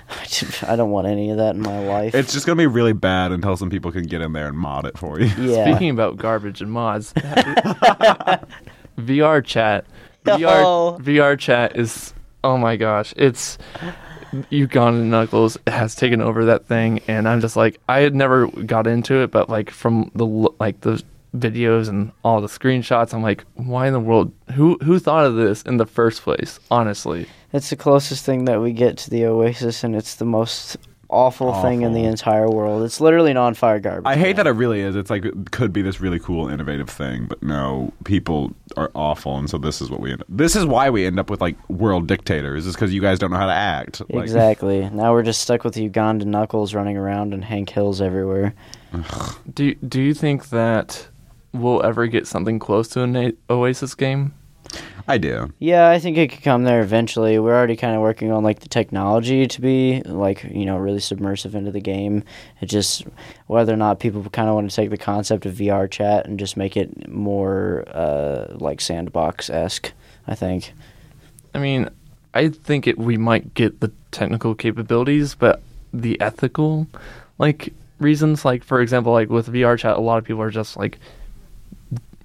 I 0.68 0.76
don't 0.76 0.90
want 0.90 1.06
any 1.08 1.30
of 1.30 1.38
that 1.38 1.54
in 1.56 1.62
my 1.62 1.86
life. 1.88 2.16
It's 2.16 2.34
just 2.34 2.46
gonna 2.48 2.56
be 2.58 2.66
really 2.68 2.94
bad 2.94 3.32
until 3.32 3.56
some 3.58 3.70
people 3.70 3.92
can 3.92 4.04
get 4.04 4.22
in 4.22 4.34
there 4.34 4.48
and 4.48 4.58
mod 4.58 4.86
it 4.86 4.98
for 4.98 5.20
you. 5.20 5.28
yeah. 5.40 5.66
Speaking 5.70 5.92
about 5.92 6.18
garbage 6.18 6.62
and 6.62 6.72
mods, 6.72 7.14
VR 9.02 9.44
chat, 9.44 9.86
VR. 10.26 11.00
VR 11.00 11.38
chat 11.38 11.78
is 11.78 12.14
oh 12.44 12.58
my 12.58 12.76
gosh, 12.76 13.14
it's 13.18 13.58
Uganda 14.50 15.04
Knuckles 15.04 15.58
has 15.68 15.96
taken 15.96 16.22
over 16.22 16.46
that 16.46 16.66
thing, 16.66 17.02
and 17.08 17.28
I'm 17.28 17.42
just 17.42 17.56
like 17.56 17.80
I 17.90 18.00
had 18.00 18.16
never 18.16 18.48
got 18.48 18.88
into 18.88 19.16
it, 19.22 19.32
but 19.32 19.50
like 19.50 19.70
from 19.70 20.12
the 20.16 20.26
like 20.60 20.82
the 20.82 21.02
videos 21.36 21.88
and 21.88 22.12
all 22.24 22.42
the 22.42 22.48
screenshots, 22.48 23.14
I'm 23.14 23.22
like, 23.24 23.44
why 23.56 23.88
in 23.88 23.94
the 23.94 24.00
world? 24.00 24.32
Who 24.54 24.78
who 24.84 25.00
thought 25.00 25.26
of 25.26 25.36
this 25.36 25.62
in 25.64 25.78
the 25.78 25.86
first 25.86 26.22
place? 26.24 26.60
Honestly, 26.70 27.28
It's 27.54 27.70
the 27.70 27.76
closest 27.76 28.26
thing 28.26 28.46
that 28.46 28.62
we 28.62 28.72
get 28.74 28.98
to 29.00 29.10
the 29.10 29.26
Oasis, 29.26 29.84
and 29.84 29.96
it's 29.96 30.16
the 30.16 30.26
most 30.26 30.78
awful, 31.12 31.54
thing 31.62 31.82
in 31.82 31.94
the 31.94 32.04
entire 32.04 32.50
world. 32.50 32.84
It's 32.84 33.00
literally 33.02 33.32
an 33.32 33.38
on-fire 33.38 33.80
garbage. 33.80 34.06
I 34.06 34.16
hate 34.16 34.36
can. 34.36 34.46
that 34.46 34.48
it 34.48 34.52
really 34.52 34.82
is. 34.82 34.96
It's 34.96 35.10
like 35.10 35.26
it 35.26 35.52
could 35.52 35.74
be 35.74 35.82
this 35.82 36.02
really 36.02 36.20
cool, 36.20 36.48
innovative 36.48 36.90
thing, 36.90 37.26
but 37.26 37.42
no, 37.44 37.94
people 38.04 38.54
are 38.78 38.90
awful, 38.96 39.38
and 39.38 39.50
so 39.50 39.58
this 39.58 39.82
is 39.82 39.90
what 39.90 40.00
we 40.00 40.12
end 40.12 40.22
up. 40.22 40.28
This 40.30 40.56
is 40.56 40.66
why 40.66 40.90
we 40.90 41.06
end 41.06 41.20
up 41.20 41.30
with 41.30 41.42
like 41.42 41.58
world 41.70 42.08
dictators, 42.08 42.66
is 42.66 42.76
because 42.76 42.94
you 42.94 43.02
guys 43.02 43.20
don't 43.20 43.32
know 43.32 43.38
how 43.38 43.48
to 43.48 43.54
act. 43.54 44.02
Like, 44.10 44.24
Exactly. 44.24 44.90
Now 44.90 45.14
we're 45.14 45.24
just 45.24 45.42
stuck 45.42 45.64
with 45.64 45.78
Uganda 45.78 46.26
Knuckles 46.26 46.74
running 46.74 46.98
around 46.98 47.34
and 47.34 47.44
Hank 47.44 47.70
Hills 47.70 48.02
everywhere. 48.02 48.54
do 49.54 49.76
do 49.76 50.02
you 50.02 50.14
think 50.14 50.50
that 50.50 51.08
we'll 51.54 51.84
ever 51.84 52.08
get 52.08 52.28
something 52.28 52.60
close 52.60 52.88
to 52.90 53.02
an 53.02 53.38
Oasis 53.50 53.96
game? 53.96 54.34
I 55.08 55.18
do. 55.18 55.52
Yeah, 55.60 55.90
I 55.90 56.00
think 56.00 56.18
it 56.18 56.30
could 56.30 56.44
come 56.44 56.64
there 56.64 56.82
eventually. 56.82 57.40
We're 57.40 57.56
already 57.56 57.76
kind 57.76 57.96
of 57.96 58.02
working 58.02 58.32
on 58.32 58.44
like 58.44 58.60
the 58.60 58.70
technology 58.70 59.48
to 59.48 59.62
be 59.62 60.02
like 60.04 60.44
you 60.44 60.66
know 60.66 60.78
really 60.78 61.00
submersive 61.00 61.56
into 61.56 61.72
the 61.72 61.82
game. 61.82 62.24
It 62.62 62.68
just 62.68 63.06
whether 63.48 63.74
or 63.74 63.78
not 63.78 64.00
people 64.00 64.24
kind 64.30 64.48
of 64.48 64.56
want 64.56 64.70
to 64.70 64.76
take 64.76 64.90
the 64.90 64.98
concept 64.98 65.46
of 65.46 65.56
VR 65.56 65.90
chat 65.90 66.26
and 66.26 66.40
just 66.40 66.56
make 66.56 66.78
it 66.78 67.10
more 67.10 67.84
uh, 67.88 68.56
like 68.60 68.82
sandbox 68.82 69.50
esque. 69.50 69.92
I 70.28 70.36
think. 70.36 70.74
I 71.54 71.60
mean, 71.60 71.90
I 72.34 72.50
think 72.50 72.88
it, 72.88 72.98
we 72.98 73.18
might 73.18 73.54
get 73.54 73.80
the 73.80 73.92
technical 74.12 74.56
capabilities, 74.56 75.36
but 75.36 75.62
the 75.94 76.20
ethical, 76.22 76.88
like 77.38 77.74
reasons, 78.00 78.46
like 78.46 78.64
for 78.64 78.82
example, 78.82 79.12
like 79.12 79.30
with 79.30 79.48
VR 79.48 79.78
chat, 79.78 79.98
a 79.98 80.02
lot 80.02 80.18
of 80.18 80.24
people 80.24 80.42
are 80.42 80.52
just 80.52 80.78
like, 80.78 81.00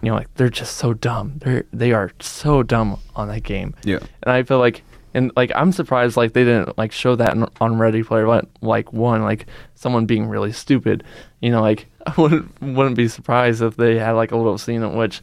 you 0.02 0.10
know, 0.10 0.16
like 0.16 0.32
they're 0.34 0.48
just 0.48 0.76
so 0.76 0.94
dumb. 0.94 1.34
They're 1.38 1.64
they 1.72 1.92
are 1.92 2.10
so 2.20 2.62
dumb 2.62 3.00
on 3.14 3.28
that 3.28 3.42
game, 3.42 3.74
Yeah. 3.84 3.98
and 4.22 4.32
I 4.32 4.42
feel 4.42 4.58
like. 4.58 4.82
And 5.14 5.32
like 5.34 5.50
I'm 5.54 5.72
surprised 5.72 6.18
like 6.18 6.34
they 6.34 6.44
didn't 6.44 6.76
like 6.76 6.92
show 6.92 7.16
that 7.16 7.34
in, 7.34 7.46
on 7.58 7.78
Ready 7.78 8.02
Player 8.02 8.26
One 8.26 8.46
like 8.60 8.92
one 8.92 9.22
like 9.22 9.46
someone 9.74 10.04
being 10.04 10.26
really 10.26 10.52
stupid, 10.52 11.04
you 11.40 11.50
know 11.50 11.62
like 11.62 11.86
I 12.06 12.12
wouldn't 12.20 12.60
wouldn't 12.60 12.96
be 12.96 13.08
surprised 13.08 13.62
if 13.62 13.76
they 13.76 13.98
had 13.98 14.10
like 14.10 14.32
a 14.32 14.36
little 14.36 14.58
scene 14.58 14.82
in 14.82 14.94
which 14.94 15.22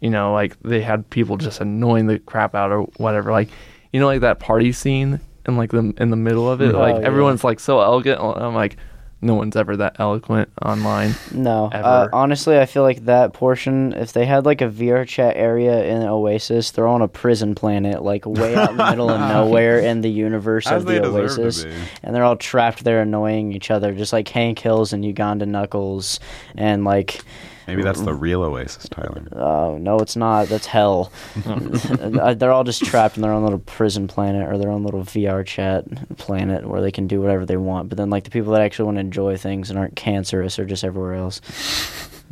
you 0.00 0.08
know, 0.08 0.32
like 0.32 0.58
they 0.62 0.80
had 0.80 1.08
people 1.10 1.36
just 1.36 1.60
annoying 1.60 2.06
the 2.06 2.18
crap 2.18 2.54
out 2.54 2.70
or 2.72 2.82
whatever. 2.96 3.30
Like, 3.30 3.50
you 3.92 4.00
know, 4.00 4.06
like 4.06 4.20
that 4.22 4.38
party 4.40 4.72
scene 4.72 5.20
in 5.46 5.56
like 5.58 5.70
the 5.70 5.92
in 5.98 6.08
the 6.08 6.16
middle 6.16 6.50
of 6.50 6.62
it. 6.62 6.68
Mm-hmm. 6.68 6.76
Oh, 6.76 6.80
like 6.80 6.96
yeah. 7.02 7.06
everyone's 7.06 7.44
like 7.44 7.60
so 7.60 7.80
elegant. 7.82 8.18
I'm 8.18 8.54
like, 8.54 8.78
no 9.22 9.34
one's 9.34 9.56
ever 9.56 9.76
that 9.78 9.96
eloquent 9.98 10.50
online. 10.62 11.14
No, 11.32 11.66
uh, 11.72 12.08
honestly, 12.12 12.58
I 12.58 12.66
feel 12.66 12.82
like 12.82 13.06
that 13.06 13.32
portion. 13.32 13.92
If 13.94 14.12
they 14.12 14.26
had 14.26 14.44
like 14.44 14.60
a 14.60 14.68
VR 14.68 15.06
chat 15.06 15.36
area 15.36 15.84
in 15.84 16.02
Oasis, 16.02 16.70
they're 16.72 16.86
on 16.86 17.00
a 17.00 17.08
prison 17.08 17.54
planet, 17.54 18.02
like 18.02 18.26
way 18.26 18.54
out 18.54 18.72
in 18.72 18.76
the 18.76 18.90
middle 18.90 19.10
of 19.10 19.20
nowhere 19.32 19.78
in 19.78 20.02
the 20.02 20.10
universe 20.10 20.66
As 20.66 20.82
of 20.82 20.88
the 20.88 21.04
Oasis, 21.04 21.64
and 22.02 22.14
they're 22.14 22.24
all 22.24 22.36
trapped 22.36 22.84
there, 22.84 23.00
annoying 23.00 23.52
each 23.52 23.70
other, 23.70 23.94
just 23.94 24.12
like 24.12 24.28
Hank 24.28 24.58
Hills 24.58 24.92
and 24.92 25.04
Uganda 25.04 25.46
Knuckles, 25.46 26.20
and 26.54 26.84
like, 26.84 27.20
Maybe 27.66 27.82
that's 27.82 28.00
the 28.02 28.14
real 28.14 28.42
Oasis, 28.42 28.88
Tyler. 28.88 29.26
oh 29.32 29.76
no, 29.78 29.98
it's 29.98 30.16
not. 30.16 30.48
That's 30.48 30.66
hell. 30.66 31.12
Uh, 31.46 32.34
they're 32.34 32.52
all 32.52 32.64
just 32.64 32.84
trapped 32.84 33.16
in 33.16 33.22
their 33.22 33.32
own 33.32 33.42
little 33.42 33.58
prison 33.58 34.06
planet 34.08 34.48
or 34.48 34.56
their 34.58 34.70
own 34.70 34.82
little 34.84 35.02
VR 35.02 35.44
chat 35.44 35.84
planet 36.16 36.66
where 36.66 36.80
they 36.80 36.90
can 36.90 37.06
do 37.06 37.20
whatever 37.20 37.44
they 37.44 37.56
want. 37.56 37.88
But 37.88 37.98
then, 37.98 38.10
like 38.10 38.24
the 38.24 38.30
people 38.30 38.52
that 38.52 38.62
actually 38.62 38.86
want 38.86 38.96
to 38.96 39.00
enjoy 39.00 39.36
things 39.36 39.70
and 39.70 39.78
aren't 39.78 39.96
cancerous 39.96 40.58
are 40.58 40.64
just 40.64 40.84
everywhere 40.84 41.14
else. 41.14 41.40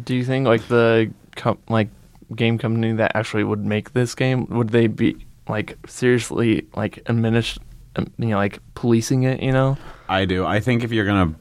Do 0.02 0.14
you 0.14 0.24
think 0.24 0.46
like 0.46 0.66
the 0.68 1.12
com- 1.36 1.58
like 1.68 1.88
game 2.34 2.58
company 2.58 2.92
that 2.94 3.12
actually 3.14 3.44
would 3.44 3.64
make 3.64 3.92
this 3.92 4.14
game 4.14 4.46
would 4.46 4.70
they 4.70 4.86
be 4.86 5.16
like 5.48 5.76
seriously 5.86 6.66
like 6.74 7.02
administ- 7.04 7.58
um, 7.96 8.06
you 8.18 8.28
know 8.28 8.36
like 8.36 8.58
policing 8.74 9.24
it? 9.24 9.40
You 9.42 9.52
know, 9.52 9.76
I 10.08 10.24
do. 10.24 10.44
I 10.46 10.60
think 10.60 10.84
if 10.84 10.92
you're 10.92 11.06
gonna 11.06 11.34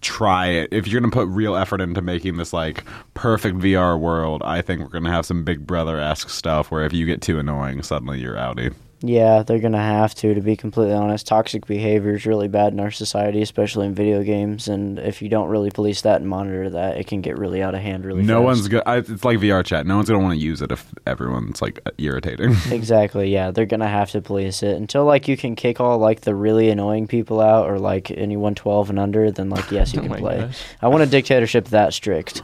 try 0.00 0.48
it, 0.48 0.68
if 0.72 0.86
you're 0.86 1.00
gonna 1.00 1.12
put 1.12 1.28
real 1.28 1.56
effort 1.56 1.80
into 1.80 2.02
making 2.02 2.36
this 2.36 2.52
like 2.52 2.84
perfect 3.14 3.58
VR 3.58 3.98
world, 3.98 4.42
I 4.44 4.62
think 4.62 4.80
we're 4.80 4.88
gonna 4.88 5.12
have 5.12 5.26
some 5.26 5.44
Big 5.44 5.66
Brother 5.66 5.98
esque 6.00 6.30
stuff 6.30 6.70
where 6.70 6.84
if 6.84 6.92
you 6.92 7.06
get 7.06 7.22
too 7.22 7.38
annoying, 7.38 7.82
suddenly 7.82 8.20
you're 8.20 8.36
outie. 8.36 8.74
Yeah, 9.08 9.42
they're 9.42 9.58
gonna 9.58 9.78
have 9.82 10.14
to. 10.16 10.34
To 10.34 10.40
be 10.40 10.56
completely 10.56 10.94
honest, 10.94 11.26
toxic 11.26 11.66
behavior 11.66 12.14
is 12.14 12.26
really 12.26 12.48
bad 12.48 12.72
in 12.72 12.80
our 12.80 12.90
society, 12.90 13.42
especially 13.42 13.86
in 13.86 13.94
video 13.94 14.22
games. 14.22 14.68
And 14.68 14.98
if 14.98 15.22
you 15.22 15.28
don't 15.28 15.48
really 15.48 15.70
police 15.70 16.02
that 16.02 16.20
and 16.20 16.28
monitor 16.28 16.68
that, 16.70 16.96
it 16.96 17.06
can 17.06 17.20
get 17.20 17.38
really 17.38 17.62
out 17.62 17.74
of 17.74 17.80
hand 17.80 18.04
really 18.04 18.22
no 18.22 18.38
fast. 18.38 18.44
one's 18.44 18.68
gonna. 18.68 18.98
It's 18.98 19.24
like 19.24 19.38
VR 19.38 19.64
chat. 19.64 19.86
No 19.86 19.96
one's 19.96 20.08
gonna 20.08 20.22
want 20.22 20.38
to 20.38 20.44
use 20.44 20.62
it 20.62 20.72
if 20.72 20.86
everyone's 21.06 21.62
like 21.62 21.80
uh, 21.86 21.90
irritating. 21.98 22.54
Exactly. 22.70 23.30
Yeah, 23.32 23.50
they're 23.52 23.66
gonna 23.66 23.88
have 23.88 24.10
to 24.10 24.20
police 24.20 24.62
it 24.62 24.76
until 24.76 25.04
like 25.04 25.28
you 25.28 25.36
can 25.36 25.56
kick 25.56 25.80
all 25.80 25.98
like 25.98 26.22
the 26.22 26.34
really 26.34 26.68
annoying 26.70 27.06
people 27.06 27.40
out, 27.40 27.68
or 27.70 27.78
like 27.78 28.10
anyone 28.10 28.54
twelve 28.54 28.90
and 28.90 28.98
under. 28.98 29.30
Then 29.30 29.50
like 29.50 29.70
yes, 29.70 29.94
you 29.94 30.00
Oh 30.04 30.06
can 30.08 30.16
play. 30.16 30.38
gosh. 30.40 30.58
I 30.82 30.88
want 30.88 31.02
a 31.02 31.06
dictatorship 31.06 31.66
that 31.68 31.94
strict. 31.94 32.42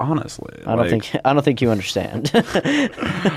Honestly, 0.00 0.52
I 0.66 0.70
don't 0.76 0.78
like- 0.78 0.90
think 0.90 1.16
I 1.24 1.32
don't 1.34 1.44
think 1.44 1.60
you 1.60 1.70
understand. 1.70 2.30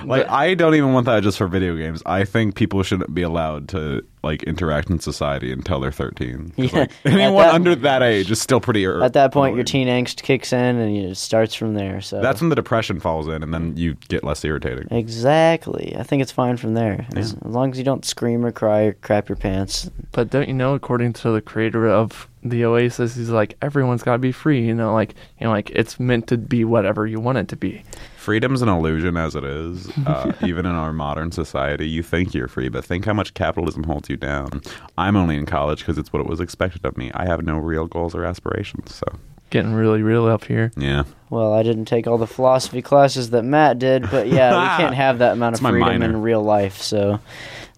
Like 0.06 0.28
I 0.30 0.54
don't 0.54 0.76
even 0.76 0.94
want 0.94 1.06
that 1.08 1.22
just 1.24 1.38
for 1.38 1.48
video 1.48 1.76
games. 1.76 2.02
I 2.06 2.24
think 2.24 2.56
people 2.56 2.82
shouldn't 2.84 3.14
be 3.14 3.22
allowed 3.22 3.68
to 3.70 4.04
like 4.24 4.44
interact 4.44 4.90
in 4.90 5.00
society 5.00 5.52
until 5.52 5.80
they're 5.82 5.92
13. 5.92 6.54
Yeah, 6.56 6.70
like, 6.80 6.92
anyone 7.06 7.44
that- 7.44 7.54
under 7.54 7.76
that 7.76 8.02
age 8.02 8.32
is 8.32 8.42
still 8.42 8.62
pretty. 8.62 8.86
er- 8.86 9.04
At 9.04 9.14
that 9.14 9.32
point, 9.34 9.56
your 9.56 9.66
teen 9.66 9.88
angst 9.88 10.22
kicks 10.24 10.54
in, 10.54 10.78
and 10.78 10.96
it 10.98 11.18
starts 11.18 11.54
from 11.54 11.74
there. 11.74 12.00
So 12.02 12.22
That's 12.22 12.40
when 12.40 12.50
the 12.50 12.56
depression 12.56 13.00
falls 13.02 13.28
in, 13.28 13.44
and 13.44 13.54
then 13.54 13.76
you 13.76 13.96
get 14.08 14.24
less 14.24 14.44
irritating. 14.46 14.88
exactly. 14.92 15.96
I 15.98 16.04
think 16.04 16.22
it's 16.22 16.32
fine 16.32 16.56
from 16.58 16.74
there, 16.74 17.06
as, 17.16 17.34
as 17.34 17.44
long 17.44 17.72
as 17.72 17.78
you 17.78 17.84
don't 17.84 18.06
scream 18.06 18.46
or 18.46 18.52
cry 18.52 18.82
or 18.84 18.94
crap 18.94 19.28
your 19.30 19.36
pants. 19.36 19.90
But 20.12 20.30
don't 20.30 20.48
you 20.48 20.54
know, 20.54 20.74
according 20.76 21.14
to 21.14 21.32
the 21.32 21.42
creator 21.42 21.88
of 21.90 22.30
the 22.44 22.66
Oasis, 22.66 23.16
he's 23.16 23.30
like 23.30 23.56
everyone's 23.62 24.04
got 24.04 24.14
to 24.14 24.20
be 24.20 24.32
free. 24.32 24.66
You 24.66 24.74
know, 24.76 24.94
like 24.94 25.16
you 25.40 25.46
know, 25.46 25.52
like 25.52 25.70
it's 25.72 26.00
meant 26.00 26.28
to 26.28 26.38
be 26.38 26.66
whatever 26.66 27.08
you 27.08 27.20
want 27.20 27.38
it 27.38 27.48
to 27.50 27.56
be. 27.56 27.84
Freedom's 28.18 28.62
an 28.62 28.70
illusion 28.70 29.18
as 29.18 29.36
it 29.36 29.44
is. 29.44 29.92
Uh, 30.06 30.34
even 30.46 30.66
in 30.66 30.72
our 30.74 30.92
modern 30.92 31.32
society, 31.32 31.88
you 31.88 32.04
think 32.04 32.34
you're 32.34 32.48
free, 32.50 32.68
but 32.68 32.84
think 32.84 33.06
how 33.06 33.14
much 33.14 33.34
capitalism 33.34 33.84
holds 33.84 34.10
you 34.10 34.18
down. 34.18 34.62
I'm 34.98 35.16
only 35.16 35.38
in 35.38 35.46
college 35.46 35.80
because 35.80 35.98
it's 35.98 36.12
what 36.12 36.20
it 36.20 36.28
was 36.28 36.42
expected 36.42 36.86
of 36.86 36.98
me. 36.98 37.10
I 37.14 37.26
have 37.26 37.44
no 37.44 37.58
real 37.58 37.88
goals 37.88 38.14
or 38.14 38.26
aspirations. 38.26 38.94
So 38.94 39.06
getting 39.50 39.74
really 39.74 40.02
real 40.02 40.26
up 40.26 40.44
here. 40.44 40.72
Yeah. 40.76 41.04
Well, 41.30 41.54
I 41.54 41.64
didn't 41.64 41.86
take 41.86 42.08
all 42.08 42.18
the 42.18 42.28
philosophy 42.28 42.82
classes 42.82 43.30
that 43.30 43.44
Matt 43.44 43.80
did, 43.80 44.10
but 44.10 44.28
yeah, 44.28 44.50
we 44.52 44.78
can't 44.84 44.96
have 44.96 45.20
that 45.20 45.34
amount 45.34 45.56
of 45.56 45.62
freedom 45.62 45.80
minor. 45.80 46.06
in 46.06 46.22
real 46.22 46.42
life, 46.44 46.82
so 46.82 47.20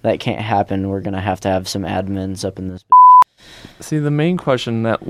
that 0.01 0.19
can't 0.19 0.41
happen. 0.41 0.89
We're 0.89 1.01
gonna 1.01 1.21
have 1.21 1.41
to 1.41 1.49
have 1.49 1.67
some 1.67 1.83
admins 1.83 2.45
up 2.45 2.57
in 2.57 2.69
this. 2.69 2.83
See, 3.79 3.97
the 3.99 4.11
main 4.11 4.37
question 4.37 4.83
that 4.83 5.01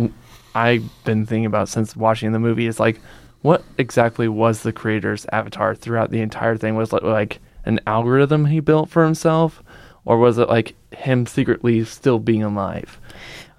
I've 0.54 0.84
been 1.04 1.26
thinking 1.26 1.46
about 1.46 1.70
since 1.70 1.96
watching 1.96 2.32
the 2.32 2.40
movie 2.40 2.68
is 2.68 2.80
like, 2.80 3.00
what 3.42 3.64
exactly 3.78 4.28
was 4.28 4.64
the 4.64 4.72
creator's 4.74 5.26
avatar 5.32 5.76
throughout 5.76 6.10
the 6.12 6.22
entire 6.22 6.58
thing? 6.58 6.76
Was 6.76 6.92
it 6.94 7.04
like 7.04 7.40
an 7.66 7.80
algorithm 7.86 8.46
he 8.46 8.60
built 8.60 8.90
for 8.90 9.04
himself, 9.04 9.62
or 10.04 10.18
was 10.18 10.38
it 10.38 10.50
like 10.50 10.76
him 10.94 11.26
secretly 11.28 11.84
still 11.84 12.18
being 12.20 12.42
alive? 12.44 13.00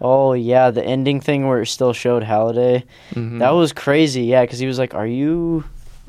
Oh 0.01 0.33
yeah, 0.33 0.71
the 0.71 0.85
ending 0.85 1.21
thing 1.21 1.47
where 1.47 1.63
it 1.63 1.67
still 1.67 1.93
showed 1.93 2.23
Halliday. 2.23 2.85
Mhm. 3.15 3.39
That 3.39 3.51
was 3.51 3.73
crazy. 3.73 4.23
Yeah, 4.25 4.43
because 4.43 4.59
he 4.59 4.67
was 4.67 4.79
like, 4.79 4.95
"Are 4.95 5.07
you 5.07 5.65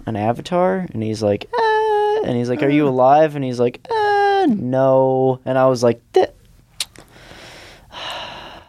an 0.06 0.16
avatar?" 0.16 0.88
And 0.94 1.02
he's 1.04 1.22
like, 1.24 1.46
"Uh," 1.58 2.22
and 2.26 2.36
he's 2.36 2.50
like, 2.50 2.64
"Are 2.64 2.70
you 2.70 2.88
alive?" 2.88 3.36
And 3.36 3.46
he's 3.46 3.60
like, 3.60 3.80
"Uh, 3.90 4.48
no." 4.50 5.40
And 5.46 5.58
I 5.58 5.68
was 5.68 5.84
like, 5.84 6.02
"Th- 6.14 6.30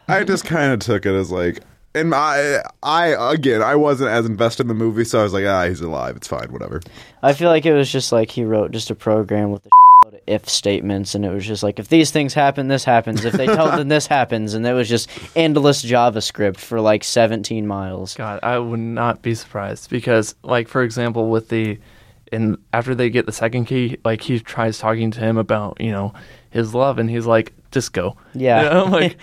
I 0.11 0.25
just 0.25 0.45
kind 0.45 0.73
of 0.73 0.81
took 0.81 1.05
it 1.05 1.15
as 1.15 1.31
like, 1.31 1.61
and 1.95 2.15
I, 2.15 2.63
I 2.83 3.33
again, 3.33 3.63
I 3.63 3.75
wasn't 3.75 4.11
as 4.11 4.25
invested 4.25 4.63
in 4.63 4.69
the 4.69 4.75
movie, 4.75 5.05
so 5.05 5.21
I 5.21 5.23
was 5.23 5.35
like, 5.35 5.45
ah, 5.45 5.67
he's 5.67 5.81
alive. 5.81 6.17
It's 6.17 6.29
fine, 6.29 6.51
whatever. 6.51 6.81
I 7.23 7.35
feel 7.35 7.51
like 7.51 7.67
it 7.67 7.75
was 7.75 7.91
just 7.91 8.11
like 8.11 8.31
he 8.31 8.45
wrote 8.45 8.71
just 8.71 8.91
a 8.91 8.95
program 8.95 9.51
with 9.51 9.67
a 9.67 9.71
load 10.05 10.15
of 10.15 10.21
if 10.27 10.49
statements, 10.49 11.15
and 11.15 11.27
it 11.27 11.31
was 11.31 11.47
just 11.47 11.63
like, 11.63 11.79
if 11.79 11.89
these 11.89 12.11
things 12.11 12.33
happen, 12.33 12.69
this 12.69 12.85
happens. 12.85 13.25
If 13.25 13.35
they 13.35 13.47
tell 13.47 13.71
them 13.77 13.89
this 13.89 14.07
happens, 14.07 14.55
and 14.55 14.67
it 14.67 14.73
was 14.73 14.89
just 14.89 15.11
endless 15.37 15.85
JavaScript 15.85 16.57
for 16.57 16.81
like 16.81 17.05
17 17.05 17.67
miles. 17.67 18.15
God, 18.15 18.41
I 18.43 18.59
would 18.59 18.81
not 18.81 19.21
be 19.21 19.35
surprised 19.35 19.91
because, 19.91 20.35
like, 20.43 20.69
for 20.69 20.83
example, 20.83 21.29
with 21.29 21.49
the, 21.51 21.79
and 22.33 22.57
after 22.73 22.95
they 22.95 23.11
get 23.11 23.27
the 23.27 23.33
second 23.33 23.67
key, 23.67 23.99
like 24.05 24.23
he 24.23 24.41
tries 24.41 24.79
talking 24.79 25.11
to 25.11 25.21
him 25.21 25.37
about, 25.37 25.81
you 25.81 25.91
know, 25.91 26.15
his 26.51 26.75
love, 26.75 26.99
and 26.99 27.11
he's 27.11 27.27
like, 27.27 27.53
just 27.71 27.93
go. 27.93 28.17
Yeah. 28.35 28.63
You 28.63 28.71
know, 28.71 28.85
like, 28.85 29.19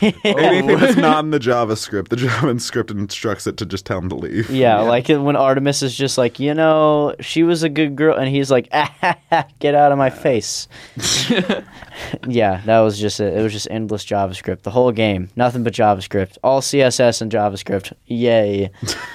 Anything 0.24 0.78
that's 0.78 0.96
not 0.98 1.24
in 1.24 1.30
the 1.30 1.38
JavaScript, 1.38 2.08
the 2.08 2.16
JavaScript 2.16 2.90
instructs 2.90 3.46
it 3.46 3.56
to 3.56 3.66
just 3.66 3.86
tell 3.86 3.98
him 3.98 4.08
to 4.10 4.14
leave. 4.14 4.50
Yeah, 4.50 4.80
like 4.80 5.08
when 5.08 5.36
Artemis 5.36 5.82
is 5.82 5.96
just 5.96 6.16
like, 6.16 6.38
you 6.38 6.54
know, 6.54 7.14
she 7.20 7.42
was 7.42 7.62
a 7.62 7.68
good 7.68 7.96
girl, 7.96 8.16
and 8.16 8.28
he's 8.28 8.50
like, 8.50 8.68
ah, 8.72 8.94
ha, 9.00 9.18
ha, 9.30 9.46
get 9.58 9.74
out 9.74 9.90
of 9.90 9.98
my 9.98 10.10
face. 10.10 10.68
yeah, 12.28 12.60
that 12.66 12.80
was 12.80 12.98
just 12.98 13.18
it. 13.20 13.36
It 13.36 13.42
was 13.42 13.52
just 13.52 13.68
endless 13.70 14.04
JavaScript. 14.04 14.62
The 14.62 14.70
whole 14.70 14.92
game, 14.92 15.30
nothing 15.34 15.64
but 15.64 15.72
JavaScript. 15.72 16.38
All 16.44 16.60
CSS 16.60 17.20
and 17.20 17.32
JavaScript. 17.32 17.92
Yay. 18.06 18.70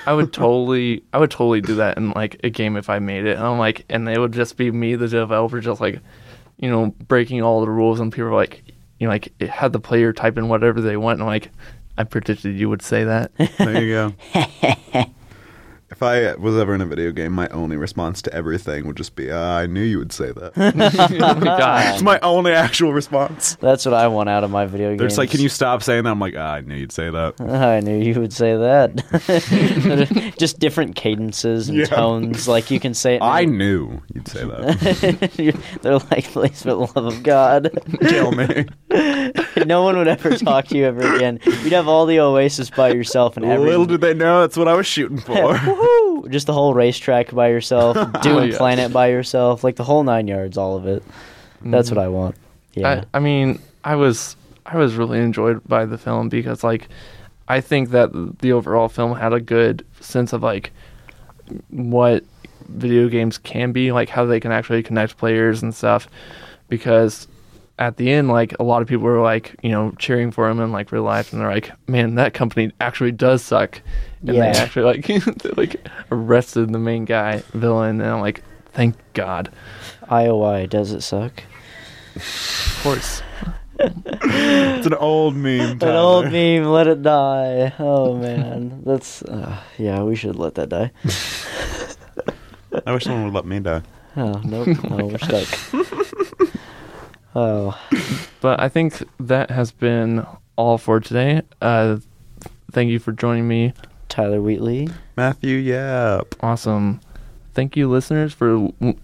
I 0.06 0.14
would 0.14 0.34
totally, 0.34 1.04
I 1.14 1.20
would 1.20 1.32
totally 1.32 1.62
do 1.62 1.76
that 1.76 1.98
in 1.98 2.12
like 2.12 2.40
a 2.44 2.50
game 2.50 2.76
if 2.76 2.90
I 2.90 3.00
made 3.00 3.26
it. 3.26 3.38
And 3.38 3.46
I'm 3.46 3.60
like, 3.60 3.86
and 3.90 4.08
it 4.10 4.20
would 4.20 4.34
just 4.34 4.58
be 4.58 4.72
me, 4.72 4.96
the 4.96 5.08
developer, 5.08 5.62
just 5.62 5.80
like, 5.80 6.02
you 6.58 6.70
know, 6.70 6.88
breaking 7.08 7.42
all 7.42 7.62
the 7.62 7.70
rules, 7.70 8.00
and 8.00 8.12
people 8.12 8.28
are 8.28 8.34
like, 8.34 8.73
you 9.00 9.08
know, 9.08 9.12
like 9.12 9.34
it 9.40 9.50
had 9.50 9.74
the 9.74 9.80
player 9.80 10.14
type 10.14 10.38
in 10.38 10.48
whatever 10.48 10.82
they 10.82 10.98
want, 10.98 11.16
and 11.20 11.24
I'm 11.24 11.28
like, 11.28 11.50
I 11.98 12.04
predicted 12.04 12.58
you 12.58 12.70
would 12.70 12.82
say 12.82 13.04
that. 13.04 13.32
There 13.58 13.84
you 13.84 13.94
go. 13.94 15.06
if 15.94 16.02
I 16.02 16.34
was 16.36 16.58
ever 16.58 16.74
in 16.74 16.82
a 16.82 16.86
video 16.88 17.12
game, 17.12 17.34
my 17.34 17.48
only 17.50 17.78
response 17.78 18.22
to 18.24 18.34
everything 18.34 18.88
would 18.88 18.98
just 18.98 19.16
be, 19.16 19.30
ah, 19.32 19.58
I 19.60 19.68
knew 19.68 19.84
you 19.84 20.00
would 20.00 20.12
say 20.12 20.32
that. 20.32 20.54
oh 20.58 21.94
It's 21.94 22.02
my 22.02 22.20
only 22.22 22.52
actual 22.52 22.94
response. 22.94 23.56
That's 23.58 23.86
what 23.86 23.94
I 23.94 24.08
want 24.08 24.28
out 24.28 24.44
of 24.44 24.50
my 24.50 24.66
video 24.66 24.90
games. 24.90 25.00
They're 25.00 25.08
just 25.10 25.20
like, 25.20 25.30
can 25.30 25.40
you 25.40 25.50
stop 25.50 25.84
saying 25.84 26.06
that? 26.06 26.10
I'm 26.10 26.20
like, 26.20 26.34
ah, 26.36 26.56
I 26.56 26.62
knew 26.62 26.76
you'd 26.76 26.92
say 26.92 27.12
that. 27.12 27.40
I 27.42 27.80
knew 27.82 27.96
you 27.96 28.20
would 28.20 28.34
say 28.34 28.58
that. 28.58 30.34
just 30.40 30.58
different 30.58 30.96
cadences 30.96 31.70
and 31.70 31.78
Yeah. 31.78 31.86
tones. 31.86 32.48
Like 32.48 32.72
you 32.72 32.80
can 32.80 32.96
say 32.96 33.16
it. 33.16 33.22
I 33.22 33.46
knew 33.46 34.02
you'd 34.14 34.28
say 34.28 34.46
that. 34.46 35.54
They're 35.84 36.00
like, 36.00 36.24
please, 36.26 36.64
for 36.64 36.70
the 36.70 36.76
love 36.76 36.98
of 36.98 37.22
God. 37.22 37.70
Kill 38.02 38.32
me. 38.32 38.66
no 39.66 39.84
one 39.84 39.98
would 39.98 40.08
ever 40.08 40.36
talk 40.38 40.68
to 40.68 40.78
you 40.78 40.86
ever 40.86 41.16
again. 41.16 41.40
You'd 41.46 41.74
have 41.74 41.88
all 41.88 42.06
the 42.06 42.20
Oasis 42.20 42.70
by 42.70 42.92
yourself 42.92 43.38
and 43.38 43.46
every 43.46 43.70
Little 43.70 43.86
did 43.86 44.02
they 44.02 44.14
know 44.14 44.42
that's 44.42 44.58
what 44.58 44.68
I 44.68 44.74
was 44.74 44.88
shooting 44.88 45.18
for. 45.20 45.56
Woohoo! 45.56 46.30
Just 46.30 46.48
the 46.48 46.54
whole 46.54 46.74
racetrack 46.74 47.32
by 47.32 47.50
yourself, 47.50 47.98
oh, 48.00 48.12
Doom 48.22 48.52
yeah. 48.52 48.58
Planet 48.58 48.94
by 48.94 49.08
yourself, 49.08 49.64
like 49.64 49.76
the 49.76 49.84
whole 49.84 50.04
nine 50.04 50.28
yards, 50.28 50.58
all 50.58 50.78
of 50.78 50.88
it. 50.88 51.04
That's 51.62 51.90
what 51.90 51.98
mm. 51.98 52.04
I 52.04 52.08
want. 52.10 52.36
Yeah. 52.74 53.04
I, 53.14 53.18
I 53.18 53.20
mean, 53.20 53.60
I 53.84 53.96
was 53.96 54.36
I 54.66 54.78
was 54.78 54.96
really 54.96 55.20
enjoyed 55.20 55.62
by 55.68 55.86
the 55.86 55.98
film 55.98 56.30
because 56.30 56.64
like 56.64 56.88
I 57.48 57.62
think 57.62 57.90
that 57.92 58.12
the 58.40 58.54
overall 58.54 58.90
film 58.90 59.18
had 59.18 59.34
a 59.34 59.40
good 59.40 59.86
sense 60.00 60.34
of 60.34 60.44
like 60.44 60.72
what 61.70 62.24
video 62.68 63.10
games 63.10 63.38
can 63.38 63.72
be, 63.72 63.92
like 63.92 64.10
how 64.10 64.26
they 64.26 64.40
can 64.40 64.52
actually 64.52 64.84
connect 64.84 65.18
players 65.18 65.62
and 65.62 65.74
stuff. 65.76 66.08
Because 66.70 67.28
at 67.80 67.98
the 67.98 68.12
end, 68.12 68.28
like 68.30 68.54
a 68.60 68.64
lot 68.64 68.82
of 68.82 68.88
people 68.88 69.04
were 69.06 69.22
like, 69.22 69.56
you 69.64 69.70
know, 69.72 69.92
cheering 69.98 70.32
for 70.32 70.48
him 70.50 70.60
in 70.60 70.72
like 70.72 70.92
real 70.92 71.04
life, 71.04 71.34
and 71.34 71.42
they're 71.42 71.50
like, 71.52 71.72
"Man, 71.88 72.16
that 72.16 72.34
company 72.34 72.72
actually 72.80 73.12
does 73.12 73.42
suck," 73.44 73.82
and 74.26 74.36
Yeah. 74.36 74.52
they 74.52 74.60
actually 74.60 74.84
like 74.86 75.10
like 75.58 75.88
arrested 76.12 76.72
the 76.72 76.80
main 76.80 77.06
guy 77.06 77.44
villain, 77.54 78.00
and 78.02 78.10
I'm 78.10 78.22
like, 78.22 78.44
"Thank 78.74 78.96
God." 79.14 79.50
IOI, 80.10 80.70
does 80.70 80.92
it 80.92 81.02
suck? 81.02 81.44
Of 82.16 82.80
course. 82.84 83.22
It's 83.80 84.86
an 84.86 84.94
old 84.94 85.36
meme. 85.36 85.80
An 85.82 85.84
old 85.84 86.32
meme, 86.32 86.64
let 86.66 86.88
it 86.88 87.02
die. 87.02 87.74
Oh 87.80 88.16
man, 88.16 88.82
that's 88.86 89.24
uh, 89.24 89.58
yeah. 89.80 90.04
We 90.04 90.16
should 90.16 90.36
let 90.38 90.56
that 90.56 90.70
die. 90.70 90.92
I 92.86 92.94
wish 92.94 93.04
someone 93.04 93.26
would 93.26 93.34
let 93.34 93.46
me 93.46 93.60
die. 93.60 93.82
Oh 94.16 94.40
nope, 94.44 94.68
no, 94.90 95.06
we're 95.08 95.18
stuck. 95.18 95.48
Oh, 97.36 97.78
But 98.42 98.60
I 98.60 98.70
think 98.70 99.02
that 99.20 99.50
has 99.52 99.72
been 99.72 100.26
all 100.56 100.78
for 100.78 101.00
today. 101.00 101.42
Uh, 101.62 101.98
thank 102.72 102.90
you 102.92 103.00
for 103.00 103.12
joining 103.12 103.48
me. 103.48 103.74
Tyler 104.10 104.42
Wheatley. 104.42 104.90
Matthew, 105.18 105.58
yep. 105.58 106.36
Awesome. 106.42 107.00
Thank 107.56 107.76
you, 107.76 107.90
listeners, 107.90 108.34
for 108.34 108.56
l- 108.82 108.96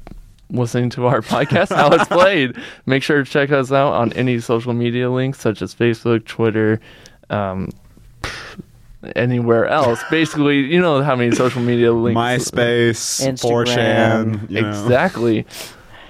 listening 0.51 0.89
to 0.91 1.05
our 1.07 1.21
podcast, 1.21 1.75
How 1.75 1.89
It's 1.91 2.05
Played. 2.07 2.55
Make 2.85 3.01
sure 3.01 3.23
to 3.23 3.29
check 3.29 3.51
us 3.51 3.71
out 3.71 3.93
on 3.93 4.13
any 4.13 4.39
social 4.39 4.73
media 4.73 5.09
links 5.09 5.39
such 5.39 5.61
as 5.63 5.73
Facebook, 5.73 6.25
Twitter, 6.25 6.79
um, 7.31 7.69
anywhere 9.15 9.65
else. 9.67 10.01
Basically, 10.11 10.59
you 10.59 10.79
know 10.81 11.01
how 11.01 11.15
many 11.15 11.35
social 11.35 11.61
media 11.61 11.91
links. 11.93 12.17
MySpace, 12.19 13.25
Instagram. 13.27 14.35
4chan. 14.47 14.49
You 14.51 14.61
know. 14.61 14.69
Exactly. 14.69 15.45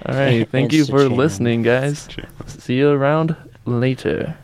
All 0.06 0.14
right. 0.14 0.48
Thank 0.50 0.72
you 0.72 0.84
for 0.84 1.08
listening, 1.08 1.62
guys. 1.62 2.08
See 2.46 2.76
you 2.76 2.90
around 2.90 3.36
later. 3.64 4.36